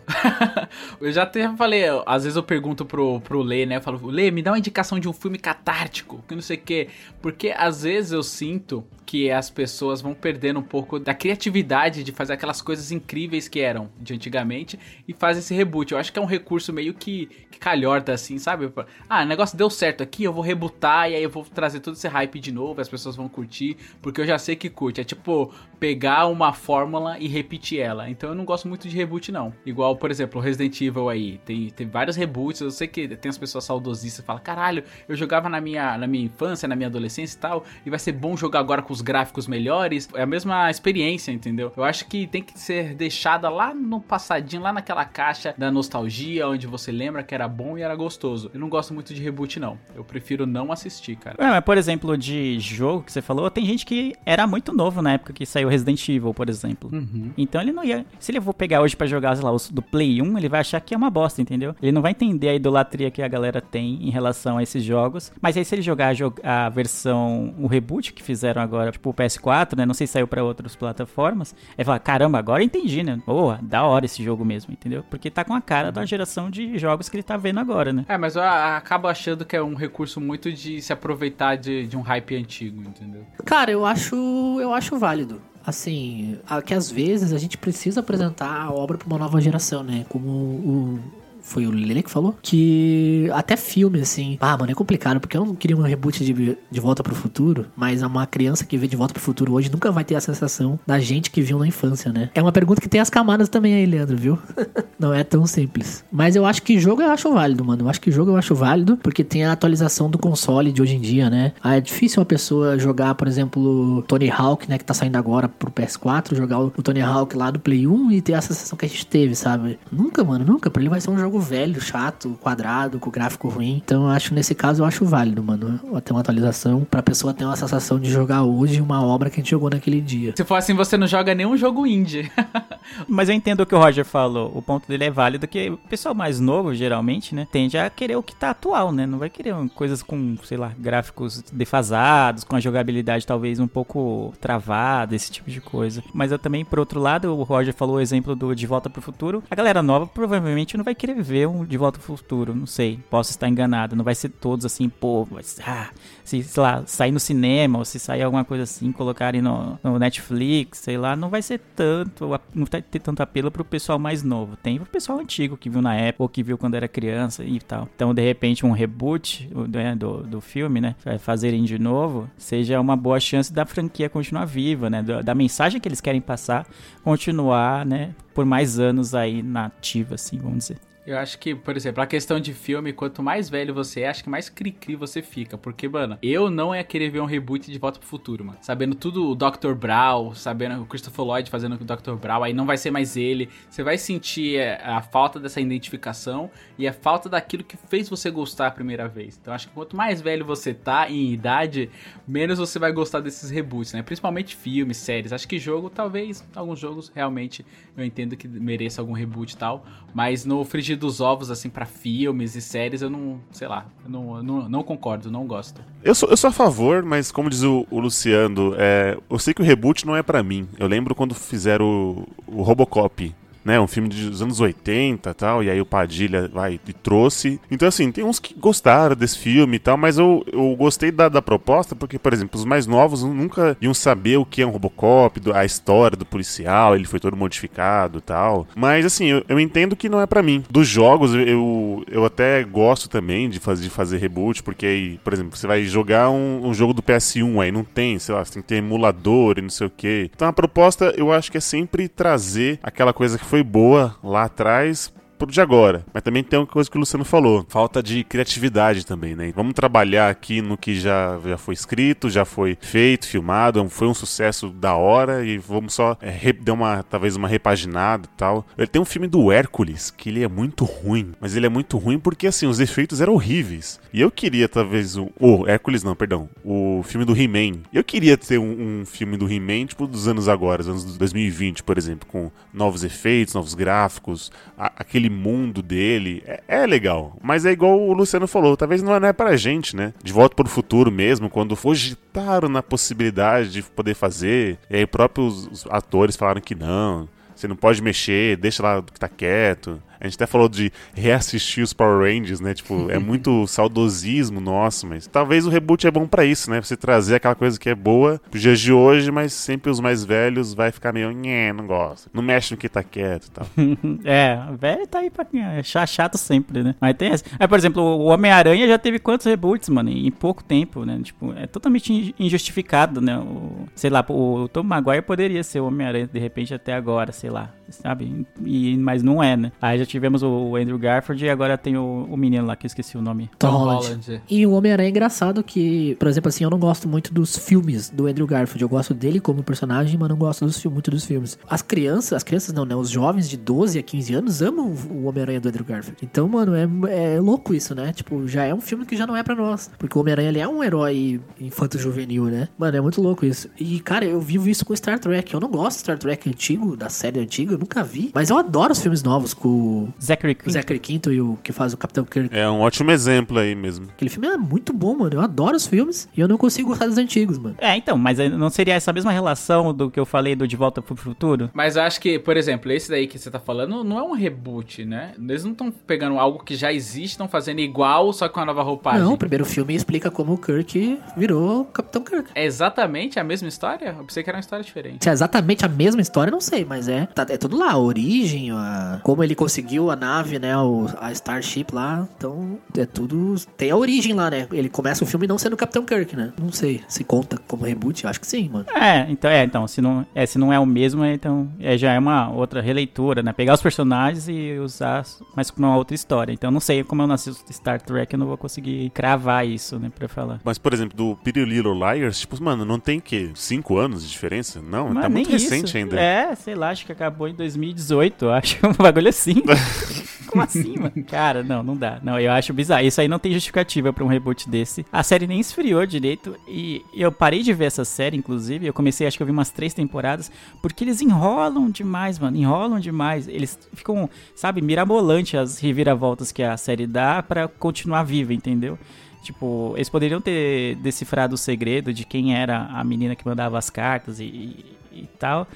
eu 0.99 1.11
já 1.11 1.23
até 1.23 1.47
falei, 1.55 1.83
às 2.05 2.23
vezes 2.23 2.35
eu 2.35 2.43
pergunto 2.43 2.85
pro, 2.85 3.19
pro 3.21 3.41
Lê, 3.41 3.65
né? 3.65 3.77
Eu 3.77 3.81
falo, 3.81 4.07
Lê, 4.07 4.31
me 4.31 4.41
dá 4.41 4.51
uma 4.51 4.59
indicação 4.59 4.99
de 4.99 5.07
um 5.07 5.13
filme 5.13 5.37
catártico, 5.37 6.23
que 6.27 6.35
não 6.35 6.41
sei 6.41 6.57
o 6.57 6.61
quê. 6.61 6.89
Porque 7.21 7.53
às 7.55 7.83
vezes 7.83 8.11
eu 8.11 8.23
sinto 8.23 8.85
que 9.05 9.29
as 9.29 9.49
pessoas 9.49 10.01
vão 10.01 10.13
perdendo 10.13 10.59
um 10.59 10.63
pouco 10.63 10.99
da 10.99 11.13
criatividade 11.13 12.03
de 12.03 12.11
fazer 12.11 12.33
aquelas 12.33 12.61
coisas 12.61 12.91
incríveis 12.91 13.47
que 13.47 13.59
eram 13.59 13.89
de 13.99 14.13
antigamente 14.13 14.79
e 15.07 15.13
fazem 15.13 15.39
esse 15.39 15.53
reboot. 15.53 15.91
Eu 15.91 15.97
acho 15.97 16.11
que 16.11 16.17
é 16.17 16.21
um 16.21 16.25
recurso 16.25 16.73
meio 16.73 16.93
que, 16.93 17.27
que 17.51 17.59
calhorta, 17.59 18.13
assim, 18.13 18.37
sabe? 18.37 18.71
Ah, 19.07 19.23
o 19.23 19.25
negócio 19.25 19.57
deu 19.57 19.69
certo 19.69 20.01
aqui, 20.01 20.23
eu 20.23 20.33
vou 20.33 20.43
rebootar 20.43 21.09
e 21.09 21.15
aí 21.15 21.23
eu 21.23 21.29
vou 21.29 21.43
trazer 21.43 21.79
todo 21.79 21.93
esse 21.93 22.07
hype 22.07 22.39
de 22.39 22.51
novo, 22.51 22.81
as 22.81 22.89
pessoas 22.89 23.15
vão 23.15 23.29
curtir, 23.29 23.77
porque 24.01 24.21
eu 24.21 24.25
já 24.25 24.37
sei 24.37 24.55
que 24.55 24.69
curte. 24.69 25.01
É 25.01 25.03
tipo 25.03 25.53
pegar 25.79 26.25
uma 26.27 26.51
fórmula 26.53 27.19
e 27.19 27.27
repetir 27.27 27.79
ela. 27.79 28.09
Então 28.09 28.29
eu 28.29 28.35
não 28.35 28.45
gosto 28.45 28.67
muito 28.67 28.87
de 28.87 28.95
reboot, 28.95 29.31
não. 29.31 29.53
Igual, 29.65 29.95
por 29.97 30.09
exemplo, 30.09 30.39
o 30.39 30.43
Resident 30.43 30.79
Evil 30.81 31.09
aí. 31.09 31.37
Tem, 31.45 31.69
tem 31.69 31.87
vários 31.87 32.15
reboots. 32.15 32.61
Eu 32.61 32.71
sei 32.71 32.87
que 32.87 33.07
tem 33.07 33.29
as 33.29 33.37
pessoas 33.37 33.65
saudosistas 33.65 34.21
que 34.21 34.25
falam: 34.25 34.41
caralho, 34.41 34.83
eu 35.07 35.15
jogava 35.15 35.47
na 35.47 35.61
minha, 35.61 35.97
na 35.97 36.07
minha 36.07 36.25
infância, 36.25 36.67
na 36.67 36.75
minha 36.75 36.87
adolescência 36.87 37.37
e 37.37 37.39
tal, 37.39 37.63
e 37.85 37.89
vai 37.89 37.99
ser 37.99 38.13
bom 38.13 38.35
jogar 38.35 38.59
agora 38.59 38.81
com 38.81 38.94
os 38.95 39.01
gráficos 39.01 39.47
melhores. 39.47 40.09
É 40.15 40.23
a 40.23 40.25
mesma 40.25 40.69
experiência, 40.69 41.31
entendeu? 41.31 41.71
Eu 41.75 41.83
acho 41.83 42.05
que 42.07 42.25
tem 42.27 42.41
que 42.41 42.57
ser 42.59 42.95
deixada 42.95 43.49
lá 43.49 43.73
no 43.73 43.99
passadinho, 43.99 44.61
lá 44.61 44.73
naquela 44.73 45.05
caixa 45.05 45.53
da 45.57 45.69
nostalgia, 45.69 46.47
onde 46.47 46.65
você 46.67 46.91
lembra 46.91 47.23
que 47.23 47.35
era 47.35 47.47
bom 47.47 47.77
e 47.77 47.81
era 47.81 47.95
gostoso. 47.95 48.49
Eu 48.53 48.59
não 48.59 48.69
gosto 48.69 48.93
muito 48.93 49.13
de 49.13 49.21
reboot, 49.21 49.59
não. 49.59 49.77
Eu 49.95 50.03
prefiro 50.03 50.45
não 50.45 50.71
assistir, 50.71 51.15
cara. 51.15 51.35
É, 51.39 51.47
mas 51.47 51.63
por 51.63 51.77
exemplo, 51.77 52.17
de 52.17 52.59
jogo 52.59 53.03
que 53.03 53.11
você 53.11 53.21
falou, 53.21 53.49
tem 53.49 53.65
gente 53.65 53.85
que 53.85 54.13
era 54.25 54.47
muito 54.47 54.73
novo 54.73 55.01
na 55.01 55.13
época 55.13 55.33
que 55.33 55.45
saiu 55.45 55.69
Resident 55.69 56.07
Evil, 56.07 56.33
por 56.33 56.49
exemplo. 56.49 56.89
Uhum. 56.91 57.31
Então 57.37 57.61
ele 57.61 57.71
não 57.71 57.83
ia. 57.83 58.05
Se 58.19 58.31
ele 58.31 58.41
for 58.41 58.53
pegar 58.53 58.81
hoje 58.81 58.95
pra 58.95 59.07
jogar, 59.07 59.35
sei 59.35 59.43
lá, 59.43 59.51
os 59.51 59.69
do 59.69 59.81
Play 59.81 60.21
1, 60.21 60.37
ele 60.37 60.49
vai 60.49 60.61
achar 60.61 60.79
que 60.79 60.93
é 60.93 60.97
uma 60.97 61.09
bosta, 61.09 61.41
entendeu? 61.41 61.75
Ele 61.81 61.91
não 61.91 62.01
vai 62.01 62.11
entender 62.11 62.49
a 62.49 62.55
idolatria 62.55 63.11
que 63.11 63.21
a 63.21 63.27
galera 63.27 63.61
tem 63.61 64.07
em 64.07 64.09
relação 64.09 64.57
a 64.57 64.63
esses 64.63 64.83
jogos. 64.83 65.31
Mas 65.41 65.57
aí 65.57 65.65
se 65.65 65.75
ele 65.75 65.81
jogar 65.81 66.13
a, 66.43 66.65
a 66.65 66.69
versão, 66.69 67.53
o 67.59 67.67
reboot 67.67 68.13
que 68.13 68.23
fizeram 68.23 68.61
agora, 68.61 68.84
tipo 68.91 69.09
o 69.09 69.13
PS4, 69.13 69.77
né? 69.77 69.85
Não 69.85 69.93
sei 69.93 70.07
se 70.07 70.13
saiu 70.13 70.27
pra 70.27 70.43
outras 70.43 70.75
plataformas. 70.75 71.55
Aí 71.77 71.83
fala, 71.83 71.99
caramba, 71.99 72.37
agora 72.39 72.61
eu 72.61 72.65
entendi, 72.65 73.03
né? 73.03 73.21
Boa, 73.25 73.59
da 73.61 73.83
hora 73.83 74.05
esse 74.05 74.23
jogo 74.23 74.43
mesmo, 74.45 74.73
entendeu? 74.73 75.03
Porque 75.09 75.29
tá 75.29 75.43
com 75.43 75.53
a 75.53 75.61
cara 75.61 75.91
da 75.91 76.05
geração 76.05 76.49
de 76.49 76.77
jogos 76.77 77.09
que 77.09 77.15
ele 77.15 77.23
tá 77.23 77.37
vendo 77.37 77.59
agora, 77.59 77.91
né? 77.93 78.05
É, 78.07 78.17
mas 78.17 78.35
eu 78.35 78.41
a- 78.41 78.77
acabo 78.77 79.07
achando 79.07 79.45
que 79.45 79.55
é 79.55 79.61
um 79.63 79.75
recurso 79.75 80.19
muito 80.21 80.51
de 80.51 80.81
se 80.81 80.91
aproveitar 80.93 81.55
de, 81.55 81.85
de 81.87 81.97
um 81.97 82.01
hype 82.01 82.35
antigo, 82.35 82.81
entendeu? 82.81 83.23
Cara, 83.45 83.71
eu 83.71 83.85
acho, 83.85 84.15
eu 84.61 84.73
acho 84.73 84.97
válido. 84.97 85.41
Assim, 85.65 86.37
que 86.65 86.73
às 86.75 86.91
vezes 86.91 87.33
a 87.33 87.39
gente 87.39 87.57
precisa 87.57 87.99
apresentar 88.01 88.61
a 88.65 88.71
obra 88.71 88.99
pra 88.99 89.07
uma 89.07 89.17
nova 89.17 89.41
geração, 89.41 89.83
né? 89.83 90.05
Como 90.07 90.29
o. 90.29 90.99
Foi 91.45 91.67
o 91.67 91.71
Lele 91.71 92.01
que 92.01 92.09
falou? 92.09 92.35
Que 92.41 93.29
até 93.33 93.55
filme, 93.55 94.01
assim. 94.01 94.37
Ah, 94.41 94.57
mano, 94.57 94.71
é 94.71 94.75
complicado, 94.75 95.19
porque 95.19 95.37
eu 95.37 95.45
não 95.45 95.55
queria 95.55 95.77
um 95.77 95.81
reboot 95.81 96.25
de, 96.25 96.57
de 96.69 96.79
Volta 96.79 97.03
pro 97.03 97.13
Futuro, 97.13 97.67
mas 97.75 98.01
uma 98.01 98.25
criança 98.25 98.65
que 98.65 98.77
vê 98.77 98.87
de 98.87 98.95
Volta 98.95 99.13
pro 99.13 99.21
Futuro 99.21 99.53
hoje 99.53 99.71
nunca 99.71 99.91
vai 99.91 100.03
ter 100.03 100.15
a 100.15 100.21
sensação 100.21 100.79
da 100.85 100.99
gente 100.99 101.29
que 101.29 101.41
viu 101.41 101.59
na 101.59 101.67
infância, 101.67 102.11
né? 102.11 102.31
É 102.33 102.41
uma 102.41 102.51
pergunta 102.51 102.81
que 102.81 102.89
tem 102.89 102.99
as 102.99 103.11
camadas 103.11 103.47
também 103.47 103.75
aí, 103.75 103.85
Leandro, 103.85 104.17
viu? 104.17 104.39
não 104.99 105.13
é 105.13 105.23
tão 105.23 105.45
simples. 105.45 106.03
Mas 106.11 106.35
eu 106.35 106.45
acho 106.45 106.63
que 106.63 106.79
jogo 106.79 107.01
eu 107.01 107.11
acho 107.11 107.31
válido, 107.31 107.63
mano. 107.63 107.83
Eu 107.83 107.89
acho 107.89 108.01
que 108.01 108.11
jogo 108.11 108.31
eu 108.31 108.37
acho 108.37 108.55
válido, 108.55 108.97
porque 108.97 109.23
tem 109.23 109.45
a 109.45 109.51
atualização 109.51 110.09
do 110.09 110.17
console 110.17 110.71
de 110.71 110.81
hoje 110.81 110.95
em 110.95 111.01
dia, 111.01 111.29
né? 111.29 111.53
Ah, 111.63 111.77
é 111.77 111.81
difícil 111.81 112.19
uma 112.19 112.25
pessoa 112.25 112.77
jogar, 112.79 113.13
por 113.13 113.27
exemplo, 113.27 114.03
Tony 114.07 114.31
Hawk, 114.31 114.67
né, 114.67 114.79
que 114.79 114.83
tá 114.83 114.93
saindo 114.93 115.15
agora 115.15 115.47
pro 115.47 115.71
PS4, 115.71 116.35
jogar 116.35 116.59
o 116.59 116.71
Tony 116.71 117.01
Hawk 117.01 117.37
lá 117.37 117.51
do 117.51 117.59
Play 117.59 117.85
1 117.85 118.11
e 118.11 118.21
ter 118.21 118.33
a 118.33 118.41
sensação 118.41 118.77
que 118.77 118.85
a 118.85 118.89
gente 118.89 119.05
teve, 119.05 119.35
sabe? 119.35 119.77
Nunca, 119.91 120.23
mano, 120.23 120.43
nunca. 120.43 120.71
Pra 120.71 120.81
ele 120.81 120.89
vai 120.89 120.99
ser 120.99 121.11
um 121.11 121.17
jogo 121.17 121.34
velho, 121.39 121.79
chato, 121.81 122.37
quadrado, 122.41 122.99
com 122.99 123.09
gráfico 123.09 123.47
ruim. 123.47 123.81
Então 123.83 124.03
eu 124.03 124.09
acho, 124.09 124.33
nesse 124.33 124.55
caso, 124.55 124.81
eu 124.81 124.85
acho 124.85 125.05
válido, 125.05 125.43
mano. 125.43 125.79
Ter 126.03 126.13
uma 126.13 126.21
atualização 126.21 126.85
pra 126.89 127.01
pessoa 127.01 127.33
ter 127.33 127.45
uma 127.45 127.55
sensação 127.55 127.99
de 127.99 128.09
jogar 128.09 128.43
hoje 128.43 128.81
uma 128.81 129.03
obra 129.03 129.29
que 129.29 129.39
a 129.39 129.43
gente 129.43 129.51
jogou 129.51 129.69
naquele 129.69 130.01
dia. 130.01 130.33
Se 130.35 130.43
for 130.43 130.55
assim, 130.55 130.73
você 130.73 130.97
não 130.97 131.07
joga 131.07 131.33
nenhum 131.33 131.57
jogo 131.57 131.85
indie. 131.85 132.31
Mas 133.07 133.29
eu 133.29 133.35
entendo 133.35 133.61
o 133.61 133.65
que 133.65 133.75
o 133.75 133.79
Roger 133.79 134.05
falou. 134.05 134.51
O 134.55 134.61
ponto 134.61 134.87
dele 134.87 135.05
é 135.05 135.11
válido, 135.11 135.47
que 135.47 135.69
o 135.69 135.77
pessoal 135.77 136.13
mais 136.13 136.39
novo, 136.39 136.73
geralmente, 136.73 137.33
né, 137.33 137.47
tende 137.51 137.77
a 137.77 137.89
querer 137.89 138.15
o 138.15 138.23
que 138.23 138.35
tá 138.35 138.51
atual, 138.51 138.91
né? 138.91 139.05
Não 139.05 139.17
vai 139.17 139.29
querer 139.29 139.55
coisas 139.73 140.03
com, 140.03 140.37
sei 140.43 140.57
lá, 140.57 140.71
gráficos 140.77 141.43
defasados, 141.51 142.43
com 142.43 142.55
a 142.55 142.59
jogabilidade 142.59 143.25
talvez 143.25 143.59
um 143.59 143.67
pouco 143.67 144.33
travada, 144.39 145.15
esse 145.15 145.31
tipo 145.31 145.49
de 145.49 145.61
coisa. 145.61 146.03
Mas 146.13 146.31
eu 146.31 146.39
também, 146.39 146.63
por 146.63 146.79
outro 146.79 146.99
lado, 146.99 147.35
o 147.35 147.43
Roger 147.43 147.73
falou 147.73 147.95
o 147.95 147.99
exemplo 147.99 148.35
do 148.35 148.55
De 148.55 148.67
Volta 148.67 148.89
pro 148.89 149.01
Futuro. 149.01 149.43
A 149.49 149.55
galera 149.55 149.81
nova 149.81 150.07
provavelmente 150.07 150.77
não 150.77 150.83
vai 150.83 150.95
querer 150.95 151.15
ver 151.25 151.47
um 151.47 151.65
De 151.65 151.77
Volta 151.77 151.99
pro 151.99 152.15
Futuro, 152.15 152.53
não 152.55 152.65
sei. 152.65 152.99
Posso 153.09 153.31
estar 153.31 153.49
enganado. 153.49 153.95
Não 153.95 154.03
vai 154.03 154.15
ser 154.15 154.29
todos 154.29 154.65
assim, 154.65 154.87
pô, 154.87 155.27
mas, 155.29 155.59
ah, 155.65 155.89
se, 156.23 156.43
sei 156.43 156.63
lá, 156.63 156.83
sair 156.85 157.11
no 157.11 157.19
cinema 157.19 157.79
ou 157.79 157.85
se 157.85 157.99
sair 157.99 158.21
alguma 158.21 158.45
coisa 158.45 158.63
assim, 158.63 158.91
colocarem 158.91 159.41
no, 159.41 159.79
no 159.83 159.99
Netflix, 159.99 160.79
sei 160.79 160.97
lá, 160.97 161.15
não 161.15 161.29
vai 161.29 161.41
ser 161.41 161.59
tanto, 161.75 162.29
não 162.53 162.65
vai 162.65 162.81
ter 162.81 162.99
tanto 162.99 163.21
apelo 163.21 163.51
pro 163.51 163.65
pessoal 163.65 163.97
mais 163.97 164.23
novo. 164.23 164.55
Tem 164.55 164.77
pro 164.77 164.85
pessoal 164.85 165.19
antigo 165.19 165.57
que 165.57 165.69
viu 165.69 165.81
na 165.81 165.95
época 165.95 166.23
ou 166.23 166.29
que 166.29 166.43
viu 166.43 166.57
quando 166.57 166.75
era 166.75 166.87
criança 166.87 167.43
e 167.43 167.59
tal. 167.59 167.89
Então, 167.95 168.13
de 168.13 168.21
repente, 168.21 168.65
um 168.65 168.71
reboot 168.71 169.49
né, 169.69 169.95
do, 169.95 170.23
do 170.23 170.41
filme, 170.41 170.79
né, 170.79 170.95
fazerem 171.19 171.63
de 171.63 171.79
novo, 171.79 172.29
seja 172.37 172.79
uma 172.79 172.95
boa 172.95 173.19
chance 173.19 173.51
da 173.51 173.65
franquia 173.65 174.09
continuar 174.09 174.45
viva, 174.45 174.89
né, 174.89 175.01
da, 175.01 175.21
da 175.21 175.35
mensagem 175.35 175.79
que 175.79 175.87
eles 175.87 176.01
querem 176.01 176.21
passar, 176.21 176.67
continuar, 177.03 177.85
né, 177.85 178.13
por 178.33 178.45
mais 178.45 178.79
anos 178.79 179.15
aí 179.15 179.41
na 179.41 179.65
ativa, 179.65 180.15
assim, 180.15 180.37
vamos 180.37 180.59
dizer. 180.59 180.77
Eu 181.05 181.19
acho 181.19 181.37
que, 181.37 181.53
por 181.53 181.77
exemplo, 181.77 182.01
a 182.01 182.07
questão 182.07 182.39
de 182.39 182.51
filme, 182.51 182.91
quanto 182.91 183.21
mais 183.21 183.47
velho 183.47 183.75
você 183.75 184.01
é, 184.01 184.09
acho 184.09 184.23
que 184.23 184.29
mais 184.29 184.49
cri-cri 184.49 184.95
você 184.95 185.21
fica. 185.21 185.55
Porque, 185.55 185.87
mano, 185.87 186.17
eu 186.19 186.49
não 186.49 186.75
ia 186.75 186.83
querer 186.83 187.11
ver 187.11 187.19
um 187.19 187.25
reboot 187.25 187.71
de 187.71 187.77
Volta 187.77 187.99
pro 187.99 188.07
Futuro, 188.07 188.43
mano. 188.43 188.57
Sabendo 188.61 188.95
tudo 188.95 189.29
o 189.29 189.35
Dr. 189.35 189.73
Brown, 189.75 190.33
sabendo 190.33 190.81
o 190.81 190.85
Christopher 190.87 191.23
Lloyd 191.23 191.49
fazendo 191.51 191.75
o 191.75 191.77
Dr. 191.77 192.13
Brown, 192.13 192.43
aí 192.43 192.53
não 192.53 192.65
vai 192.65 192.75
ser 192.75 192.89
mais 192.89 193.15
ele. 193.15 193.49
Você 193.69 193.83
vai 193.83 193.99
sentir 193.99 194.57
é, 194.57 194.81
a 194.83 194.99
falta 194.99 195.39
dessa 195.39 195.61
identificação 195.61 196.49
e 196.75 196.87
a 196.87 196.93
falta 196.93 197.29
daquilo 197.29 197.63
que 197.63 197.77
fez 197.77 198.09
você 198.09 198.31
gostar 198.31 198.67
a 198.67 198.71
primeira 198.71 199.07
vez. 199.07 199.37
Então, 199.39 199.53
acho 199.53 199.67
que 199.67 199.75
quanto 199.75 199.95
mais 199.95 200.21
velho 200.21 200.43
você 200.43 200.73
tá 200.73 201.07
em 201.07 201.31
idade, 201.31 201.87
menos 202.27 202.57
você 202.57 202.79
vai 202.79 202.91
gostar 202.91 203.19
desses 203.19 203.51
reboots, 203.51 203.93
né? 203.93 204.01
Principalmente 204.01 204.55
filmes, 204.55 204.97
séries. 204.97 205.31
Acho 205.31 205.47
que 205.47 205.59
jogo, 205.59 205.87
talvez, 205.87 206.43
alguns 206.55 206.79
jogos 206.79 207.11
realmente 207.13 207.63
eu 207.95 208.03
entendo 208.03 208.35
que 208.35 208.47
mereça 208.47 209.01
algum 209.01 209.13
reboot 209.13 209.53
e 209.53 209.57
tal. 209.57 209.85
Mas 210.11 210.45
no 210.45 210.65
frigir 210.65 210.94
dos 210.95 211.21
ovos, 211.21 211.51
assim, 211.51 211.69
pra 211.69 211.85
filmes 211.85 212.55
e 212.55 212.61
séries, 212.61 213.01
eu 213.01 213.09
não, 213.09 213.39
sei 213.51 213.67
lá, 213.67 213.85
eu 214.03 214.09
não, 214.09 214.37
eu 214.37 214.43
não, 214.43 214.69
não 214.69 214.83
concordo, 214.83 215.31
não 215.31 215.45
gosto. 215.45 215.81
Eu 216.03 216.15
sou, 216.15 216.29
eu 216.29 216.37
sou 216.37 216.49
a 216.49 216.53
favor, 216.53 217.03
mas 217.03 217.31
como 217.31 217.49
diz 217.49 217.63
o, 217.63 217.85
o 217.89 217.99
Luciano, 217.99 218.73
é, 218.77 219.17
eu 219.29 219.39
sei 219.39 219.53
que 219.53 219.61
o 219.61 219.65
reboot 219.65 220.05
não 220.05 220.15
é 220.15 220.23
pra 220.23 220.43
mim. 220.43 220.67
Eu 220.77 220.87
lembro 220.87 221.15
quando 221.15 221.33
fizeram 221.33 221.85
o, 221.85 222.27
o 222.59 222.61
Robocop. 222.61 223.33
Né, 223.65 223.79
um 223.79 223.87
filme 223.87 224.07
dos 224.07 224.43
anos 224.43 224.59
80 224.59 225.27
e 225.27 225.33
tal, 225.33 225.63
e 225.63 225.71
aí 225.71 225.81
o 225.81 225.85
Padilha 225.85 226.47
vai 226.47 226.79
e 226.87 226.93
trouxe. 226.93 227.59
Então, 227.71 227.87
assim, 227.87 228.11
tem 228.11 228.23
uns 228.23 228.37
que 228.37 228.53
gostaram 228.53 229.15
desse 229.15 229.39
filme 229.39 229.77
e 229.77 229.79
tal, 229.79 229.97
mas 229.97 230.19
eu, 230.19 230.45
eu 230.53 230.75
gostei 230.75 231.11
da, 231.11 231.27
da 231.27 231.41
proposta, 231.41 231.95
porque, 231.95 232.19
por 232.19 232.31
exemplo, 232.31 232.59
os 232.59 232.65
mais 232.65 232.85
novos 232.85 233.23
nunca 233.23 233.75
iam 233.81 233.93
saber 233.93 234.37
o 234.37 234.45
que 234.45 234.61
é 234.61 234.67
um 234.67 234.69
Robocop, 234.69 235.41
a 235.53 235.65
história 235.65 236.15
do 236.15 236.25
policial, 236.25 236.95
ele 236.95 237.05
foi 237.05 237.19
todo 237.19 237.35
modificado 237.35 238.19
e 238.19 238.21
tal. 238.21 238.67
Mas, 238.75 239.03
assim, 239.03 239.25
eu, 239.25 239.43
eu 239.49 239.59
entendo 239.59 239.95
que 239.95 240.09
não 240.09 240.21
é 240.21 240.27
pra 240.27 240.43
mim. 240.43 240.63
Dos 240.69 240.87
jogos, 240.87 241.33
eu, 241.33 242.03
eu 242.09 242.23
até 242.23 242.63
gosto 242.63 243.09
também 243.09 243.49
de 243.49 243.59
fazer, 243.59 243.83
de 243.83 243.89
fazer 243.89 244.17
reboot, 244.17 244.61
porque 244.61 244.85
aí, 244.85 245.19
por 245.23 245.33
exemplo, 245.33 245.57
você 245.57 245.65
vai 245.65 245.83
jogar 245.85 246.29
um, 246.29 246.67
um 246.67 246.73
jogo 246.73 246.93
do 246.93 247.01
PS1, 247.01 247.61
aí 247.61 247.71
não 247.71 247.83
tem, 247.83 248.19
sei 248.19 248.35
lá, 248.35 248.43
você 248.43 248.53
tem 248.53 248.61
que 248.61 248.67
ter 248.67 248.75
emulador 248.75 249.57
e 249.57 249.61
não 249.61 249.69
sei 249.69 249.87
o 249.87 249.89
quê. 249.89 250.29
Então 250.33 250.47
a 250.47 250.53
proposta 250.53 251.13
eu 251.17 251.31
acho 251.31 251.51
que 251.51 251.57
é 251.57 251.61
sempre 251.61 252.07
trazer 252.07 252.79
aquela 252.83 253.13
coisa 253.13 253.37
que 253.37 253.45
foi 253.45 253.54
foi 253.55 253.63
boa 253.63 254.17
lá 254.21 254.43
atrás 254.43 255.13
pro 255.37 255.51
de 255.51 255.61
agora. 255.61 256.05
Mas 256.13 256.23
também 256.23 256.43
tem 256.43 256.59
uma 256.59 256.65
coisa 256.65 256.89
que 256.89 256.97
o 256.97 256.99
Luciano 256.99 257.25
falou: 257.25 257.65
falta 257.69 258.01
de 258.01 258.23
criatividade 258.23 259.05
também, 259.05 259.35
né? 259.35 259.51
Vamos 259.55 259.73
trabalhar 259.73 260.29
aqui 260.29 260.61
no 260.61 260.77
que 260.77 260.95
já, 260.99 261.39
já 261.45 261.57
foi 261.57 261.73
escrito, 261.73 262.29
já 262.29 262.45
foi 262.45 262.77
feito, 262.81 263.27
filmado, 263.27 263.87
foi 263.89 264.07
um 264.07 264.13
sucesso 264.13 264.69
da 264.69 264.95
hora 264.95 265.45
e 265.45 265.57
vamos 265.57 265.93
só 265.93 266.17
é, 266.21 266.53
dar 266.53 266.73
uma, 266.73 267.03
talvez 267.03 267.35
uma 267.35 267.47
repaginada 267.47 268.25
e 268.25 268.37
tal. 268.37 268.65
Ele 268.77 268.87
tem 268.87 269.01
um 269.01 269.05
filme 269.05 269.27
do 269.27 269.51
Hércules 269.51 270.11
que 270.11 270.29
ele 270.29 270.43
é 270.43 270.47
muito 270.47 270.85
ruim, 270.85 271.33
mas 271.39 271.55
ele 271.55 271.65
é 271.65 271.69
muito 271.69 271.97
ruim 271.97 272.19
porque 272.19 272.47
assim, 272.47 272.67
os 272.67 272.79
efeitos 272.79 273.21
eram 273.21 273.33
horríveis. 273.33 273.99
E 274.13 274.21
eu 274.21 274.31
queria 274.31 274.67
talvez 274.69 275.17
o. 275.17 275.29
Oh, 275.39 275.65
Hércules 275.67 276.03
não, 276.03 276.15
perdão. 276.15 276.49
O 276.63 277.01
filme 277.03 277.25
do 277.25 277.35
He-Man. 277.35 277.79
Eu 277.93 278.03
queria 278.03 278.37
ter 278.37 278.57
um, 278.57 279.01
um 279.01 279.05
filme 279.05 279.37
do 279.37 279.51
He-Man, 279.51 279.87
tipo, 279.87 280.07
dos 280.07 280.27
anos 280.27 280.47
agora, 280.47 280.81
os 280.81 280.87
anos 280.87 281.05
de 281.13 281.17
2020, 281.19 281.83
por 281.83 281.97
exemplo, 281.97 282.27
com 282.27 282.49
novos 282.73 283.03
efeitos, 283.03 283.53
novos 283.53 283.73
gráficos, 283.73 284.51
a- 284.77 284.91
aquele 284.97 285.24
mundo 285.29 285.81
dele. 285.81 286.43
É, 286.45 286.63
é 286.67 286.85
legal. 286.85 287.37
Mas 287.41 287.65
é 287.65 287.71
igual 287.71 287.99
o 287.99 288.13
Luciano 288.13 288.47
falou, 288.47 288.77
talvez 288.77 289.01
não 289.01 289.15
é, 289.15 289.19
não 289.19 289.27
é 289.27 289.33
pra 289.33 289.55
gente, 289.55 289.95
né? 289.95 290.13
De 290.23 290.31
volta 290.31 290.55
pro 290.55 290.67
futuro 290.67 291.11
mesmo, 291.11 291.49
quando 291.49 291.75
cogitaram 291.95 292.67
na 292.67 292.83
possibilidade 292.83 293.71
de 293.71 293.81
poder 293.81 294.15
fazer, 294.15 294.77
e 294.89 294.97
aí 294.97 295.05
próprios 295.05 295.67
os 295.67 295.87
atores 295.89 296.35
falaram 296.35 296.59
que 296.59 296.75
não. 296.75 297.29
Você 297.55 297.69
não 297.69 297.75
pode 297.75 298.01
mexer, 298.01 298.57
deixa 298.57 298.83
lá 298.83 299.01
que 299.01 299.19
tá 299.19 299.29
quieto. 299.29 300.01
A 300.19 300.25
gente 300.25 300.35
até 300.35 300.45
falou 300.45 300.67
de 300.69 300.91
reassistir 301.13 301.83
os 301.83 301.93
Power 301.93 302.19
Rangers, 302.19 302.59
né? 302.59 302.73
Tipo, 302.73 303.09
é 303.09 303.17
muito 303.19 303.65
saudosismo 303.67 304.59
nosso, 304.59 305.07
mas 305.07 305.27
talvez 305.27 305.65
o 305.65 305.69
reboot 305.69 306.05
é 306.07 306.11
bom 306.11 306.27
pra 306.27 306.45
isso, 306.45 306.69
né? 306.69 306.81
Você 306.81 306.95
trazer 306.97 307.35
aquela 307.35 307.55
coisa 307.55 307.79
que 307.79 307.89
é 307.89 307.95
boa 307.95 308.41
pros 308.49 308.61
dias 308.61 308.79
de 308.79 308.91
hoje, 308.91 309.31
mas 309.31 309.53
sempre 309.53 309.89
os 309.89 309.99
mais 309.99 310.23
velhos 310.23 310.73
vai 310.73 310.91
ficar 310.91 311.13
meio, 311.13 311.31
nhé, 311.31 311.71
não 311.73 311.85
gosta. 311.87 312.29
Não 312.33 312.41
mexe 312.43 312.73
no 312.73 312.77
que 312.77 312.89
tá 312.89 313.03
quieto 313.03 313.45
e 313.47 313.51
tal. 313.51 313.67
É, 314.23 314.57
velho 314.79 315.05
tá 315.07 315.19
aí 315.19 315.29
pra 315.29 315.45
achar 315.79 316.05
chato 316.07 316.37
sempre, 316.37 316.83
né? 316.83 316.95
Mas 316.99 317.15
tem 317.15 317.29
essa. 317.31 317.43
É, 317.59 317.67
por 317.67 317.77
exemplo, 317.77 318.01
o 318.01 318.25
Homem-Aranha 318.25 318.87
já 318.87 318.97
teve 318.97 319.19
quantos 319.19 319.45
reboots, 319.45 319.89
mano? 319.89 320.09
Em 320.09 320.31
pouco 320.31 320.63
tempo, 320.63 321.05
né? 321.05 321.19
Tipo, 321.23 321.53
é 321.53 321.67
totalmente 321.67 322.11
in- 322.13 322.33
injustificado, 322.39 323.21
né? 323.21 323.37
O, 323.37 323.87
sei 323.95 324.09
lá, 324.09 324.25
o 324.27 324.67
Tom 324.67 324.83
Maguire 324.83 325.21
poderia 325.21 325.63
ser 325.63 325.79
o 325.79 325.87
Homem-Aranha 325.87 326.29
de 326.31 326.39
repente 326.39 326.73
até 326.73 326.93
agora, 326.93 327.31
sei 327.31 327.49
lá, 327.49 327.71
sabe? 327.89 328.45
E, 328.63 328.97
mas 328.97 329.21
não 329.21 329.43
é, 329.43 329.55
né? 329.55 329.71
Aí 329.81 329.99
já 329.99 330.04
tivemos 330.05 330.43
o 330.43 330.75
Andrew 330.75 330.97
Garfield 330.97 331.43
e 331.43 331.49
agora 331.49 331.77
tem 331.77 331.97
o, 331.97 332.27
o 332.29 332.37
menino 332.37 332.65
lá 332.65 332.75
que 332.75 332.85
eu 332.85 332.87
esqueci 332.87 333.17
o 333.17 333.21
nome. 333.21 333.49
Tom, 333.57 333.69
Tom 333.69 333.77
Holland. 333.77 334.05
Holland. 334.05 334.41
E 334.49 334.65
o 334.65 334.71
Homem-Aranha 334.71 335.07
é 335.07 335.09
engraçado 335.09 335.63
que, 335.63 336.15
por 336.19 336.27
exemplo, 336.27 336.49
assim, 336.49 336.63
eu 336.63 336.69
não 336.69 336.79
gosto 336.79 337.07
muito 337.07 337.33
dos 337.33 337.57
filmes 337.57 338.09
do 338.09 338.27
Andrew 338.27 338.47
Garfield. 338.47 338.81
Eu 338.81 338.89
gosto 338.89 339.13
dele 339.13 339.39
como 339.39 339.63
personagem, 339.63 340.17
mas 340.17 340.29
não 340.29 340.37
gosto 340.37 340.65
dos, 340.65 340.83
muito 340.85 341.11
dos 341.11 341.25
filmes. 341.25 341.57
As 341.69 341.81
crianças, 341.81 342.33
as 342.33 342.43
crianças 342.43 342.73
não, 342.73 342.85
né? 342.85 342.95
Os 342.95 343.09
jovens 343.09 343.49
de 343.49 343.57
12 343.57 343.99
a 343.99 344.03
15 344.03 344.33
anos 344.33 344.61
amam 344.61 344.93
o 345.09 345.25
Homem-Aranha 345.25 345.59
do 345.59 345.69
Andrew 345.69 345.85
Garfield. 345.85 346.17
Então, 346.21 346.47
mano, 346.47 346.73
é, 346.75 347.35
é 347.35 347.39
louco 347.39 347.73
isso, 347.73 347.93
né? 347.95 348.13
Tipo, 348.13 348.47
já 348.47 348.63
é 348.63 348.73
um 348.73 348.81
filme 348.81 349.05
que 349.05 349.15
já 349.15 349.25
não 349.25 349.35
é 349.35 349.43
pra 349.43 349.55
nós. 349.55 349.89
Porque 349.97 350.17
o 350.17 350.21
Homem-Aranha, 350.21 350.49
ele 350.49 350.59
é 350.59 350.67
um 350.67 350.83
herói 350.83 351.41
infanto-juvenil, 351.59 352.45
né? 352.45 352.67
Mano, 352.77 352.97
é 352.97 353.01
muito 353.01 353.21
louco 353.21 353.45
isso. 353.45 353.69
E, 353.79 353.99
cara, 353.99 354.25
eu 354.25 354.39
vivo 354.39 354.69
isso 354.69 354.85
com 354.85 354.95
Star 354.95 355.19
Trek. 355.19 355.53
Eu 355.53 355.59
não 355.59 355.69
gosto 355.69 355.97
de 355.97 356.01
Star 356.01 356.17
Trek 356.17 356.49
antigo, 356.49 356.95
da 356.95 357.09
série 357.09 357.39
antiga, 357.39 357.73
eu 357.73 357.77
nunca 357.77 358.03
vi. 358.03 358.31
Mas 358.33 358.49
eu 358.49 358.57
adoro 358.57 358.91
os 358.91 359.01
filmes 359.01 359.23
novos 359.23 359.53
com 359.53 359.94
o 360.03 360.13
Zachary 360.21 360.55
Quinto. 360.55 360.71
Zachary 360.71 360.99
Quinto 360.99 361.31
e 361.31 361.41
o 361.41 361.57
que 361.63 361.71
faz 361.71 361.93
o 361.93 361.97
Capitão 361.97 362.23
Kirk. 362.25 362.49
É 362.55 362.69
um 362.69 362.81
ótimo 362.81 363.11
exemplo 363.11 363.57
aí 363.59 363.75
mesmo. 363.75 364.07
Aquele 364.09 364.29
filme 364.29 364.47
é 364.47 364.57
muito 364.57 364.93
bom, 364.93 365.15
mano. 365.15 365.33
Eu 365.35 365.41
adoro 365.41 365.75
os 365.75 365.87
filmes 365.87 366.27
e 366.35 366.39
eu 366.41 366.47
não 366.47 366.57
consigo 366.57 366.89
gostar 366.89 367.05
dos 367.07 367.17
antigos, 367.17 367.57
mano. 367.57 367.75
É, 367.79 367.95
então, 367.95 368.17
mas 368.17 368.37
não 368.37 368.69
seria 368.69 368.93
essa 368.95 369.11
mesma 369.13 369.31
relação 369.31 369.93
do 369.93 370.09
que 370.09 370.19
eu 370.19 370.25
falei 370.25 370.55
do 370.55 370.67
De 370.67 370.75
Volta 370.75 371.01
pro 371.01 371.15
Futuro? 371.15 371.69
Mas 371.73 371.95
eu 371.95 372.01
acho 372.03 372.19
que, 372.19 372.37
por 372.39 372.57
exemplo, 372.57 372.91
esse 372.91 373.09
daí 373.09 373.27
que 373.27 373.37
você 373.39 373.49
tá 373.49 373.59
falando 373.59 374.03
não 374.03 374.17
é 374.19 374.23
um 374.23 374.33
reboot, 374.33 375.05
né? 375.05 375.33
Eles 375.37 375.63
não 375.63 375.71
estão 375.71 375.91
pegando 375.91 376.37
algo 376.39 376.63
que 376.63 376.75
já 376.75 376.91
existe, 376.91 377.31
estão 377.33 377.47
fazendo 377.47 377.79
igual, 377.79 378.31
só 378.33 378.47
com 378.49 378.59
uma 378.59 378.65
nova 378.65 378.83
roupagem. 378.83 379.21
Não, 379.21 379.33
o 379.33 379.37
primeiro 379.37 379.65
filme 379.65 379.95
explica 379.95 380.29
como 380.31 380.53
o 380.53 380.57
Kirk 380.57 381.19
virou 381.37 381.81
o 381.81 381.85
Capitão 381.85 382.23
Kirk. 382.23 382.49
É 382.55 382.65
exatamente 382.65 383.39
a 383.39 383.43
mesma 383.43 383.67
história? 383.67 384.15
Eu 384.17 384.23
pensei 384.25 384.43
que 384.43 384.49
era 384.49 384.57
uma 384.57 384.61
história 384.61 384.83
diferente. 384.83 385.23
Se 385.23 385.29
é 385.29 385.33
exatamente 385.33 385.85
a 385.85 385.89
mesma 385.89 386.21
história, 386.21 386.51
não 386.51 386.61
sei, 386.61 386.85
mas 386.85 387.07
é, 387.07 387.25
tá- 387.27 387.45
é 387.49 387.57
tudo 387.57 387.77
lá, 387.77 387.91
a 387.91 387.97
origem, 387.97 388.71
a, 388.71 389.19
como 389.23 389.43
ele 389.43 389.55
conseguiu 389.55 389.84
a 390.11 390.15
nave, 390.15 390.59
né, 390.59 390.75
o- 390.77 391.07
a 391.19 391.31
Starship 391.31 391.87
lá, 391.93 392.27
então 392.37 392.77
é 392.97 393.05
tudo, 393.05 393.55
tem 393.77 393.91
a 393.91 393.95
origem 393.95 394.33
lá, 394.33 394.49
né, 394.49 394.67
ele 394.71 394.89
começa 394.89 395.23
o 395.23 395.27
filme 395.27 395.47
não 395.47 395.57
sendo 395.57 395.73
o 395.73 395.77
Capitão 395.77 396.03
Kirk, 396.03 396.35
né, 396.35 396.51
não 396.61 396.71
sei, 396.71 397.01
se 397.07 397.23
conta 397.23 397.57
como 397.67 397.83
reboot, 397.85 398.25
acho 398.27 398.39
que 398.41 398.47
sim, 398.47 398.69
mano. 398.69 398.85
É, 398.93 399.25
então 399.29 399.49
é, 399.49 399.63
então, 399.63 399.87
se 399.87 400.01
não 400.01 400.25
é, 400.33 400.45
se 400.45 400.57
não 400.57 400.71
é 400.73 400.79
o 400.79 400.85
mesmo, 400.85 401.23
é, 401.23 401.33
então 401.33 401.69
é, 401.79 401.97
já 401.97 402.11
é 402.13 402.19
uma 402.19 402.49
outra 402.49 402.81
releitura, 402.81 403.41
né? 403.43 403.53
Pegar 403.53 403.73
os 403.73 403.81
personagens 403.81 404.47
e 404.49 404.77
usar, 404.79 405.23
mas 405.55 405.69
com 405.71 405.79
uma 405.81 405.95
outra 405.95 406.15
história. 406.15 406.51
Então 406.51 406.69
não 406.71 406.79
sei 406.79 407.03
como 407.03 407.21
eu 407.21 407.27
nasci 407.27 407.53
Star 407.71 408.01
Trek, 408.01 408.33
eu 408.33 408.39
não 408.39 408.47
vou 408.47 408.57
conseguir 408.57 409.09
cravar 409.11 409.65
isso, 409.67 409.97
né, 409.99 410.11
pra 410.13 410.27
falar. 410.27 410.59
Mas, 410.63 410.77
por 410.77 410.93
exemplo, 410.93 411.15
do 411.15 411.35
Pretty 411.37 411.63
Little 411.65 411.93
Liars, 411.93 412.39
tipo, 412.39 412.61
mano, 412.63 412.83
não 412.85 412.99
tem 412.99 413.19
que 413.19 413.51
cinco 413.55 413.97
anos 413.97 414.23
de 414.23 414.29
diferença? 414.29 414.81
Não, 414.81 415.09
Mas 415.09 415.23
tá 415.23 415.29
muito 415.29 415.49
recente 415.51 415.85
isso. 415.87 415.97
ainda. 415.97 416.19
É, 416.19 416.55
sei 416.55 416.75
lá, 416.75 416.89
acho 416.89 417.05
que 417.05 417.11
acabou 417.11 417.47
em 417.47 417.53
2018, 417.53 418.45
eu 418.45 418.53
acho 418.53 418.77
um 418.87 418.93
bagulho 418.93 419.29
assim. 419.29 419.55
Como 420.47 420.63
assim, 420.63 420.95
mano? 420.97 421.11
Cara, 421.27 421.63
não, 421.63 421.83
não 421.83 421.97
dá. 421.97 422.19
Não, 422.23 422.39
eu 422.39 422.51
acho 422.51 422.73
bizarro. 422.73 423.05
Isso 423.05 423.19
aí 423.19 423.27
não 423.27 423.39
tem 423.39 423.51
justificativa 423.51 424.13
pra 424.13 424.23
um 424.23 424.27
reboot 424.27 424.69
desse. 424.69 425.05
A 425.11 425.21
série 425.21 425.47
nem 425.47 425.59
esfriou 425.59 426.05
direito 426.05 426.55
e 426.67 427.03
eu 427.13 427.31
parei 427.31 427.61
de 427.61 427.73
ver 427.73 427.85
essa 427.85 428.05
série, 428.05 428.37
inclusive. 428.37 428.85
Eu 428.85 428.93
comecei, 428.93 429.27
acho 429.27 429.35
que 429.35 429.43
eu 429.43 429.47
vi 429.47 429.51
umas 429.51 429.69
três 429.69 429.93
temporadas, 429.93 430.51
porque 430.81 431.03
eles 431.03 431.21
enrolam 431.21 431.89
demais, 431.89 432.39
mano. 432.39 432.55
Enrolam 432.55 432.99
demais. 432.99 433.47
Eles 433.47 433.77
ficam, 433.93 434.29
sabe, 434.55 434.81
mirabolante 434.81 435.57
as 435.57 435.79
reviravoltas 435.79 436.51
que 436.51 436.63
a 436.63 436.77
série 436.77 437.05
dá 437.05 437.43
pra 437.43 437.67
continuar 437.67 438.23
viva, 438.23 438.53
entendeu? 438.53 438.97
Tipo, 439.43 439.93
eles 439.95 440.09
poderiam 440.09 440.41
ter 440.41 440.95
decifrado 440.95 441.53
o 441.53 441.57
segredo 441.57 442.11
de 442.11 442.25
quem 442.25 442.55
era 442.55 442.85
a 442.85 443.03
menina 443.03 443.35
que 443.35 443.45
mandava 443.45 443.77
as 443.77 443.91
cartas 443.91 444.39
e, 444.39 444.43
e, 444.43 444.97
e 445.11 445.29
tal. 445.37 445.67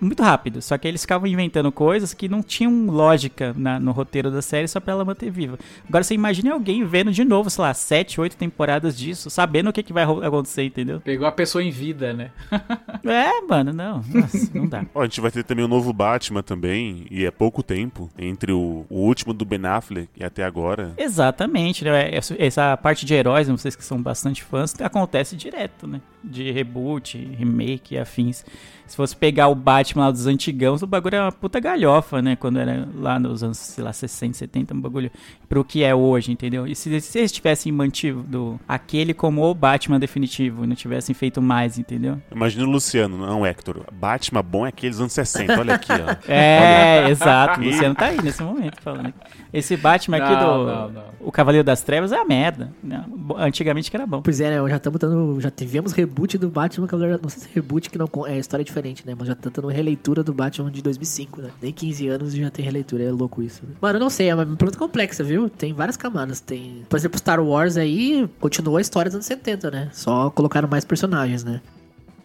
Muito 0.00 0.22
rápido, 0.22 0.60
só 0.62 0.76
que 0.78 0.86
eles 0.88 1.02
ficavam 1.02 1.26
inventando 1.26 1.70
coisas 1.72 2.14
que 2.14 2.28
não 2.28 2.42
tinham 2.42 2.86
lógica 2.86 3.54
na- 3.56 3.78
no 3.80 3.92
roteiro 3.92 4.30
da 4.30 4.40
série 4.42 4.68
só 4.68 4.80
pra 4.80 4.92
ela 4.92 5.04
manter 5.04 5.30
viva. 5.30 5.58
Agora 5.88 6.04
você 6.04 6.14
imagine 6.14 6.48
alguém 6.50 6.84
vendo 6.84 7.12
de 7.12 7.24
novo, 7.24 7.50
sei 7.50 7.62
lá, 7.62 7.74
sete, 7.74 8.20
oito 8.20 8.36
temporadas 8.36 8.96
disso, 8.96 9.28
sabendo 9.30 9.70
o 9.70 9.72
que, 9.72 9.82
que 9.82 9.92
vai 9.92 10.04
acontecer, 10.04 10.64
entendeu? 10.64 11.00
Pegou 11.00 11.26
a 11.26 11.32
pessoa 11.32 11.62
em 11.62 11.70
vida, 11.70 12.12
né? 12.12 12.30
É, 13.04 13.40
mano, 13.40 13.72
não. 13.72 14.02
Nossa, 14.12 14.50
não 14.54 14.66
dá. 14.68 14.84
Ó, 14.94 15.00
a 15.00 15.04
gente 15.04 15.20
vai 15.20 15.30
ter 15.30 15.42
também 15.42 15.64
o 15.64 15.68
novo 15.68 15.92
Batman 15.92 16.42
também, 16.42 17.06
e 17.10 17.24
é 17.24 17.30
pouco 17.30 17.62
tempo 17.62 18.10
entre 18.18 18.52
o, 18.52 18.84
o 18.90 19.00
último 19.00 19.32
do 19.32 19.44
Ben 19.44 19.64
Affleck 19.66 20.08
e 20.16 20.22
até 20.22 20.44
agora. 20.44 20.92
Exatamente, 20.98 21.84
né? 21.84 22.14
Essa, 22.14 22.36
essa 22.38 22.76
parte 22.76 23.06
de 23.06 23.14
heróis, 23.14 23.48
vocês 23.48 23.74
que 23.74 23.84
são 23.84 24.00
bastante 24.00 24.42
fãs, 24.44 24.74
acontece 24.80 25.34
direto, 25.36 25.86
né? 25.86 26.00
De 26.22 26.50
reboot, 26.52 27.16
remake 27.38 27.94
e 27.94 27.98
afins. 27.98 28.44
Se 28.86 28.96
fosse 28.96 29.16
pegar 29.16 29.48
o 29.48 29.54
Batman 29.54 29.69
lá 29.72 30.10
dos 30.10 30.26
antigãos, 30.26 30.82
o 30.82 30.86
bagulho 30.86 31.14
era 31.16 31.24
uma 31.24 31.32
puta 31.32 31.60
galhofa, 31.60 32.20
né? 32.20 32.36
Quando 32.36 32.58
era 32.58 32.88
lá 32.94 33.18
nos 33.18 33.42
anos, 33.42 33.58
sei 33.58 33.84
lá, 33.84 33.92
60, 33.92 34.34
70, 34.34 34.74
um 34.74 34.80
bagulho 34.80 35.10
pro 35.48 35.64
que 35.64 35.82
é 35.82 35.94
hoje, 35.94 36.32
entendeu? 36.32 36.66
E 36.66 36.74
se, 36.74 37.00
se 37.00 37.18
eles 37.18 37.32
tivessem 37.32 37.72
mantido 37.72 38.58
aquele 38.66 39.14
como 39.14 39.42
o 39.44 39.54
Batman 39.54 39.98
definitivo 39.98 40.64
e 40.64 40.66
não 40.66 40.74
tivessem 40.74 41.14
feito 41.14 41.40
mais, 41.40 41.78
entendeu? 41.78 42.20
Imagina 42.30 42.64
o 42.64 42.70
Luciano, 42.70 43.16
não, 43.16 43.46
Hector. 43.46 43.84
Batman 43.92 44.42
bom 44.42 44.66
é 44.66 44.68
aqueles 44.70 45.00
anos 45.00 45.12
60, 45.12 45.58
olha 45.58 45.74
aqui, 45.74 45.92
ó. 45.92 46.16
É, 46.30 47.08
exato. 47.10 47.60
O 47.60 47.64
Luciano 47.64 47.94
tá 47.94 48.06
aí 48.06 48.22
nesse 48.22 48.42
momento 48.42 48.80
falando. 48.80 49.12
Esse 49.52 49.76
Batman 49.76 50.18
aqui 50.18 50.32
Não, 50.32 50.58
do. 50.58 50.66
não, 50.66 50.88
não. 50.90 51.02
O 51.20 51.30
Cavaleiro 51.32 51.64
das 51.64 51.82
Trevas 51.82 52.12
é 52.12 52.16
a 52.16 52.24
merda. 52.24 52.70
Bo- 53.08 53.36
Antigamente 53.36 53.90
que 53.90 53.96
era 53.96 54.06
bom. 54.06 54.22
Pois 54.22 54.40
é, 54.40 54.50
né, 54.62 54.68
já 54.70 54.76
estamos 54.76 54.98
dando, 54.98 55.40
já 55.40 55.50
tivemos 55.50 55.92
reboot 55.92 56.38
do 56.38 56.48
Batman, 56.48 56.86
que 56.86 56.94
agora, 56.94 57.18
não 57.22 57.28
sei 57.28 57.42
se 57.42 57.48
reboot 57.54 57.90
que 57.90 57.98
não, 57.98 58.08
é 58.26 58.38
história 58.38 58.64
diferente, 58.64 59.06
né, 59.06 59.14
mas 59.18 59.28
já 59.28 59.34
tá 59.34 59.50
dando 59.52 59.68
releitura 59.68 60.22
do 60.22 60.32
Batman 60.32 60.70
de 60.70 60.80
2005, 60.82 61.42
né, 61.42 61.50
nem 61.60 61.72
15 61.72 62.08
anos 62.08 62.34
e 62.34 62.40
já 62.40 62.50
tem 62.50 62.64
releitura, 62.64 63.02
é 63.02 63.10
louco 63.10 63.42
isso. 63.42 63.62
né? 63.66 63.74
Mano, 63.80 63.96
eu 63.96 64.00
não 64.00 64.10
sei, 64.10 64.28
é 64.30 64.34
uma 64.34 64.46
pergunta 64.46 64.78
complexa, 64.78 65.22
viu, 65.22 65.48
tem 65.50 65.72
várias 65.72 65.96
camadas, 65.96 66.40
tem, 66.40 66.82
por 66.88 66.96
exemplo, 66.96 67.18
Star 67.18 67.40
Wars 67.42 67.76
aí, 67.76 68.28
continuou 68.40 68.76
a 68.78 68.80
história 68.80 69.08
dos 69.10 69.16
anos 69.16 69.26
70, 69.26 69.70
né, 69.70 69.88
só 69.92 70.30
colocaram 70.30 70.68
mais 70.68 70.84
personagens, 70.84 71.44
né. 71.44 71.60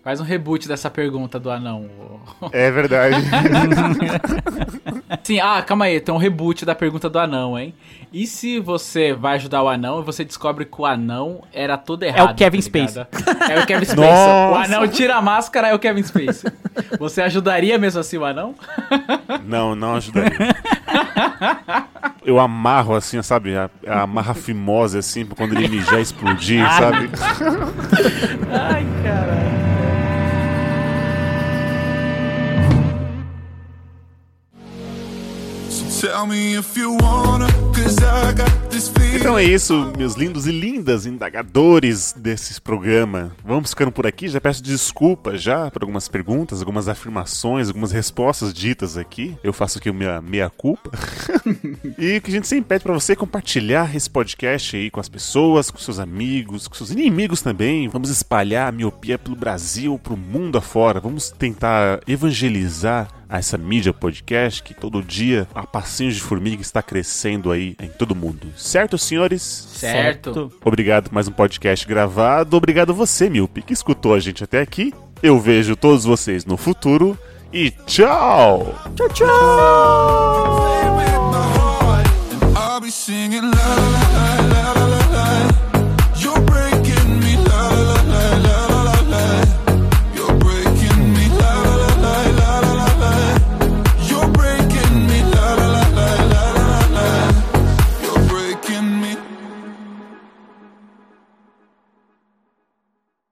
Faz 0.05 0.21
um 0.21 0.23
reboot 0.23 0.67
dessa 0.67 0.87
pergunta 0.87 1.39
do 1.39 1.49
anão. 1.49 1.89
É 2.51 2.69
verdade. 2.69 3.15
Sim, 5.23 5.39
ah, 5.39 5.63
calma 5.63 5.85
aí, 5.85 5.99
tem 5.99 6.13
um 6.13 6.19
reboot 6.19 6.63
da 6.63 6.75
pergunta 6.75 7.09
do 7.09 7.17
anão, 7.17 7.57
hein? 7.57 7.73
E 8.13 8.27
se 8.27 8.59
você 8.59 9.13
vai 9.13 9.37
ajudar 9.37 9.63
o 9.63 9.67
anão 9.67 10.01
e 10.01 10.03
você 10.03 10.23
descobre 10.23 10.63
que 10.63 10.79
o 10.79 10.85
anão 10.85 11.41
era 11.51 11.75
todo 11.75 12.03
errado? 12.03 12.35
Kevin 12.35 12.59
tá? 12.59 12.63
Spacey. 12.63 13.07
É 13.49 13.59
o 13.59 13.65
Kevin 13.65 13.85
Spacey. 13.85 14.05
Nossa. 14.05 14.51
O 14.51 14.55
anão 14.55 14.87
tira 14.87 15.15
a 15.15 15.21
máscara, 15.23 15.69
é 15.69 15.73
o 15.73 15.79
Kevin 15.79 16.03
Spacey. 16.03 16.51
Você 16.99 17.23
ajudaria 17.23 17.79
mesmo 17.79 17.99
assim 17.99 18.19
o 18.19 18.25
anão? 18.25 18.53
Não, 19.43 19.75
não 19.75 19.95
ajudaria. 19.95 20.55
Eu 22.23 22.39
amarro 22.39 22.93
assim, 22.93 23.19
sabe? 23.23 23.55
A, 23.55 23.71
a 23.87 24.01
amarra 24.03 24.35
fimose 24.35 24.99
assim, 24.99 25.25
pra 25.25 25.35
quando 25.35 25.57
ele 25.57 25.67
mijar 25.67 25.99
explodir, 25.99 26.63
sabe? 26.73 27.09
Ai, 28.51 28.85
caralho. 29.03 29.64
Então 39.15 39.37
é 39.37 39.43
isso, 39.43 39.91
meus 39.97 40.15
lindos 40.15 40.45
e 40.45 40.51
lindas 40.51 41.05
indagadores 41.05 42.13
desse 42.17 42.59
programa. 42.61 43.31
Vamos 43.43 43.71
ficando 43.71 43.91
por 43.91 44.05
aqui. 44.05 44.27
Já 44.27 44.39
peço 44.39 44.61
desculpa 44.61 45.37
já 45.37 45.71
por 45.71 45.81
algumas 45.81 46.07
perguntas, 46.07 46.59
algumas 46.59 46.87
afirmações, 46.87 47.69
algumas 47.69 47.91
respostas 47.91 48.53
ditas 48.53 48.97
aqui. 48.97 49.35
Eu 49.43 49.53
faço 49.53 49.77
aqui 49.77 49.91
minha 49.91 50.21
meia 50.21 50.49
culpa. 50.49 50.91
e 51.97 52.19
que 52.19 52.29
a 52.29 52.33
gente 52.33 52.47
sempre 52.47 52.69
pede 52.69 52.83
pra 52.83 52.93
você 52.93 53.13
é 53.13 53.15
compartilhar 53.15 53.95
esse 53.95 54.09
podcast 54.09 54.75
aí 54.75 54.91
com 54.91 54.99
as 54.99 55.09
pessoas, 55.09 55.71
com 55.71 55.77
seus 55.77 55.97
amigos, 55.97 56.67
com 56.67 56.75
seus 56.75 56.91
inimigos 56.91 57.41
também. 57.41 57.87
Vamos 57.87 58.09
espalhar 58.09 58.67
a 58.67 58.71
miopia 58.71 59.17
pelo 59.17 59.35
Brasil, 59.35 59.97
pro 59.97 60.17
mundo 60.17 60.57
afora. 60.57 60.99
Vamos 60.99 61.31
tentar 61.31 62.01
evangelizar 62.07 63.07
a 63.29 63.37
essa 63.39 63.57
mídia 63.57 63.93
podcast 63.93 64.61
que 64.63 64.73
todo 64.73 65.01
dia 65.01 65.47
a 65.53 65.65
passinhos 65.65 66.15
de 66.15 66.21
formiga 66.21 66.61
está 66.61 66.81
crescendo 66.81 67.51
aí 67.51 67.75
em 67.81 67.87
todo 67.87 68.15
mundo. 68.15 68.47
Certo, 68.55 68.97
senhores? 68.97 69.41
Certo. 69.41 70.33
certo. 70.33 70.53
Obrigado 70.63 71.05
por 71.05 71.13
mais 71.13 71.27
um 71.27 71.31
podcast 71.31 71.87
gravado. 71.87 72.57
Obrigado 72.57 72.91
a 72.91 72.95
você, 72.95 73.29
Milpe, 73.29 73.61
que 73.61 73.73
escutou 73.73 74.13
a 74.13 74.19
gente 74.19 74.43
até 74.43 74.61
aqui. 74.61 74.93
Eu 75.21 75.39
vejo 75.39 75.75
todos 75.75 76.03
vocês 76.03 76.45
no 76.45 76.57
futuro 76.57 77.17
e 77.51 77.71
tchau! 77.71 78.75
Tchau, 78.95 79.09
tchau! 79.09 80.65